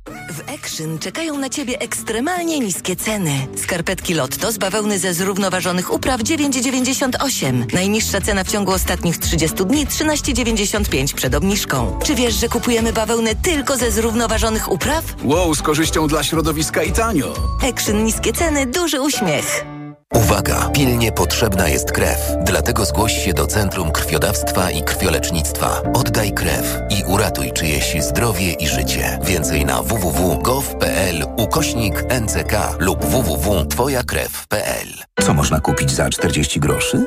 Action 0.66 0.98
czekają 0.98 1.38
na 1.38 1.48
Ciebie 1.48 1.78
ekstremalnie 1.80 2.60
niskie 2.60 2.96
ceny. 2.96 3.46
Skarpetki 3.56 4.14
Lotto 4.14 4.52
z 4.52 4.58
bawełny 4.58 4.98
ze 4.98 5.14
zrównoważonych 5.14 5.92
upraw 5.92 6.20
9,98. 6.20 7.74
Najniższa 7.74 8.20
cena 8.20 8.44
w 8.44 8.48
ciągu 8.48 8.72
ostatnich 8.72 9.18
30 9.18 9.56
dni 9.56 9.86
13,95 9.86 11.14
przed 11.14 11.34
obniżką. 11.34 11.98
Czy 12.04 12.14
wiesz, 12.14 12.34
że 12.34 12.48
kupujemy 12.48 12.92
bawełnę 12.92 13.34
tylko 13.34 13.76
ze 13.76 13.90
zrównoważonych 13.90 14.72
upraw? 14.72 15.04
Wow, 15.24 15.54
z 15.54 15.62
korzyścią 15.62 16.08
dla 16.08 16.22
środowiska 16.22 16.82
i 16.82 16.92
tanio. 16.92 17.34
Action 17.68 18.04
niskie 18.04 18.32
ceny, 18.32 18.66
duży 18.66 19.00
uśmiech. 19.00 19.75
Uwaga! 20.14 20.70
Pilnie 20.74 21.12
potrzebna 21.12 21.68
jest 21.68 21.92
krew. 21.92 22.18
Dlatego 22.44 22.84
zgłoś 22.84 23.24
się 23.24 23.32
do 23.32 23.46
Centrum 23.46 23.92
Krwiodawstwa 23.92 24.70
i 24.70 24.82
Krwiolecznictwa. 24.82 25.82
Oddaj 25.94 26.32
krew 26.32 26.78
i 26.90 27.04
uratuj 27.04 27.52
czyjeś 27.52 27.96
zdrowie 28.02 28.52
i 28.52 28.68
życie. 28.68 29.18
Więcej 29.22 29.64
na 29.64 29.82
www.gov.pl 29.82 31.24
ukośnik 31.36 32.04
NCK 32.20 32.52
lub 32.78 33.04
www.twojakrew.pl 33.04 34.88
Co 35.22 35.34
można 35.34 35.60
kupić 35.60 35.90
za 35.90 36.10
40 36.10 36.60
groszy? 36.60 37.06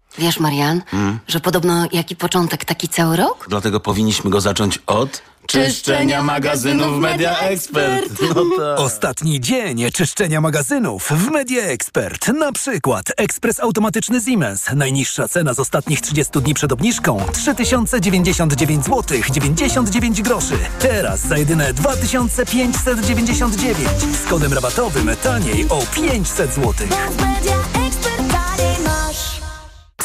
Wiesz, 0.17 0.39
Marian, 0.39 0.81
Hmm? 0.91 1.19
że 1.27 1.39
podobno 1.39 1.87
jaki 1.91 2.15
początek, 2.15 2.65
taki 2.65 2.89
cały 2.89 3.17
rok? 3.17 3.45
Dlatego 3.49 3.79
powinniśmy 3.79 4.29
go 4.29 4.41
zacząć 4.41 4.79
od... 4.87 5.21
Czyszczenia 5.47 6.23
magazynów 6.23 6.99
Media 6.99 7.39
Expert. 7.39 8.11
No 8.35 8.43
tak. 8.57 8.79
Ostatni 8.79 9.39
dzień 9.41 9.91
czyszczenia 9.93 10.41
magazynów 10.41 11.09
w 11.09 11.31
Media 11.31 11.63
Expert. 11.63 12.27
Na 12.27 12.51
przykład 12.51 13.05
ekspres 13.17 13.59
automatyczny 13.59 14.21
Siemens. 14.21 14.65
Najniższa 14.75 15.27
cena 15.27 15.53
z 15.53 15.59
ostatnich 15.59 16.01
30 16.01 16.41
dni 16.41 16.53
przed 16.53 16.71
obniżką 16.71 17.21
3099 17.33 18.85
zł 18.85 19.03
99 19.31 20.21
groszy. 20.21 20.57
Teraz 20.79 21.19
za 21.27 21.37
jedyne 21.37 21.73
2599 21.73 23.77
z 24.25 24.29
kodem 24.29 24.53
rabatowym 24.53 25.09
taniej 25.23 25.65
o 25.69 25.81
500 25.95 26.53
zł. 26.53 26.73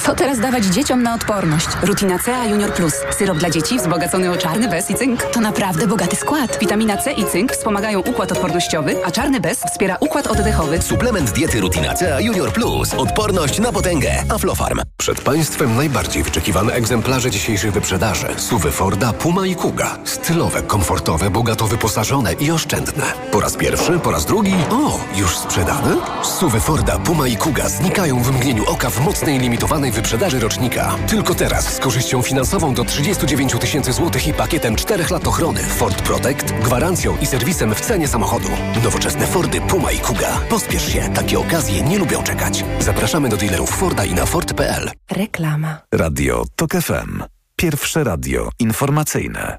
Co 0.07 0.15
teraz 0.15 0.41
dawać 0.41 0.65
dzieciom 0.65 1.03
na 1.03 1.15
odporność? 1.15 1.67
Rutina 1.83 2.19
C 2.19 2.33
Junior 2.51 2.73
Plus. 2.73 2.95
Syrop 3.19 3.39
dla 3.39 3.51
dzieci 3.51 3.79
wzbogacony 3.79 4.31
o 4.31 4.37
czarny 4.37 4.69
bez 4.69 4.91
i 4.91 4.95
cynk. 4.95 5.23
To 5.23 5.41
naprawdę 5.41 5.87
bogaty 5.87 6.17
skład. 6.17 6.59
Witamina 6.61 6.97
C 6.97 7.13
i 7.13 7.25
cynk 7.25 7.53
wspomagają 7.53 8.01
układ 8.01 8.33
odpornościowy, 8.33 8.97
a 9.05 9.11
czarny 9.11 9.41
bez 9.41 9.59
wspiera 9.59 9.97
układ 10.01 10.27
oddechowy. 10.27 10.83
Suplement 10.83 11.31
diety 11.31 11.61
Rutina 11.61 11.95
C 11.95 12.23
Junior 12.23 12.53
Plus. 12.53 12.95
Odporność 12.95 13.59
na 13.59 13.73
potęgę. 13.73 14.11
Aflofarm. 14.29 14.81
Przed 14.97 15.21
Państwem 15.21 15.77
najbardziej 15.77 16.23
wyczekiwane 16.23 16.73
egzemplarze 16.73 17.31
dzisiejszych 17.31 17.73
wyprzedaży. 17.73 18.27
Suwy 18.37 18.71
Forda, 18.71 19.13
Puma 19.13 19.47
i 19.47 19.55
Kuga. 19.55 19.99
Stylowe, 20.05 20.63
komfortowe, 20.63 21.31
bogato 21.31 21.67
wyposażone 21.67 22.33
i 22.33 22.51
oszczędne. 22.51 23.05
Po 23.33 23.41
raz 23.41 23.57
pierwszy, 23.57 23.99
po 23.99 24.11
raz 24.11 24.27
drugi. 24.27 24.55
O, 24.71 25.01
już 25.17 25.37
sprzedane? 25.37 25.97
Suwy 26.23 26.61
Forda, 26.61 26.99
Puma 26.99 27.29
i 27.29 27.37
Kuga 27.37 27.69
znikają 27.69 28.23
w 28.23 28.33
mgnieniu 28.33 28.65
oka 28.71 28.91
w 28.91 29.01
mocnej 29.01 29.39
limitowanej 29.39 29.96
wyprzedaży 29.97 30.41
rocznika. 30.41 30.97
Tylko 31.09 31.35
teraz 31.35 31.75
z 31.75 31.79
korzyścią 31.79 32.23
finansową 32.23 32.75
do 32.75 32.85
39 32.85 33.53
tysięcy 33.61 33.93
złotych 33.93 34.29
i 34.29 34.33
pakietem 34.33 34.77
4 34.77 35.05
lat 35.11 35.27
ochrony 35.27 35.61
Ford 35.63 36.03
Protect, 36.03 36.53
gwarancją 36.53 37.17
i 37.23 37.27
serwisem 37.27 37.75
w 37.75 37.81
cenie 37.81 38.09
samochodu. 38.09 38.49
Nowoczesne 38.85 39.27
Fordy, 39.27 39.61
Puma 39.61 39.93
i 39.93 39.99
Kuga. 39.99 40.41
Pospiesz 40.49 40.93
się, 40.93 41.09
takie 41.15 41.39
okazje 41.39 41.83
nie 41.83 41.99
lubią 41.99 42.23
czekać. 42.23 42.65
Zapraszamy 42.81 43.29
do 43.29 43.37
dealerów 43.37 43.71
Forda 43.71 44.05
i 44.05 44.15
na 44.15 44.27
Ford.pl. 44.27 44.91
Reklama. 45.11 45.79
Radio 45.93 46.45
TOK 46.57 46.73
FM. 46.73 47.23
Pierwsze 47.57 48.05
radio 48.05 48.49
informacyjne. 48.59 49.59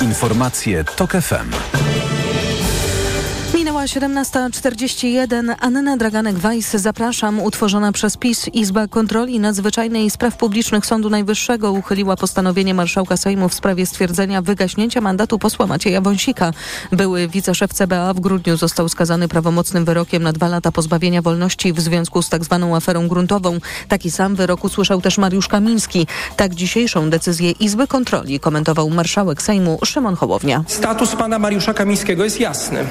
Informacje 0.00 0.84
TOK 0.84 1.12
FM. 1.12 1.50
Minęła 3.68 3.84
17.41. 3.84 5.54
Anna 5.60 5.96
Draganek-Weiss, 5.96 6.78
zapraszam. 6.78 7.40
Utworzona 7.40 7.92
przez 7.92 8.16
PiS 8.16 8.48
Izba 8.48 8.86
Kontroli 8.86 9.40
Nadzwyczajnej 9.40 10.10
Spraw 10.10 10.36
Publicznych 10.36 10.86
Sądu 10.86 11.10
Najwyższego 11.10 11.72
uchyliła 11.72 12.16
postanowienie 12.16 12.74
marszałka 12.74 13.16
Sejmu 13.16 13.48
w 13.48 13.54
sprawie 13.54 13.86
stwierdzenia 13.86 14.42
wygaśnięcia 14.42 15.00
mandatu 15.00 15.38
posła 15.38 15.66
Macieja 15.66 16.00
Wąsika. 16.00 16.52
Były 16.92 17.28
wiceszef 17.28 17.72
CBA 17.72 18.14
w 18.14 18.20
grudniu 18.20 18.56
został 18.56 18.88
skazany 18.88 19.28
prawomocnym 19.28 19.84
wyrokiem 19.84 20.22
na 20.22 20.32
dwa 20.32 20.48
lata 20.48 20.72
pozbawienia 20.72 21.22
wolności 21.22 21.72
w 21.72 21.80
związku 21.80 22.22
z. 22.22 22.28
Tak 22.28 22.42
aferą 22.76 23.08
gruntową. 23.08 23.58
Taki 23.88 24.10
sam 24.10 24.34
wyrok 24.34 24.64
usłyszał 24.64 25.00
też 25.00 25.18
Mariusz 25.18 25.48
Kamiński. 25.48 26.06
Tak 26.36 26.54
dzisiejszą 26.54 27.10
decyzję 27.10 27.50
Izby 27.50 27.86
Kontroli 27.86 28.40
komentował 28.40 28.90
marszałek 28.90 29.42
Sejmu 29.42 29.78
Szymon 29.84 30.16
Hołownia. 30.16 30.64
Status 30.66 31.16
pana 31.16 31.38
Mariusza 31.38 31.74
Kamińskiego 31.74 32.24
jest 32.24 32.40
jasny. 32.40 32.84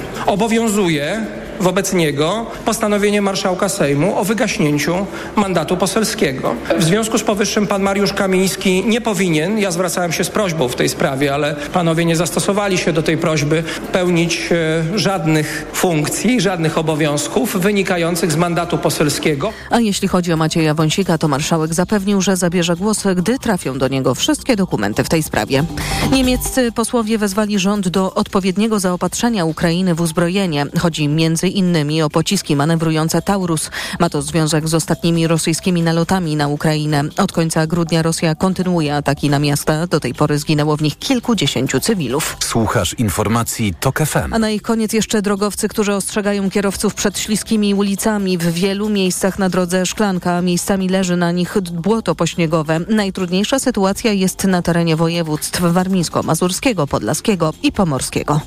Obowiązuje 0.68 1.26
wobec 1.60 1.92
niego 1.92 2.46
postanowienie 2.64 3.22
marszałka 3.22 3.68
Sejmu 3.68 4.18
o 4.18 4.24
wygaśnięciu 4.24 5.06
mandatu 5.36 5.76
poselskiego. 5.76 6.54
W 6.78 6.84
związku 6.84 7.18
z 7.18 7.22
powyższym 7.22 7.66
pan 7.66 7.82
Mariusz 7.82 8.12
Kamiński 8.12 8.84
nie 8.86 9.00
powinien, 9.00 9.58
ja 9.58 9.70
zwracałem 9.70 10.12
się 10.12 10.24
z 10.24 10.30
prośbą 10.30 10.68
w 10.68 10.76
tej 10.76 10.88
sprawie, 10.88 11.34
ale 11.34 11.56
panowie 11.72 12.04
nie 12.04 12.16
zastosowali 12.16 12.78
się 12.78 12.92
do 12.92 13.02
tej 13.02 13.16
prośby, 13.16 13.62
pełnić 13.92 14.48
e, 14.52 14.98
żadnych 14.98 15.66
funkcji, 15.72 16.40
żadnych 16.40 16.78
obowiązków 16.78 17.56
wynikających 17.56 18.32
z 18.32 18.36
mandatu 18.36 18.78
poselskiego. 18.78 19.52
A 19.70 19.80
jeśli 19.80 20.08
chodzi 20.08 20.32
o 20.32 20.36
Macieja 20.36 20.74
Wąsika, 20.74 21.18
to 21.18 21.28
marszałek 21.28 21.74
zapewnił, 21.74 22.20
że 22.20 22.36
zabierze 22.36 22.76
głos, 22.76 23.02
gdy 23.16 23.38
trafią 23.38 23.78
do 23.78 23.88
niego 23.88 24.14
wszystkie 24.14 24.56
dokumenty 24.56 25.04
w 25.04 25.08
tej 25.08 25.22
sprawie. 25.22 25.64
Niemieccy 26.12 26.72
posłowie 26.72 27.18
wezwali 27.18 27.58
rząd 27.58 27.88
do 27.88 28.14
odpowiedniego 28.14 28.80
zaopatrzenia 28.80 29.44
Ukrainy 29.44 29.94
w 29.94 30.00
uzbrojenie. 30.00 30.57
Chodzi 30.80 31.08
między 31.08 31.48
innymi 31.48 32.02
o 32.02 32.10
pociski 32.10 32.56
manewrujące 32.56 33.22
Taurus. 33.22 33.70
Ma 34.00 34.10
to 34.10 34.22
związek 34.22 34.68
z 34.68 34.74
ostatnimi 34.74 35.26
rosyjskimi 35.26 35.82
nalotami 35.82 36.36
na 36.36 36.48
Ukrainę. 36.48 37.04
Od 37.16 37.32
końca 37.32 37.66
grudnia 37.66 38.02
Rosja 38.02 38.34
kontynuuje 38.34 38.96
ataki 38.96 39.30
na 39.30 39.38
miasta. 39.38 39.86
Do 39.86 40.00
tej 40.00 40.14
pory 40.14 40.38
zginęło 40.38 40.76
w 40.76 40.82
nich 40.82 40.98
kilkudziesięciu 40.98 41.80
cywilów. 41.80 42.36
Słuchasz 42.40 42.94
informacji 42.94 43.74
TOK 43.80 43.98
FM. 43.98 44.34
A 44.34 44.38
na 44.38 44.50
ich 44.50 44.62
koniec 44.62 44.92
jeszcze 44.92 45.22
drogowcy, 45.22 45.68
którzy 45.68 45.94
ostrzegają 45.94 46.50
kierowców 46.50 46.94
przed 46.94 47.18
śliskimi 47.18 47.74
ulicami. 47.74 48.38
W 48.38 48.52
wielu 48.52 48.88
miejscach 48.88 49.38
na 49.38 49.48
drodze 49.48 49.86
szklanka, 49.86 50.42
miejscami 50.42 50.88
leży 50.88 51.16
na 51.16 51.32
nich 51.32 51.56
błoto 51.72 52.14
pośniegowe. 52.14 52.80
Najtrudniejsza 52.88 53.58
sytuacja 53.58 54.12
jest 54.12 54.44
na 54.44 54.62
terenie 54.62 54.96
województw 54.96 55.60
warmińsko-mazurskiego, 55.60 56.86
podlaskiego 56.86 57.54
i 57.62 57.72
pomorskiego. 57.72 58.40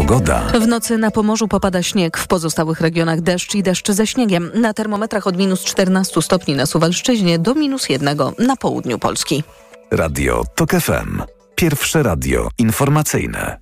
Pogoda. 0.00 0.40
W 0.40 0.66
nocy 0.66 0.98
na 0.98 1.10
Pomorzu 1.10 1.48
popada 1.48 1.82
śnieg, 1.82 2.18
w 2.18 2.26
pozostałych 2.26 2.80
regionach 2.80 3.20
deszcz 3.20 3.54
i 3.54 3.62
deszcz 3.62 3.90
ze 3.90 4.06
śniegiem. 4.06 4.50
Na 4.54 4.74
termometrach 4.74 5.26
od 5.26 5.36
minus 5.36 5.60
14 5.64 6.22
stopni 6.22 6.54
na 6.54 6.66
Suwalszczyźnie 6.66 7.38
do 7.38 7.54
minus 7.54 7.88
1 7.88 8.18
na 8.38 8.56
południu 8.56 8.98
Polski. 8.98 9.44
Radio 9.90 10.44
TOK 10.54 10.70
FM. 10.70 11.22
Pierwsze 11.54 12.02
radio 12.02 12.48
informacyjne. 12.58 13.60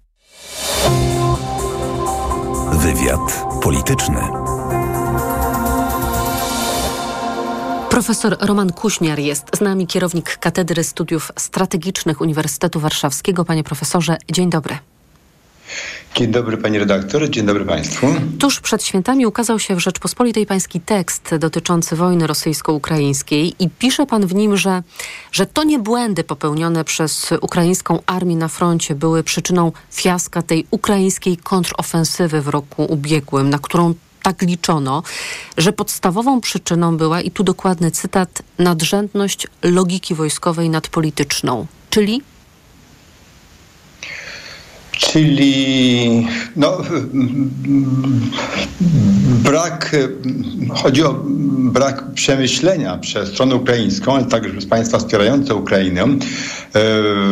Wywiad 2.72 3.44
polityczny. 3.62 4.20
Profesor 7.90 8.36
Roman 8.40 8.72
Kuśniar 8.72 9.18
jest 9.18 9.56
z 9.56 9.60
nami, 9.60 9.86
kierownik 9.86 10.38
Katedry 10.38 10.84
Studiów 10.84 11.32
Strategicznych 11.36 12.20
Uniwersytetu 12.20 12.80
Warszawskiego. 12.80 13.44
Panie 13.44 13.64
profesorze, 13.64 14.16
dzień 14.32 14.50
dobry. 14.50 14.78
Dzień 16.14 16.30
dobry 16.30 16.56
pani 16.56 16.78
redaktor, 16.78 17.30
dzień 17.30 17.46
dobry 17.46 17.64
państwu. 17.64 18.06
Tuż 18.38 18.60
przed 18.60 18.84
świętami 18.84 19.26
ukazał 19.26 19.58
się 19.58 19.74
w 19.74 19.78
Rzeczpospolitej 19.78 20.46
pański 20.46 20.80
tekst 20.80 21.34
dotyczący 21.38 21.96
wojny 21.96 22.26
rosyjsko-ukraińskiej 22.26 23.54
i 23.58 23.68
pisze 23.70 24.06
pan 24.06 24.26
w 24.26 24.34
nim, 24.34 24.56
że, 24.56 24.82
że 25.32 25.46
to 25.46 25.64
nie 25.64 25.78
błędy 25.78 26.24
popełnione 26.24 26.84
przez 26.84 27.30
ukraińską 27.40 27.98
armię 28.06 28.36
na 28.36 28.48
froncie 28.48 28.94
były 28.94 29.22
przyczyną 29.22 29.72
fiaska 29.92 30.42
tej 30.42 30.66
ukraińskiej 30.70 31.36
kontrofensywy 31.36 32.40
w 32.40 32.48
roku 32.48 32.84
ubiegłym, 32.84 33.50
na 33.50 33.58
którą 33.58 33.94
tak 34.22 34.42
liczono, 34.42 35.02
że 35.56 35.72
podstawową 35.72 36.40
przyczyną 36.40 36.96
była, 36.96 37.20
i 37.20 37.30
tu 37.30 37.44
dokładny 37.44 37.90
cytat, 37.90 38.42
nadrzędność 38.58 39.46
logiki 39.62 40.14
wojskowej 40.14 40.70
nad 40.70 40.88
polityczną, 40.88 41.66
czyli 41.90 42.22
Czyli 44.98 46.26
no, 46.56 46.78
brak, 49.44 49.96
chodzi 50.74 51.02
o 51.02 51.14
brak 51.58 52.04
przemyślenia 52.14 52.98
przez 52.98 53.28
stronę 53.28 53.54
ukraińską, 53.54 54.14
ale 54.14 54.24
także 54.24 54.50
przez 54.50 54.66
państwa 54.66 54.98
wspierające 54.98 55.54
Ukrainę 55.54 56.02
e, 56.02 56.08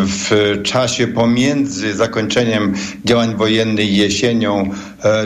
w 0.07 0.61
czasie 0.63 1.07
pomiędzy 1.07 1.95
zakończeniem 1.95 2.75
działań 3.05 3.37
wojennych 3.37 3.93
jesienią 3.93 4.71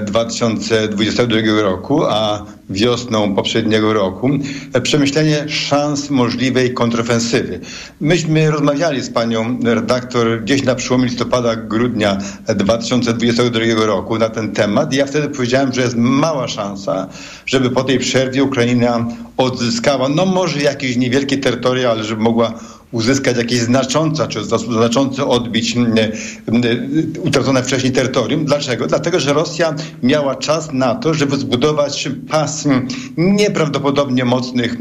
2022 0.06 1.38
e, 1.38 1.62
roku, 1.62 2.04
a 2.04 2.46
wiosną 2.70 3.34
poprzedniego 3.34 3.92
roku, 3.92 4.30
e, 4.72 4.80
przemyślenie 4.80 5.48
szans 5.48 6.10
możliwej 6.10 6.74
kontrofensywy. 6.74 7.60
Myśmy 8.00 8.50
rozmawiali 8.50 9.02
z 9.02 9.10
panią 9.10 9.58
redaktor 9.64 10.42
gdzieś 10.42 10.62
na 10.62 10.74
przełomie 10.74 11.04
listopada, 11.04 11.56
grudnia 11.56 12.18
2022 12.48 13.86
roku 13.86 14.18
na 14.18 14.28
ten 14.28 14.52
temat 14.52 14.90
ja 14.92 15.06
wtedy 15.06 15.28
powiedziałem, 15.28 15.72
że 15.72 15.80
jest 15.80 15.96
mała 15.96 16.48
szansa, 16.48 17.08
żeby 17.46 17.70
po 17.70 17.84
tej 17.84 17.98
przerwie 17.98 18.44
Ukraina 18.44 19.06
odzyskała, 19.36 20.08
no 20.08 20.26
może 20.26 20.60
jakieś 20.60 20.96
niewielkie 20.96 21.38
terytoria, 21.38 21.90
ale 21.90 22.04
żeby 22.04 22.22
mogła 22.22 22.54
uzyskać 22.92 23.36
jakieś 23.36 23.58
znaczące, 23.60 24.28
czy 24.28 24.44
znacząco 24.44 25.28
odbić 25.28 25.76
utracone 27.24 27.62
wcześniej 27.62 27.92
terytorium. 27.92 28.44
Dlaczego? 28.44 28.86
Dlatego, 28.86 29.20
że 29.20 29.32
Rosja 29.32 29.74
miała 30.02 30.36
czas 30.36 30.72
na 30.72 30.94
to, 30.94 31.14
żeby 31.14 31.36
zbudować 31.36 32.08
pas 32.28 32.64
nieprawdopodobnie 33.16 34.24
mocnych 34.24 34.76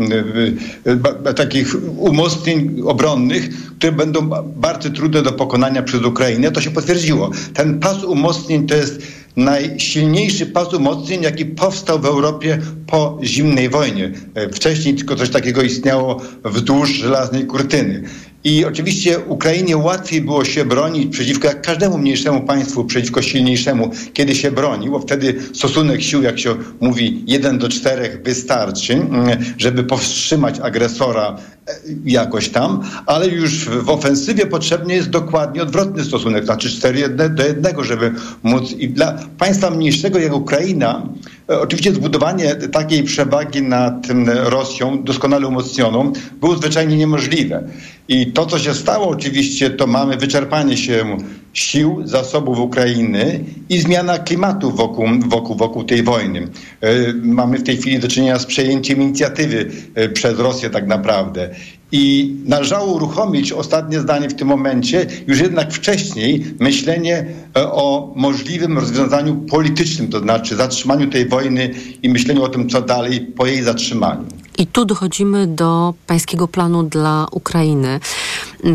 takich 1.35 1.75
umocnień 1.97 2.81
obronnych, 2.85 3.49
które 3.77 3.91
będą 3.91 4.29
bardzo 4.55 4.89
trudne 4.89 5.21
do 5.21 5.31
pokonania 5.31 5.83
przez 5.83 6.03
Ukrainę. 6.03 6.51
To 6.51 6.61
się 6.61 6.71
potwierdziło. 6.71 7.31
Ten 7.53 7.79
pas 7.79 8.03
umocnień 8.03 8.67
to 8.67 8.75
jest 8.75 9.01
najsilniejszy 9.35 10.45
pas 10.45 10.73
umocnień, 10.73 11.21
jaki 11.23 11.45
powstał 11.45 11.99
w 11.99 12.05
Europie 12.05 12.59
po 12.89 13.19
zimnej 13.23 13.69
wojnie. 13.69 14.11
E, 14.35 14.49
wcześniej 14.49 14.95
tylko 14.95 15.15
coś 15.15 15.29
takiego 15.29 15.61
istniało 15.61 16.21
wzdłuż 16.43 16.89
żelaznej 16.89 17.45
kurtyny. 17.45 18.03
I 18.43 18.65
oczywiście 18.65 19.19
Ukrainie 19.19 19.77
łatwiej 19.77 20.21
było 20.21 20.45
się 20.45 20.65
bronić 20.65 21.11
przeciwko 21.11 21.47
jak 21.47 21.61
każdemu 21.61 21.97
mniejszemu 21.97 22.41
państwu, 22.41 22.85
przeciwko 22.85 23.21
silniejszemu, 23.21 23.91
kiedy 24.13 24.35
się 24.35 24.51
broni, 24.51 24.89
bo 24.89 24.99
wtedy 24.99 25.35
stosunek 25.53 26.01
sił, 26.01 26.21
jak 26.21 26.39
się 26.39 26.55
mówi, 26.79 27.23
jeden 27.27 27.57
do 27.57 27.69
czterech 27.69 28.23
wystarczy, 28.23 28.93
mm, 28.93 29.39
żeby 29.57 29.83
powstrzymać 29.83 30.59
agresora 30.59 31.37
e, 31.67 31.71
jakoś 32.05 32.49
tam, 32.49 32.81
ale 33.05 33.27
już 33.27 33.65
w 33.65 33.89
ofensywie 33.89 34.45
potrzebny 34.45 34.93
jest 34.93 35.09
dokładnie 35.09 35.63
odwrotny 35.63 36.03
stosunek, 36.03 36.45
znaczy 36.45 36.69
cztery 36.69 37.09
do 37.09 37.43
jednego, 37.43 37.83
żeby 37.83 38.11
móc 38.43 38.71
i 38.71 38.89
dla 38.89 39.17
państwa 39.37 39.69
mniejszego 39.69 40.19
jak 40.19 40.33
Ukraina 40.33 41.01
oczywiście 41.49 41.93
zbudowanie 41.93 42.55
takiej 42.55 43.03
przewagi 43.03 43.61
nad 43.61 44.07
Rosją 44.27 45.03
doskonale 45.03 45.47
umocnioną 45.47 46.11
było 46.39 46.55
zwyczajnie 46.55 46.97
niemożliwe. 46.97 47.63
I 48.07 48.31
to, 48.31 48.45
co 48.45 48.59
się 48.59 48.73
stało 48.73 49.07
oczywiście, 49.07 49.69
to 49.69 49.87
mamy 49.87 50.17
wyczerpanie 50.17 50.77
się 50.77 51.17
sił, 51.53 52.01
zasobów 52.03 52.59
Ukrainy 52.59 53.43
i 53.69 53.79
zmiana 53.79 54.17
klimatu 54.17 54.71
wokół, 54.71 55.07
wokół, 55.27 55.55
wokół 55.55 55.83
tej 55.83 56.03
wojny. 56.03 56.47
E, 56.81 57.13
mamy 57.13 57.57
w 57.57 57.63
tej 57.63 57.77
chwili 57.77 57.99
do 57.99 58.07
czynienia 58.07 58.39
z 58.39 58.45
przejęciem 58.45 59.01
inicjatywy 59.01 59.71
e, 59.95 60.09
przez 60.09 60.39
Rosję 60.39 60.69
tak 60.69 60.87
naprawdę. 60.87 61.49
I 61.91 62.35
należało 62.45 62.93
uruchomić, 62.93 63.51
ostatnie 63.51 63.99
zdanie 63.99 64.29
w 64.29 64.35
tym 64.35 64.47
momencie, 64.47 65.05
już 65.27 65.39
jednak 65.39 65.73
wcześniej 65.73 66.45
myślenie 66.59 67.25
e, 67.57 67.71
o 67.71 68.13
możliwym 68.15 68.77
rozwiązaniu 68.77 69.35
politycznym, 69.35 70.07
to 70.07 70.19
znaczy 70.19 70.55
zatrzymaniu 70.55 71.09
tej 71.09 71.29
wojny 71.29 71.73
i 72.03 72.09
myśleniu 72.09 72.43
o 72.43 72.49
tym, 72.49 72.69
co 72.69 72.81
dalej 72.81 73.21
po 73.21 73.45
jej 73.45 73.63
zatrzymaniu. 73.63 74.25
I 74.57 74.67
tu 74.67 74.85
dochodzimy 74.85 75.47
do 75.47 75.93
pańskiego 76.07 76.47
planu 76.47 76.83
dla 76.83 77.27
Ukrainy. 77.31 77.99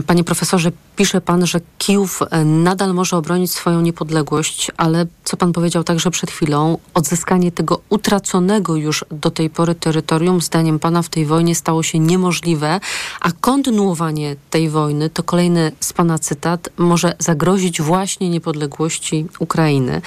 Panie 0.07 0.25
profesorze, 0.25 0.73
pisze 0.97 1.21
pan, 1.21 1.47
że 1.47 1.61
Kijów 1.79 2.23
e, 2.23 2.45
nadal 2.45 2.95
może 2.95 3.17
obronić 3.17 3.53
swoją 3.53 3.81
niepodległość, 3.81 4.71
ale 4.77 5.07
co 5.25 5.37
pan 5.37 5.53
powiedział 5.53 5.85
także 5.85 6.11
przed 6.11 6.31
chwilą, 6.31 6.79
odzyskanie 6.95 7.53
tego 7.53 7.81
utraconego 7.89 8.77
już 8.77 9.05
do 9.11 9.31
tej 9.31 9.51
pory 9.51 9.75
terytorium, 9.75 10.41
zdaniem 10.41 10.79
pana, 10.79 11.03
w 11.03 11.09
tej 11.09 11.27
wojnie 11.27 11.55
stało 11.55 11.83
się 11.83 11.99
niemożliwe, 11.99 12.81
a 13.21 13.33
kontynuowanie 13.33 14.37
tej 14.51 14.71
wojny, 14.71 15.11
to 15.11 15.23
kolejny 15.23 15.73
z 15.81 15.93
pana 15.93 16.19
cytat, 16.19 16.69
może 16.77 17.17
zagrozić 17.19 17.83
właśnie 17.83 18.31
niepodległości 18.31 19.27
Ukrainy. 19.39 20.03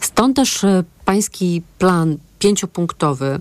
Stąd 0.00 0.36
też 0.36 0.64
e, 0.64 0.84
pański 1.04 1.62
plan 1.78 2.16
pięciopunktowy 2.38 3.40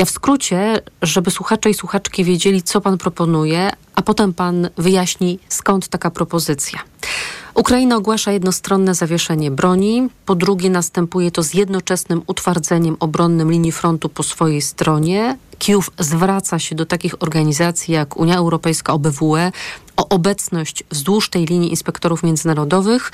ja 0.00 0.06
w 0.06 0.10
skrócie, 0.10 0.82
żeby 1.02 1.30
słuchacze 1.30 1.70
i 1.70 1.74
słuchaczki 1.74 2.24
wiedzieli, 2.24 2.62
co 2.62 2.80
pan 2.80 2.98
proponuje, 2.98 3.70
a 3.94 4.02
potem 4.02 4.34
pan 4.34 4.68
wyjaśni, 4.78 5.38
skąd 5.48 5.88
taka 5.88 6.10
propozycja. 6.10 6.78
Ukraina 7.54 7.96
ogłasza 7.96 8.32
jednostronne 8.32 8.94
zawieszenie 8.94 9.50
broni. 9.50 10.08
Po 10.26 10.34
drugie, 10.34 10.70
następuje 10.70 11.30
to 11.30 11.42
z 11.42 11.54
jednoczesnym 11.54 12.22
utwardzeniem 12.26 12.96
obronnym 13.00 13.50
linii 13.50 13.72
frontu 13.72 14.08
po 14.08 14.22
swojej 14.22 14.62
stronie. 14.62 15.36
Kijów 15.58 15.90
zwraca 15.98 16.58
się 16.58 16.74
do 16.74 16.86
takich 16.86 17.22
organizacji 17.22 17.94
jak 17.94 18.16
Unia 18.16 18.36
Europejska, 18.36 18.92
OBWE 18.92 19.52
o 20.00 20.08
obecność 20.08 20.84
wzdłuż 20.90 21.28
tej 21.28 21.46
linii 21.46 21.70
inspektorów 21.70 22.22
międzynarodowych. 22.22 23.12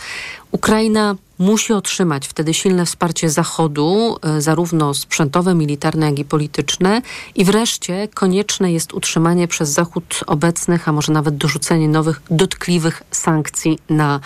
Ukraina 0.50 1.16
musi 1.38 1.72
otrzymać 1.72 2.28
wtedy 2.28 2.54
silne 2.54 2.86
wsparcie 2.86 3.30
Zachodu, 3.30 4.16
e, 4.22 4.40
zarówno 4.40 4.94
sprzętowe, 4.94 5.54
militarne, 5.54 6.06
jak 6.06 6.18
i 6.18 6.24
polityczne. 6.24 7.02
I 7.34 7.44
wreszcie 7.44 8.08
konieczne 8.14 8.72
jest 8.72 8.94
utrzymanie 8.94 9.48
przez 9.48 9.70
Zachód 9.70 10.20
obecnych, 10.26 10.88
a 10.88 10.92
może 10.92 11.12
nawet 11.12 11.36
dorzucenie 11.36 11.88
nowych, 11.88 12.22
dotkliwych 12.30 13.02
sankcji 13.10 13.78
na 13.90 14.20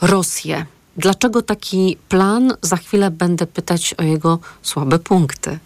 Rosję. 0.00 0.66
Dlaczego 0.96 1.42
taki 1.42 1.96
plan? 2.08 2.56
Za 2.62 2.76
chwilę 2.76 3.10
będę 3.10 3.46
pytać 3.46 3.94
o 3.98 4.02
jego 4.02 4.38
słabe 4.62 4.98
punkty. 4.98 5.58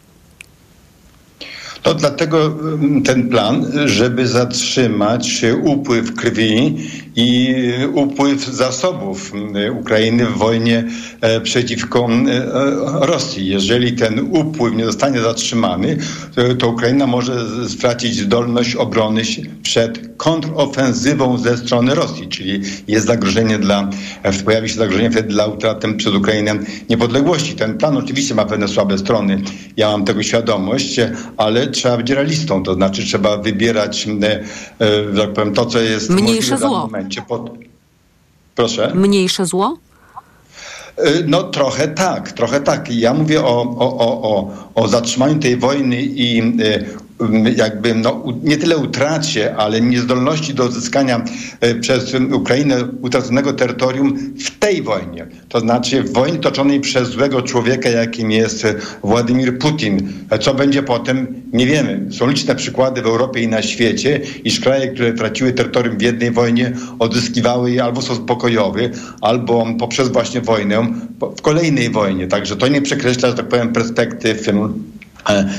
To 1.87 1.95
dlatego 1.95 2.47
mm, 2.47 3.03
ten 3.03 3.29
plan, 3.29 3.67
żeby 3.85 4.29
zatrzymać 4.29 5.45
upływ 5.63 6.15
krwi 6.15 6.77
i 7.17 7.55
upływ 7.95 8.47
zasobów 8.47 9.33
mm, 9.35 9.79
Ukrainy 9.79 10.27
w 10.27 10.39
wojnie 10.39 10.85
e, 11.21 11.41
przeciwko 11.41 12.05
mm, 12.05 12.27
e, 12.27 12.43
Rosji. 13.07 13.47
Jeżeli 13.47 13.93
ten 13.93 14.21
upływ 14.31 14.75
nie 14.75 14.85
zostanie 14.85 15.21
zatrzymany, 15.21 15.97
to 16.59 16.69
Ukraina 16.69 17.07
może 17.07 17.69
stracić 17.69 18.17
zdolność 18.17 18.75
obrony 18.75 19.23
przed 19.63 20.17
kontrofensywą 20.17 21.39
ze 21.39 21.57
strony 21.57 21.95
Rosji, 21.95 22.29
czyli 22.29 22.61
jest 22.89 23.07
zagrożenie 23.07 23.59
dla, 23.59 23.91
e, 24.23 24.33
pojawi 24.33 24.69
się 24.69 24.75
zagrożenie 24.75 25.11
wtedy 25.11 25.29
dla 25.29 25.47
utraty 25.47 25.95
przez 25.95 26.15
Ukrainę 26.15 26.55
niepodległości. 26.91 27.55
Ten 27.55 27.79
plan 27.79 27.97
oczywiście 27.97 28.35
ma 28.35 28.45
pewne 28.45 28.69
słabe 28.69 28.99
strony, 28.99 29.43
ja 29.77 29.91
mam 29.91 30.05
tego 30.05 30.23
świadomość, 30.23 31.01
ale 31.37 31.71
trzeba 31.77 31.97
być 31.97 32.11
realistą, 32.11 32.63
to 32.63 32.75
znaczy 32.75 33.05
trzeba 33.05 33.37
wybierać, 33.37 34.07
tak 35.17 35.33
powiem, 35.33 35.55
to, 35.55 35.67
co 35.67 35.81
jest 35.81 36.11
Mniejsze 36.11 36.59
zło. 36.59 36.69
w 36.69 36.93
momencie. 36.93 37.23
Pod... 37.23 37.51
Proszę? 38.55 38.93
Mniejsze 38.95 39.47
zło? 39.47 39.79
E, 40.97 41.11
no 41.27 41.43
trochę 41.43 41.89
tak, 41.89 42.33
trochę 42.33 42.61
tak. 42.61 42.91
Ja 42.91 43.15
mówię 43.15 43.43
o, 43.45 43.63
o, 43.79 43.99
o, 43.99 44.51
o, 44.75 44.89
zatrzymaniu 44.89 45.39
tej 45.39 45.57
wojny 45.57 46.03
i 46.03 46.43
jakby 47.57 47.95
no, 47.95 48.25
nie 48.43 48.57
tyle 48.57 48.77
utracie, 48.77 49.57
ale 49.57 49.81
niezdolności 49.81 50.55
do 50.55 50.65
odzyskania 50.65 51.25
e, 51.61 51.75
przez 51.75 52.17
Ukrainę 52.33 52.85
utraconego 53.03 53.53
terytorium 53.53 54.19
w 54.45 54.59
tej 54.59 54.83
wojnie. 54.83 55.27
To 55.49 55.61
znaczy 55.61 56.03
w 56.03 56.13
wojnie 56.13 56.39
toczonej 56.39 56.81
przez 56.81 57.09
złego 57.09 57.43
człowieka, 57.43 57.89
jakim 57.89 58.31
jest 58.31 58.67
Władimir 59.03 59.59
Putin. 59.59 60.13
E, 60.31 60.39
co 60.39 60.55
będzie 60.55 60.83
potem, 60.83 61.43
nie 61.53 61.67
wiemy. 61.67 62.07
Są 62.13 62.31
liczne 62.31 62.55
przykłady 62.55 63.03
w 63.03 63.07
Europie 63.07 63.41
i 63.41 63.49
na 63.49 63.63
świecie, 63.63 64.21
iż 64.45 64.61
kraje, 64.61 64.89
które 64.89 65.13
traciły 65.13 65.53
terytorium 65.53 65.99
w 65.99 66.03
jednej 66.03 66.31
wojnie, 66.31 66.73
odzyskiwały 66.99 67.71
je 67.71 67.85
albo 67.85 68.01
w 68.01 68.05
sposób 68.05 68.27
pokojowy, 68.27 68.91
albo 69.21 69.67
poprzez 69.79 70.09
właśnie 70.09 70.41
wojnę 70.41 70.87
w 71.37 71.43
kolejnej 71.43 71.91
wojnie. 71.91 72.27
Także 72.27 72.57
to 72.57 72.69
nie 72.69 72.83
przekreśla, 72.83 73.29
że 73.29 73.35
tak 73.35 73.49
powiem, 73.49 73.73
perspektyw 73.73 74.49
E, 74.49 74.63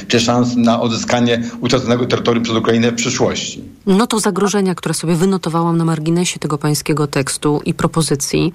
czy 0.07 0.19
szans 0.19 0.55
na 0.55 0.81
odzyskanie 0.81 1.43
utraconego 1.61 2.05
terytorium 2.05 2.43
przez 2.43 2.57
Ukrainę 2.57 2.91
w 2.91 2.95
przyszłości. 2.95 3.63
No 3.85 4.07
to 4.07 4.19
zagrożenia, 4.19 4.75
które 4.75 4.93
sobie 4.93 5.15
wynotowałam 5.15 5.77
na 5.77 5.85
marginesie 5.85 6.39
tego 6.39 6.57
pańskiego 6.57 7.07
tekstu 7.07 7.61
i 7.65 7.73
propozycji 7.73 8.53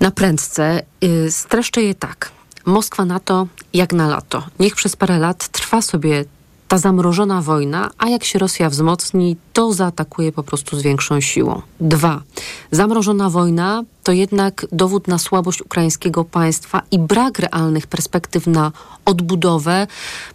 na 0.00 0.10
prędce, 0.10 0.82
yy, 1.00 1.30
streszczę 1.30 1.82
je 1.82 1.94
tak. 1.94 2.30
Moskwa 2.66 3.04
NATO 3.04 3.46
jak 3.72 3.92
na 3.92 4.08
lato. 4.08 4.42
Niech 4.60 4.74
przez 4.74 4.96
parę 4.96 5.18
lat 5.18 5.48
trwa 5.48 5.82
sobie 5.82 6.24
ta 6.68 6.78
zamrożona 6.78 7.42
wojna, 7.42 7.90
a 7.98 8.08
jak 8.08 8.24
się 8.24 8.38
Rosja 8.38 8.70
wzmocni, 8.70 9.36
to 9.52 9.72
zaatakuje 9.72 10.32
po 10.32 10.42
prostu 10.42 10.76
z 10.76 10.82
większą 10.82 11.20
siłą. 11.20 11.62
Dwa, 11.80 12.22
zamrożona 12.70 13.30
wojna 13.30 13.82
to 14.02 14.12
jednak 14.12 14.66
dowód 14.72 15.08
na 15.08 15.18
słabość 15.18 15.62
ukraińskiego 15.62 16.24
państwa 16.24 16.82
i 16.90 16.98
brak 16.98 17.38
realnych 17.38 17.86
perspektyw 17.86 18.46
na 18.46 18.72
odbudowę, 19.04 19.86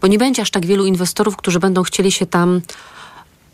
bo 0.01 0.07
nie 0.07 0.17
będzie 0.17 0.41
aż 0.41 0.51
tak 0.51 0.65
wielu 0.65 0.85
inwestorów, 0.85 1.37
którzy 1.37 1.59
będą 1.59 1.83
chcieli 1.83 2.11
się 2.11 2.25
tam 2.25 2.61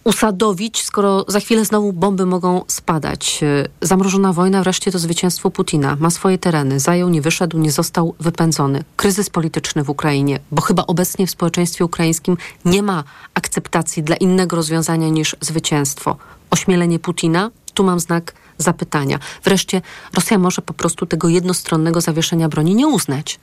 usadowić, 0.10 0.84
skoro 0.84 1.26
za 1.28 1.40
chwilę 1.40 1.66
znowu 1.66 1.94
bomby 1.94 2.26
mogą 2.26 2.64
spadać. 2.68 3.42
Zamrożona 3.82 4.34
wojna 4.34 4.64
wreszcie 4.64 4.92
to 4.92 5.00
zwycięstwo 5.00 5.52
Putina. 5.52 5.98
Ma 6.00 6.10
swoje 6.10 6.38
tereny, 6.38 6.80
zajął, 6.80 7.10
nie 7.10 7.22
wyszedł, 7.22 7.58
nie 7.58 7.72
został 7.72 8.16
wypędzony. 8.20 8.84
Kryzys 8.96 9.30
polityczny 9.30 9.84
w 9.84 9.90
Ukrainie, 9.90 10.40
bo 10.52 10.62
chyba 10.62 10.84
obecnie 10.88 11.28
w 11.28 11.32
społeczeństwie 11.32 11.86
ukraińskim 11.86 12.38
nie 12.66 12.84
ma 12.84 13.04
akceptacji 13.34 14.04
dla 14.04 14.16
innego 14.16 14.56
rozwiązania 14.56 15.10
niż 15.10 15.36
zwycięstwo. 15.42 16.18
Ośmielenie 16.52 17.00
Putina, 17.00 17.52
tu 17.74 17.84
mam 17.84 18.00
znak 18.00 18.34
zapytania. 18.58 19.20
Wreszcie 19.44 19.82
Rosja 20.14 20.38
może 20.38 20.62
po 20.62 20.74
prostu 20.74 21.06
tego 21.06 21.30
jednostronnego 21.30 22.02
zawieszenia 22.02 22.50
broni 22.50 22.76
nie 22.76 22.88
uznać. 22.88 23.40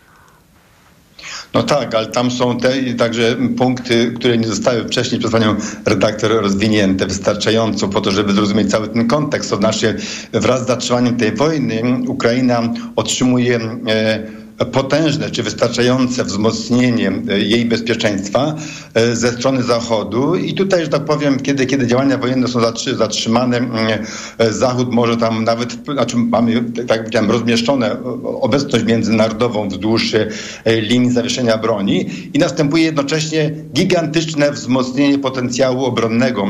No 1.55 1.63
tak, 1.63 1.95
ale 1.95 2.07
tam 2.07 2.31
są 2.31 2.59
te 2.59 2.95
także 2.99 3.37
punkty, 3.57 4.13
które 4.17 4.39
nie 4.39 4.47
zostały 4.47 4.85
wcześniej 4.85 5.21
przez 5.21 5.33
panią 5.33 5.57
redaktor 5.85 6.31
rozwinięte 6.31 7.07
wystarczająco 7.07 7.89
po 7.89 8.01
to, 8.01 8.11
żeby 8.11 8.33
zrozumieć 8.33 8.71
cały 8.71 8.89
ten 8.89 9.09
kontekst. 9.09 9.51
To 9.51 9.57
znaczy 9.57 9.97
wraz 10.33 10.65
z 10.65 10.67
zatrzymaniem 10.67 11.17
tej 11.17 11.33
wojny 11.33 11.83
Ukraina 12.09 12.63
otrzymuje 12.97 13.61
e, 13.89 14.46
potężne 14.65 15.31
czy 15.31 15.43
wystarczające 15.43 16.25
wzmocnienie 16.25 17.13
e, 17.29 17.41
jej 17.41 17.65
bezpieczeństwa 17.65 18.55
e, 18.95 19.17
ze 19.17 19.33
strony 19.33 19.63
Zachodu. 19.63 20.35
I 20.35 20.55
tutaj, 20.55 20.85
że 20.85 20.89
tak 20.89 21.05
powiem, 21.05 21.41
kiedy, 21.41 21.67
kiedy 21.67 21.87
działania 21.87 22.19
wojenne 22.19 22.49
są 22.49 22.61
zatrzymane, 22.97 23.61
e, 24.39 24.53
Zachód 24.53 24.93
może 24.93 25.17
tam 25.17 25.45
nawet, 25.45 25.77
znaczy 25.93 26.17
mamy, 26.17 26.63
tak 26.63 26.91
jak 26.91 26.99
powiedziałem, 26.99 27.31
rozmieszczone 27.31 27.97
obecność 28.41 28.85
międzynarodową 28.85 29.69
wzdłuż 29.69 30.13
linii 30.67 31.11
zawieszenia 31.11 31.59
broni 31.59 32.07
i 32.35 32.39
następuje 32.39 32.85
jednocześnie 32.85 33.51
gigantyczne 33.75 34.53
wzmocnienie 34.53 35.19
potencjału 35.19 35.85
obronnego 35.85 36.47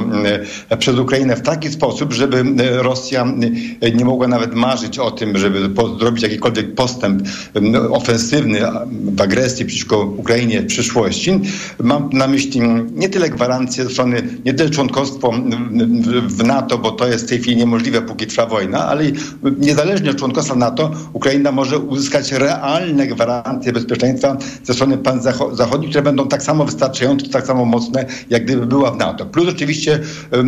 przez 0.78 0.98
Ukrainę 0.98 1.36
w 1.36 1.42
taki 1.42 1.68
sposób, 1.68 2.12
żeby 2.12 2.44
Rosja 2.82 3.26
nie 3.94 4.04
mogła 4.04 4.28
nawet 4.28 4.54
marzyć 4.54 4.98
o 4.98 5.10
tym, 5.10 5.38
żeby 5.38 5.68
zrobić 5.98 6.22
jakikolwiek 6.22 6.74
postęp 6.74 7.22
ofensywny 7.96 8.60
w 9.16 9.20
agresji 9.20 9.66
przeciwko 9.66 10.04
Ukrainie 10.04 10.62
w 10.62 10.66
przyszłości. 10.66 11.40
Mam 11.82 12.10
na 12.12 12.28
myśli 12.28 12.60
nie 12.94 13.08
tyle 13.08 13.30
gwarancje 13.30 13.84
ze 13.84 13.90
strony, 13.90 14.22
nie 14.44 14.54
tyle 14.54 14.70
członkostwo 14.70 15.32
w 16.26 16.44
NATO, 16.44 16.78
bo 16.78 16.90
to 16.90 17.08
jest 17.08 17.24
w 17.24 17.28
tej 17.28 17.38
chwili 17.40 17.56
niemożliwe, 17.56 18.02
póki 18.02 18.26
trwa 18.26 18.46
wojna, 18.46 18.86
ale 18.86 19.04
niezależnie 19.58 20.10
od 20.10 20.16
członkostwa 20.16 20.54
NATO 20.54 20.90
Ukraina 21.12 21.52
może 21.52 21.78
uzyskać 21.78 22.32
realne 22.32 23.06
gwarancje 23.06 23.72
bezpieczeństwa 23.72 24.36
ze 24.64 24.74
strony 24.74 24.98
państw 24.98 25.28
zachodnich, 25.52 25.90
które 25.90 26.02
będą 26.02 26.28
tak 26.28 26.42
samo 26.42 26.64
wystarczające, 26.64 27.28
tak 27.28 27.46
samo 27.46 27.64
mocne, 27.64 28.06
jak 28.30 28.44
gdyby 28.44 28.66
była 28.66 28.90
w 28.90 28.96
NATO. 28.96 29.26
Plus 29.26 29.48
oczywiście 29.48 30.00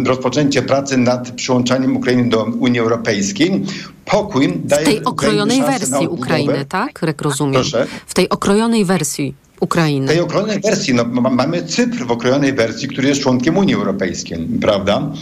rozpoczęcie 0.06 0.62
pracy 0.62 0.96
nad 0.96 1.30
przyłączaniem 1.30 1.96
Ukrainy 1.96 2.28
do 2.28 2.44
Unii 2.44 2.80
Europejskiej. 2.80 3.64
Pokój 4.10 4.52
daje 4.64 4.82
W 4.82 4.88
tej 4.88 5.04
okrojonej 5.04 5.62
wersji 5.62 6.08
Ukrainy, 6.08 6.64
tak? 6.64 7.00
Jak 7.02 7.22
rozumiem. 7.22 7.54
Proszę? 7.54 7.86
W 8.06 8.14
tej 8.14 8.28
okrojonej 8.28 8.84
wersji 8.84 9.34
Ukrainy. 9.60 10.08
Tej 10.08 10.20
okrojonej 10.20 10.60
wersji, 10.60 10.94
no, 10.94 11.04
mamy 11.30 11.62
Cypr 11.62 12.06
w 12.06 12.10
okrojonej 12.10 12.52
wersji, 12.52 12.88
który 12.88 13.08
jest 13.08 13.20
członkiem 13.20 13.56
Unii 13.56 13.74
Europejskiej, 13.74 14.48
prawda? 14.60 15.12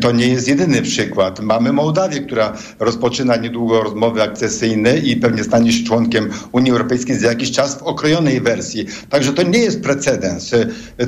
To 0.00 0.12
nie 0.12 0.28
jest 0.28 0.48
jedyny 0.48 0.82
przykład. 0.82 1.40
Mamy 1.40 1.72
Mołdawię, 1.72 2.20
która 2.20 2.52
rozpoczyna 2.78 3.36
niedługo 3.36 3.82
rozmowy 3.82 4.22
akcesyjne 4.22 4.98
i 4.98 5.16
pewnie 5.16 5.44
stanie 5.44 5.72
się 5.72 5.84
członkiem 5.84 6.28
Unii 6.52 6.72
Europejskiej 6.72 7.16
za 7.16 7.28
jakiś 7.28 7.50
czas 7.50 7.78
w 7.78 7.82
okrojonej 7.82 8.40
wersji. 8.40 8.86
Także 9.08 9.32
to 9.32 9.42
nie 9.42 9.58
jest 9.58 9.82
precedens. 9.82 10.50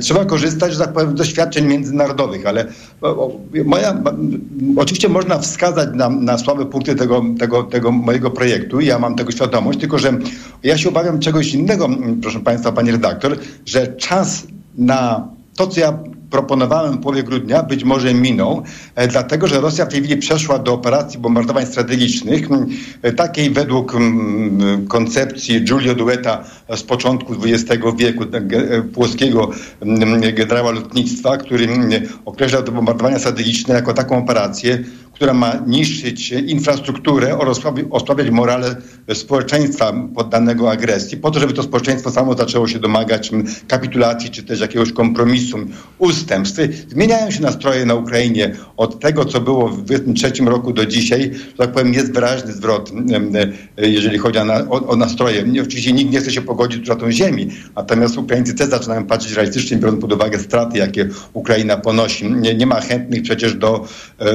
Trzeba 0.01 0.25
korzystać, 0.25 0.77
tak 0.77 1.09
z 1.11 1.13
doświadczeń 1.13 1.65
międzynarodowych, 1.65 2.45
ale 2.45 2.65
moja, 3.65 4.03
oczywiście 4.77 5.09
można 5.09 5.39
wskazać 5.39 5.89
na, 5.93 6.09
na 6.09 6.37
słabe 6.37 6.65
punkty 6.65 6.95
tego, 6.95 7.25
tego, 7.39 7.63
tego 7.63 7.91
mojego 7.91 8.31
projektu. 8.31 8.79
Ja 8.81 8.99
mam 8.99 9.15
tego 9.15 9.31
świadomość, 9.31 9.79
tylko 9.79 9.99
że 9.99 10.13
ja 10.63 10.77
się 10.77 10.89
obawiam 10.89 11.19
czegoś 11.19 11.53
innego, 11.53 11.89
proszę 12.21 12.39
Państwa, 12.39 12.72
pani 12.73 12.91
redaktor, 12.91 13.37
że 13.65 13.87
czas 13.87 14.47
na 14.77 15.27
to, 15.55 15.67
co 15.67 15.79
ja 15.79 15.99
proponowałem 16.33 16.93
w 16.93 17.01
połowie 17.01 17.23
grudnia, 17.23 17.63
być 17.63 17.83
może 17.83 18.13
minął, 18.13 18.63
e, 18.95 19.07
dlatego 19.07 19.47
że 19.47 19.61
Rosja 19.61 19.85
w 19.85 19.89
tej 19.89 19.99
chwili 19.99 20.17
przeszła 20.17 20.59
do 20.59 20.73
operacji 20.73 21.19
bombardowań 21.19 21.65
strategicznych, 21.65 22.47
e, 23.01 23.13
takiej 23.13 23.49
według 23.49 23.93
koncepcji 24.87 25.63
Giulio 25.63 25.95
Dueta 25.95 26.43
z 26.75 26.83
początku 26.83 27.33
XX 27.33 27.83
wieku, 27.97 28.23
e, 28.23 28.81
włoskiego 28.81 29.49
generała 30.33 30.71
lotnictwa, 30.71 31.37
który 31.37 31.67
określał 32.25 32.63
te 32.63 32.71
bombardowania 32.71 33.19
strategiczne 33.19 33.75
jako 33.75 33.93
taką 33.93 34.17
operację, 34.17 34.83
która 35.13 35.33
ma 35.33 35.53
niszczyć 35.67 36.31
infrastrukturę 36.31 37.37
oraz 37.37 37.61
osłabiać 37.89 38.29
morale 38.29 38.75
społeczeństwa 39.13 39.93
poddanego 40.15 40.71
agresji, 40.71 41.17
po 41.17 41.31
to, 41.31 41.39
żeby 41.39 41.53
to 41.53 41.63
społeczeństwo 41.63 42.11
samo 42.11 42.33
zaczęło 42.33 42.67
się 42.67 42.79
domagać 42.79 43.31
kapitulacji 43.67 44.29
czy 44.29 44.43
też 44.43 44.59
jakiegoś 44.59 44.91
kompromisu, 44.93 45.57
ustępstw. 45.97 46.59
Zmieniają 46.87 47.31
się 47.31 47.41
nastroje 47.41 47.85
na 47.85 47.95
Ukrainie 47.95 48.55
od 48.77 48.99
tego, 48.99 49.25
co 49.25 49.41
było 49.41 49.69
w 49.69 49.81
2023 49.81 50.43
roku 50.43 50.73
do 50.73 50.85
dzisiaj. 50.85 51.31
Że 51.33 51.57
tak 51.57 51.71
powiem, 51.71 51.93
jest 51.93 52.13
wyraźny 52.13 52.53
zwrot, 52.53 52.91
jeżeli 53.77 54.17
chodzi 54.17 54.39
o, 54.69 54.87
o, 54.87 54.95
nastroje. 54.95 55.45
Oczywiście 55.61 55.93
nikt 55.93 56.11
nie 56.11 56.19
chce 56.19 56.31
się 56.31 56.41
pogodzić 56.41 56.79
z 56.79 56.81
utratą 56.81 57.11
ziemi, 57.11 57.49
natomiast 57.75 58.17
Ukraińcy 58.17 58.53
też 58.53 58.69
zaczynają 58.69 59.05
patrzeć 59.05 59.33
realistycznie, 59.33 59.77
biorąc 59.77 60.01
pod 60.01 60.13
uwagę 60.13 60.39
straty, 60.39 60.77
jakie 60.77 61.09
Ukraina 61.33 61.77
ponosi. 61.77 62.31
Nie, 62.31 62.55
nie 62.55 62.65
ma 62.65 62.81
chętnych 62.81 63.23
przecież 63.23 63.55
do, 63.55 63.87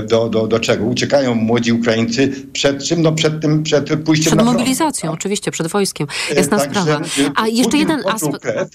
do, 0.08 0.28
do, 0.28 0.46
do 0.46 0.60
czego? 0.68 0.84
Uciekają 0.84 1.34
młodzi 1.34 1.72
Ukraińcy 1.72 2.32
przed 2.52 2.84
czym? 2.84 3.02
No 3.02 3.12
przed 3.12 3.40
tym, 3.40 3.62
przed 3.62 4.02
pójściem 4.04 4.26
przed 4.26 4.36
na 4.36 4.42
front. 4.42 4.58
mobilizacją, 4.58 5.12
oczywiście, 5.12 5.50
przed 5.50 5.66
wojskiem. 5.66 6.06
Jasna 6.36 6.58
Także 6.58 6.80
sprawa. 6.80 7.00
A 7.34 7.48
jeszcze 7.48 7.76
jeden 7.76 8.00
aspekt. 8.06 8.42
Krew, 8.42 8.68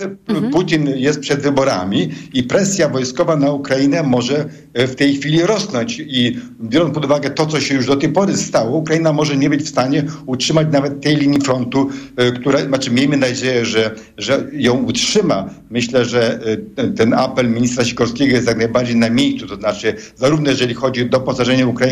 Putin 0.51 0.89
jest 0.95 1.19
przed 1.19 1.41
wyborami 1.41 2.09
i 2.33 2.43
presja 2.43 2.89
wojskowa 2.89 3.35
na 3.35 3.51
Ukrainę 3.51 4.03
może 4.03 4.45
e, 4.73 4.87
w 4.87 4.95
tej 4.95 5.15
chwili 5.15 5.41
rosnąć. 5.41 5.99
I 5.99 6.37
biorąc 6.61 6.93
pod 6.93 7.05
uwagę 7.05 7.29
to, 7.29 7.45
co 7.45 7.61
się 7.61 7.75
już 7.75 7.85
do 7.85 7.95
tej 7.95 8.09
pory 8.09 8.37
stało, 8.37 8.77
Ukraina 8.77 9.13
może 9.13 9.37
nie 9.37 9.49
być 9.49 9.61
w 9.61 9.69
stanie 9.69 10.03
utrzymać 10.25 10.67
nawet 10.71 11.01
tej 11.01 11.15
linii 11.15 11.41
frontu, 11.41 11.89
e, 12.15 12.31
która, 12.31 12.65
znaczy 12.65 12.91
miejmy 12.91 13.17
nadzieję, 13.17 13.65
że, 13.65 13.95
że 14.17 14.47
ją 14.53 14.73
utrzyma. 14.83 15.49
Myślę, 15.69 16.05
że 16.05 16.39
e, 16.45 16.57
ten, 16.57 16.95
ten 16.95 17.13
apel 17.13 17.49
ministra 17.49 17.85
Sikorskiego 17.85 18.35
jest 18.35 18.47
jak 18.47 18.57
najbardziej 18.57 18.95
na 18.95 19.09
miejscu, 19.09 19.47
to 19.47 19.55
znaczy 19.55 19.95
zarówno 20.15 20.49
jeżeli 20.49 20.73
chodzi 20.73 21.01
o 21.01 21.05
doposażenie 21.05 21.67
Ukrainy 21.67 21.82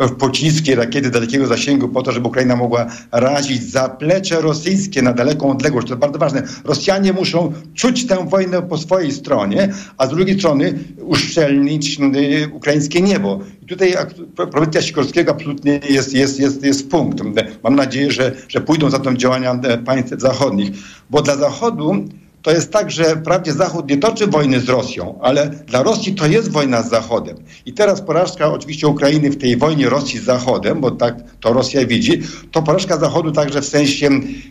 w 0.00 0.10
pociski, 0.10 0.74
rakiety 0.74 1.10
dalekiego 1.10 1.46
zasięgu 1.46 1.88
po 1.88 2.02
to, 2.02 2.12
żeby 2.12 2.28
Ukraina 2.28 2.56
mogła 2.56 2.86
razić 3.12 3.70
zaplecze 3.70 4.40
rosyjskie 4.40 5.02
na 5.02 5.12
daleką 5.12 5.50
odległość. 5.50 5.86
To 5.86 5.94
jest 5.94 6.00
bardzo 6.00 6.18
ważne. 6.18 6.42
Rosjanie 6.64 7.12
muszą 7.12 7.52
czuć 7.74 8.06
tę 8.06 8.28
wojnę 8.28 8.62
po 8.62 8.78
swojej 8.78 9.12
stronie, 9.12 9.68
a 9.98 10.06
z 10.06 10.10
drugiej 10.10 10.38
strony 10.38 10.78
uszczelnić 11.00 12.00
y, 12.00 12.48
ukraińskie 12.52 13.00
niebo. 13.00 13.40
I 13.62 13.66
tutaj 13.66 13.94
propozycja 14.36 14.82
Sikorskiego 14.82 15.32
absolutnie 15.32 15.80
jest, 15.90 16.14
jest, 16.14 16.40
jest, 16.40 16.64
jest 16.64 16.90
punkt. 16.90 17.22
Mam 17.62 17.76
nadzieję, 17.76 18.10
że, 18.10 18.32
że 18.48 18.60
pójdą 18.60 18.90
za 18.90 18.98
tą 18.98 19.16
działania 19.16 19.52
e, 19.62 19.78
państw 19.78 20.20
zachodnich, 20.20 20.70
bo 21.10 21.22
dla 21.22 21.36
Zachodu 21.36 22.04
to 22.42 22.50
jest 22.50 22.72
tak, 22.72 22.90
że 22.90 23.04
wprawdzie 23.04 23.52
Zachód 23.52 23.90
nie 23.90 23.96
toczy 23.96 24.26
wojny 24.26 24.60
z 24.60 24.68
Rosją, 24.68 25.18
ale 25.22 25.50
dla 25.66 25.82
Rosji 25.82 26.14
to 26.14 26.26
jest 26.26 26.50
wojna 26.50 26.82
z 26.82 26.90
Zachodem. 26.90 27.36
I 27.66 27.72
teraz 27.72 28.00
porażka 28.00 28.52
oczywiście 28.52 28.88
Ukrainy 28.88 29.30
w 29.30 29.38
tej 29.38 29.56
wojnie 29.56 29.88
Rosji 29.88 30.18
z 30.18 30.24
Zachodem, 30.24 30.80
bo 30.80 30.90
tak 30.90 31.14
to 31.40 31.52
Rosja 31.52 31.86
widzi, 31.86 32.22
to 32.52 32.62
porażka 32.62 32.98
Zachodu 32.98 33.32
także 33.32 33.62
w 33.62 33.66
sensie 33.66 34.08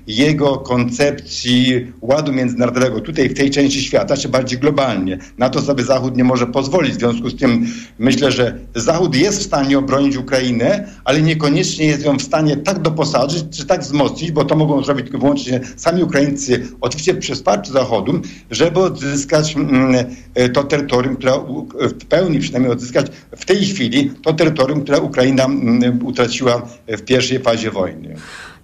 jego 0.08 0.58
koncepcji 0.58 1.88
ładu 2.02 2.34
międzynarodowego 2.34 3.00
tutaj 3.02 3.30
w 3.30 3.34
tej 3.34 3.52
części 3.52 3.82
świata, 3.82 4.18
czy 4.18 4.30
bardziej 4.30 4.60
globalnie. 4.60 5.18
Na 5.38 5.50
to 5.50 5.62
sobie 5.62 5.84
Zachód 5.84 6.18
nie 6.18 6.24
może 6.24 6.48
pozwolić. 6.48 6.94
W 6.94 7.00
związku 7.00 7.30
z 7.30 7.36
tym 7.36 7.68
myślę, 8.00 8.32
że 8.32 8.58
Zachód 8.76 9.16
jest 9.16 9.40
w 9.40 9.44
stanie 9.44 9.78
obronić 9.78 10.18
Ukrainę, 10.18 10.88
ale 11.04 11.22
niekoniecznie 11.22 11.86
jest 11.86 12.06
ją 12.06 12.18
w 12.18 12.22
stanie 12.22 12.58
tak 12.58 12.82
doposażyć, 12.82 13.44
czy 13.58 13.66
tak 13.66 13.82
wzmocnić, 13.82 14.32
bo 14.32 14.46
to 14.46 14.56
mogą 14.56 14.84
zrobić 14.84 15.04
tylko 15.06 15.20
wyłącznie 15.20 15.60
sami 15.76 16.04
Ukraińcy, 16.04 16.68
oczywiście 16.82 17.14
przy 17.14 17.36
wsparciu 17.36 17.74
Zachodu, 17.80 18.22
żeby 18.52 18.80
odzyskać 18.80 19.56
mm, 19.56 20.06
e, 20.36 20.50
to 20.50 20.64
terytorium, 20.64 21.16
które 21.16 21.34
w 21.82 22.06
pełni 22.06 22.40
przynajmniej 22.40 22.72
odzyskać 22.72 23.08
w 23.38 23.46
tej 23.46 23.66
chwili 23.66 24.12
to 24.24 24.34
terytorium, 24.34 24.84
które 24.84 25.02
Ukraina 25.02 25.46
mm, 25.46 26.06
utraciła 26.06 26.62
w 26.88 27.02
pierwszej 27.02 27.40
fazie 27.40 27.72
wojny. 27.72 28.16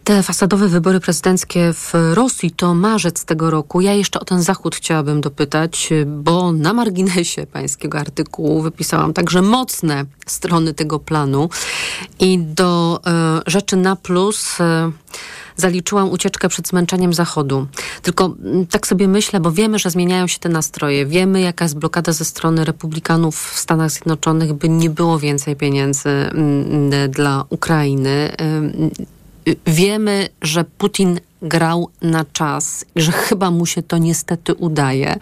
Te 0.06 0.24
fasadowe 0.24 0.68
wybory 0.68 1.00
prezydenckie 1.00 1.74
w 1.74 1.94
Rosji 2.14 2.52
to 2.52 2.76
marzec 2.76 3.26
tego 3.26 3.50
roku. 3.50 3.82
Ja 3.82 3.94
jeszcze 3.94 4.20
o 4.20 4.26
ten 4.26 4.42
Zachód 4.42 4.76
chciałabym 4.76 5.22
dopytać, 5.22 5.90
bo 6.06 6.52
na 6.52 6.74
marginesie 6.74 7.48
pańskiego 7.48 8.00
artykułu 8.00 8.62
wypisałam 8.62 9.14
także 9.14 9.42
mocne 9.42 10.06
strony 10.26 10.74
tego 10.74 11.00
planu 11.00 11.50
i 12.20 12.40
do 12.40 13.00
e, 13.08 13.42
rzeczy 13.48 13.76
na 13.76 13.96
plus 13.96 14.62
e, 14.62 14.92
zaliczyłam 15.58 16.12
ucieczkę 16.12 16.50
przed 16.50 16.68
zmęczeniem 16.68 17.14
Zachodu. 17.14 17.68
Tylko 18.02 18.36
mm, 18.44 18.68
tak 18.68 18.88
sobie 18.88 19.08
myślę, 19.08 19.40
bo 19.40 19.52
wiemy, 19.52 19.80
że 19.80 19.90
zmieniają 19.90 20.28
się 20.28 20.40
te 20.40 20.50
nastroje. 20.50 21.06
Wiemy, 21.06 21.42
jaka 21.42 21.66
jest 21.66 21.78
blokada 21.78 22.12
ze 22.12 22.26
strony 22.26 22.66
republikanów 22.66 23.52
w 23.54 23.60
Stanach 23.60 23.92
Zjednoczonych, 23.92 24.54
by 24.54 24.70
nie 24.70 24.90
było 24.90 25.20
więcej 25.20 25.56
pieniędzy 25.56 26.10
mm, 26.10 27.12
dla 27.12 27.46
Ukrainy. 27.50 28.32
Y, 28.42 29.16
Wiemy, 29.68 30.30
że 30.42 30.64
Putin 30.64 31.20
grał 31.42 31.90
na 32.02 32.26
czas 32.34 32.86
i 32.96 33.02
że 33.02 33.12
chyba 33.12 33.52
mu 33.52 33.66
się 33.66 33.84
to 33.84 33.98
niestety 33.98 34.54
udaje. 34.54 35.16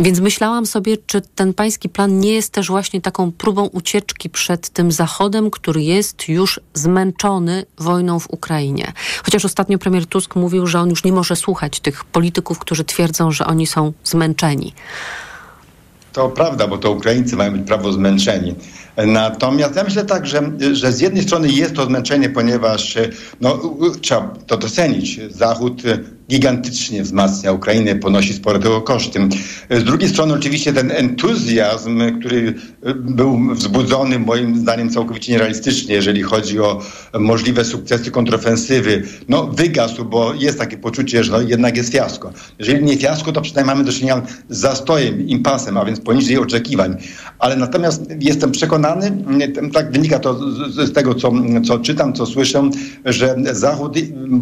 Więc 0.00 0.20
myślałam 0.20 0.66
sobie, 0.66 0.96
czy 1.06 1.20
ten 1.20 1.54
pański 1.54 1.88
plan 1.88 2.20
nie 2.20 2.32
jest 2.32 2.52
też 2.52 2.68
właśnie 2.68 3.00
taką 3.00 3.32
próbą 3.32 3.66
ucieczki 3.66 4.30
przed 4.30 4.68
tym 4.68 4.92
Zachodem, 4.92 5.50
który 5.50 5.82
jest 5.82 6.28
już 6.28 6.60
zmęczony 6.74 7.64
wojną 7.78 8.20
w 8.20 8.30
Ukrainie. 8.30 8.92
Chociaż 9.24 9.44
ostatnio 9.44 9.78
premier 9.78 10.06
Tusk 10.06 10.36
mówił, 10.36 10.66
że 10.66 10.80
on 10.80 10.90
już 10.90 11.04
nie 11.04 11.12
może 11.12 11.36
słuchać 11.36 11.80
tych 11.80 12.04
polityków, 12.04 12.58
którzy 12.58 12.84
twierdzą, 12.84 13.30
że 13.30 13.46
oni 13.46 13.66
są 13.66 13.92
zmęczeni. 14.04 14.72
To 16.12 16.28
prawda, 16.28 16.68
bo 16.68 16.78
to 16.78 16.90
Ukraińcy 16.90 17.36
mają 17.36 17.52
być 17.52 17.66
prawo 17.66 17.92
zmęczeni. 17.92 18.54
Natomiast 18.96 19.76
ja 19.76 19.84
myślę 19.84 20.04
tak, 20.04 20.26
że, 20.26 20.42
że 20.72 20.92
z 20.92 21.00
jednej 21.00 21.22
strony 21.22 21.48
jest 21.48 21.74
to 21.74 21.86
zmęczenie, 21.86 22.30
ponieważ 22.30 22.96
e, 22.96 23.10
no, 23.40 23.60
trzeba 24.00 24.34
to 24.46 24.56
docenić. 24.56 25.20
Zachód 25.30 25.82
e, 25.86 25.98
gigantycznie 26.30 27.02
wzmacnia 27.02 27.52
Ukrainę, 27.52 27.96
ponosi 27.96 28.34
spore 28.34 28.58
tego 28.58 28.80
koszty. 28.80 29.28
Z 29.70 29.84
drugiej 29.84 30.08
strony 30.08 30.34
oczywiście 30.34 30.72
ten 30.72 30.90
entuzjazm, 30.90 32.00
który 32.20 32.54
e, 32.82 32.94
był 32.94 33.54
wzbudzony 33.54 34.18
moim 34.18 34.58
zdaniem 34.58 34.90
całkowicie 34.90 35.32
nierealistycznie, 35.32 35.94
jeżeli 35.94 36.22
chodzi 36.22 36.60
o 36.60 36.82
możliwe 37.18 37.64
sukcesy 37.64 38.10
kontrofensywy, 38.10 39.02
no 39.28 39.46
wygasł, 39.46 40.04
bo 40.04 40.34
jest 40.34 40.58
takie 40.58 40.78
poczucie, 40.78 41.24
że 41.24 41.32
no, 41.32 41.40
jednak 41.40 41.76
jest 41.76 41.92
fiasko. 41.92 42.32
Jeżeli 42.58 42.84
nie 42.84 42.96
fiasko, 42.96 43.32
to 43.32 43.40
przynajmniej 43.40 43.76
mamy 43.76 43.86
do 43.86 43.92
czynienia 43.92 44.22
z 44.48 44.58
zastojem, 44.58 45.28
impasem, 45.28 45.76
a 45.76 45.84
więc 45.84 46.00
poniżej 46.00 46.38
oczekiwań. 46.38 46.96
Ale 47.38 47.56
natomiast 47.56 48.02
jestem 48.20 48.52
przekonany, 48.52 48.85
przekonany, 48.94 49.72
tak 49.72 49.92
wynika 49.92 50.18
to 50.18 50.34
z, 50.34 50.74
z 50.74 50.92
tego, 50.92 51.14
co, 51.14 51.32
co 51.66 51.78
czytam, 51.78 52.12
co 52.12 52.26
słyszę, 52.26 52.70
że 53.04 53.36
Zachód 53.52 53.98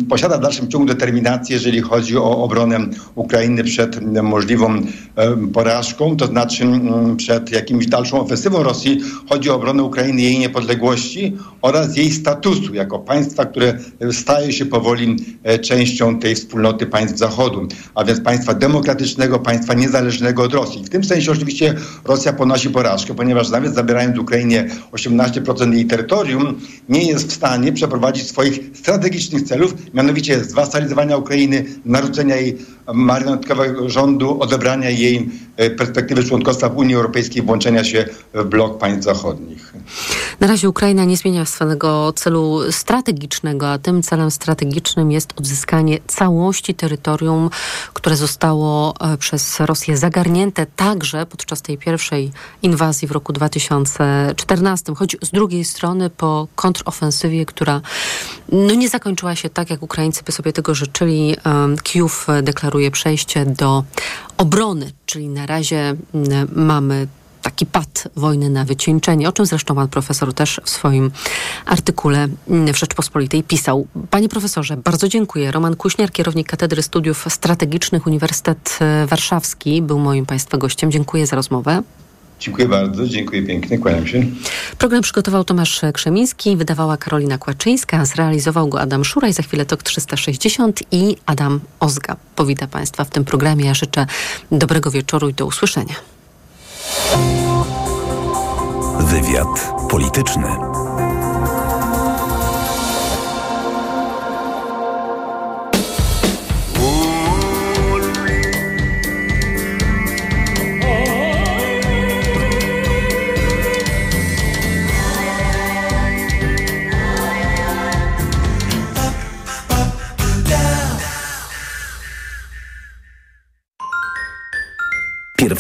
posiada 0.09 0.39
w 0.39 0.41
dalszym 0.41 0.69
ciągu 0.69 0.87
determinację, 0.87 1.55
jeżeli 1.57 1.81
chodzi 1.81 2.17
o 2.17 2.39
obronę 2.39 2.79
Ukrainy 3.15 3.65
przed 3.65 4.03
możliwą 4.23 4.75
e, 5.17 5.37
porażką, 5.53 6.17
to 6.17 6.27
znaczy 6.27 6.65
mm, 6.65 7.17
przed 7.17 7.53
jakimś 7.53 7.87
dalszą 7.87 8.21
ofensywą 8.21 8.63
Rosji. 8.63 9.01
Chodzi 9.29 9.51
o 9.51 9.55
obronę 9.55 9.83
Ukrainy, 9.83 10.23
jej 10.23 10.39
niepodległości 10.39 11.37
oraz 11.63 11.97
jej 11.97 12.11
statusu 12.11 12.75
jako 12.75 12.99
państwa, 12.99 13.47
które 13.47 13.79
staje 14.13 14.53
się 14.53 14.67
powoli 14.67 15.17
e, 15.43 15.59
częścią 15.59 16.19
tej 16.19 16.35
wspólnoty 16.35 16.87
państw 16.87 17.19
Zachodu, 17.19 17.69
a 17.95 18.05
więc 18.05 18.21
państwa 18.21 18.55
demokratycznego, 18.55 19.39
państwa 19.39 19.75
niezależnego 19.75 20.43
od 20.43 20.55
Rosji. 20.55 20.85
W 20.85 20.89
tym 20.89 21.05
sensie 21.05 21.33
oczywiście 21.33 21.75
Rosja 22.05 22.33
ponosi 22.33 22.71
porażkę, 22.71 23.15
ponieważ 23.15 23.51
nawet 23.51 23.75
zabierając 23.75 24.17
Ukrainie. 24.35 24.67
18% 24.93 25.73
jej 25.73 25.87
terytorium, 25.87 26.61
nie 26.89 27.05
jest 27.09 27.29
w 27.29 27.35
stanie 27.35 27.73
przeprowadzić 27.73 28.29
swoich 28.29 28.61
strategicznych 28.75 29.43
celów, 29.43 29.75
mianowicie 29.95 30.45
zwasalizowania 30.45 31.17
Ukrainy, 31.17 31.65
narzucenia 31.85 32.37
jej 32.37 32.57
marionetkowego 32.93 33.89
rządu, 33.89 34.41
odebrania 34.41 34.91
jej 34.91 35.31
e, 35.57 35.71
perspektywy 35.71 36.25
członkostwa 36.25 36.69
w 36.69 36.77
Unii 36.77 36.95
Europejskiej, 36.95 37.43
włączenia 37.43 37.85
się 37.85 38.05
w 38.35 38.45
blok 38.45 38.79
państw 38.79 39.05
zachodnich. 39.05 39.75
Na 40.41 40.47
razie 40.47 40.69
Ukraina 40.69 41.05
nie 41.05 41.17
zmienia 41.17 41.45
swojego 41.45 42.13
celu 42.13 42.73
strategicznego, 42.73 43.71
a 43.71 43.79
tym 43.79 44.03
celem 44.03 44.31
strategicznym 44.31 45.13
jest 45.13 45.33
odzyskanie 45.37 45.99
całości 46.07 46.75
terytorium, 46.75 47.51
które 47.95 48.17
zostało 48.17 48.95
e, 49.01 49.17
przez 49.17 49.61
Rosję 49.61 49.97
zagarnięte 49.97 50.67
także 50.77 51.27
podczas 51.27 51.63
tej 51.63 51.79
pierwszej 51.79 52.33
inwazji 52.63 53.09
w 53.09 53.13
roku 53.13 53.33
2014, 53.33 54.95
choć 54.95 55.17
z 55.23 55.31
drugiej 55.31 55.65
strony 55.65 56.11
po 56.11 56.49
kontrofensywie, 56.55 57.47
która 57.47 57.81
no 58.53 58.75
nie 58.75 58.89
zakończyła 58.89 59.37
się 59.37 59.51
tak, 59.51 59.71
jak 59.71 59.83
Ukraińcy 59.83 60.23
by 60.25 60.33
sobie 60.33 60.53
tego 60.53 60.75
życzyli. 60.75 61.37
Kijów 61.83 62.27
deklaruje 62.75 62.91
przejście 62.91 63.47
do 63.47 63.85
obrony, 64.37 64.93
czyli 65.07 65.29
na 65.29 65.47
razie 65.47 65.97
mamy 66.53 67.07
taki 67.43 67.67
pad 67.67 68.09
wojny 68.17 68.51
na 68.51 68.65
wycieńczenie, 68.65 69.29
o 69.29 69.33
czym 69.33 69.47
zresztą 69.47 69.75
pan 69.75 69.89
profesor 69.89 70.35
też 70.35 70.61
w 70.65 70.71
swoim 70.71 71.11
artykule 71.67 72.29
w 72.49 72.77
Rzeczpospolitej 72.77 73.43
pisał. 73.43 73.87
Panie 74.11 74.29
profesorze, 74.29 74.77
bardzo 74.77 75.09
dziękuję. 75.09 75.53
Roman 75.53 75.77
Kuśniar, 75.77 76.11
kierownik 76.13 76.49
Katedry 76.49 76.83
Studiów 76.83 77.27
Strategicznych 77.29 78.07
Uniwersytet 78.07 78.79
Warszawski, 79.07 79.83
był 79.83 79.99
moim 79.99 80.27
państwa 80.27 80.59
gościem. 80.59 80.91
Dziękuję 80.91 81.27
za 81.27 81.37
rozmowę. 81.37 81.83
Dziękuję 82.45 82.69
bardzo, 82.69 83.09
dziękuję 83.09 83.43
pięknie, 83.43 83.79
kłaniam 83.79 84.07
się. 84.07 84.25
Program 84.79 85.03
przygotował 85.03 85.45
Tomasz 85.45 85.81
Krzemiński, 85.95 86.57
wydawała 86.57 86.97
Karolina 86.97 87.39
Kłaczyńska, 87.39 88.05
zrealizował 88.05 88.69
go 88.69 88.81
Adam 88.81 89.05
Szuraj, 89.05 89.33
za 89.33 89.43
chwilę 89.43 89.67
TOK 89.67 89.83
360 89.83 90.83
i 90.91 91.17
Adam 91.27 91.61
Ozga. 91.81 92.17
Powita 92.37 92.67
Państwa 92.67 93.05
w 93.05 93.11
tym 93.11 93.25
programie. 93.25 93.65
Ja 93.65 93.75
życzę 93.75 94.07
dobrego 94.53 94.91
wieczoru 94.91 95.29
i 95.29 95.35
do 95.35 95.47
usłyszenia. 95.47 95.95
Wywiad 99.01 99.73
polityczny. 99.91 100.49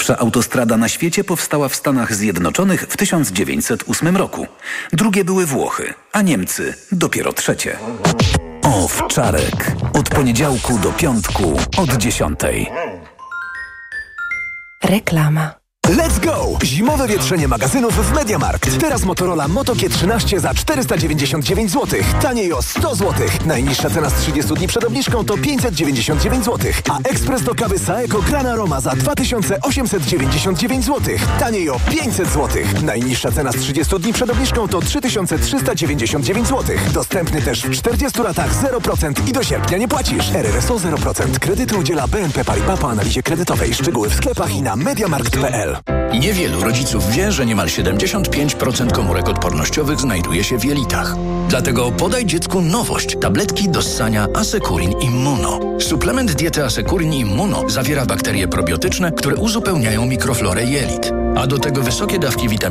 Pierwsza 0.04 0.22
autostrada 0.22 0.76
na 0.76 0.88
świecie 0.88 1.24
powstała 1.24 1.68
w 1.68 1.74
Stanach 1.74 2.14
Zjednoczonych 2.14 2.80
w 2.80 2.96
1908 2.96 4.16
roku. 4.16 4.46
Drugie 4.92 5.24
były 5.24 5.46
Włochy, 5.46 5.94
a 6.12 6.22
Niemcy 6.22 6.74
dopiero 6.92 7.32
trzecie. 7.32 7.76
Owczarek. 8.62 9.72
Od 9.92 10.08
poniedziałku 10.08 10.78
do 10.78 10.92
piątku 10.92 11.56
od 11.76 11.96
dziesiątej. 11.96 12.70
Reklama. 14.82 15.63
Let's 15.88 16.18
go! 16.20 16.58
Zimowe 16.62 17.08
wietrzenie 17.08 17.48
magazynów 17.48 17.94
w 17.94 18.14
Mediamarkt. 18.14 18.78
Teraz 18.80 19.04
Motorola 19.04 19.48
Moto 19.48 19.74
G13 19.74 20.38
za 20.38 20.54
499 20.54 21.70
zł. 21.70 22.00
Taniej 22.22 22.52
o 22.52 22.62
100 22.62 22.94
zł. 22.94 23.12
Najniższa 23.46 23.90
cena 23.90 24.10
z 24.10 24.14
30 24.14 24.54
dni 24.54 24.66
przed 24.66 24.84
obniżką 24.84 25.24
to 25.24 25.38
599 25.38 26.44
zł. 26.44 26.72
A 26.90 26.98
ekspres 27.08 27.42
do 27.42 27.54
kawy 27.54 27.78
Saeco 27.78 28.22
Gran 28.22 28.46
Aroma 28.46 28.80
za 28.80 28.90
2899 28.90 30.84
zł. 30.84 31.14
Taniej 31.40 31.70
o 31.70 31.80
500 31.90 32.28
zł. 32.28 32.62
Najniższa 32.82 33.32
cena 33.32 33.52
z 33.52 33.56
30 33.56 33.98
dni 33.98 34.12
przed 34.12 34.30
obniżką 34.30 34.68
to 34.68 34.80
3399 34.80 36.48
zł. 36.48 36.76
Dostępny 36.92 37.42
też 37.42 37.62
w 37.62 37.70
40 37.70 38.22
latach 38.22 38.50
0% 38.62 39.28
i 39.28 39.32
do 39.32 39.42
sierpnia 39.42 39.78
nie 39.78 39.88
płacisz. 39.88 40.30
RRSO 40.34 40.74
0%. 40.74 41.38
Kredyty 41.38 41.76
udziela 41.76 42.08
BNP 42.08 42.44
Paribas 42.44 42.80
po 42.80 42.90
analizie 42.90 43.22
kredytowej. 43.22 43.74
Szczegóły 43.74 44.10
w 44.10 44.14
sklepach 44.14 44.54
i 44.54 44.62
na 44.62 44.76
mediamarkt.pl. 44.76 45.73
Niewielu 46.20 46.60
rodziców 46.60 47.10
wie, 47.10 47.32
że 47.32 47.46
niemal 47.46 47.66
75% 47.66 48.92
komórek 48.92 49.28
odpornościowych 49.28 50.00
znajduje 50.00 50.44
się 50.44 50.58
w 50.58 50.64
jelitach. 50.64 51.14
Dlatego 51.48 51.92
podaj 51.92 52.26
dziecku 52.26 52.60
nowość. 52.60 53.16
Tabletki 53.20 53.68
do 53.68 53.82
ssania 53.82 54.26
Asekurin 54.34 54.92
Immuno. 54.92 55.60
Suplement 55.80 56.32
diety 56.32 56.64
Asekurin 56.64 57.12
Immuno 57.12 57.70
zawiera 57.70 58.06
bakterie 58.06 58.48
probiotyczne, 58.48 59.12
które 59.12 59.36
uzupełniają 59.36 60.06
mikroflorę 60.06 60.64
jelit. 60.64 61.12
A 61.36 61.46
do 61.46 61.58
tego 61.58 61.82
wysokie 61.82 62.18
dawki 62.18 62.48
witamin 62.48 62.64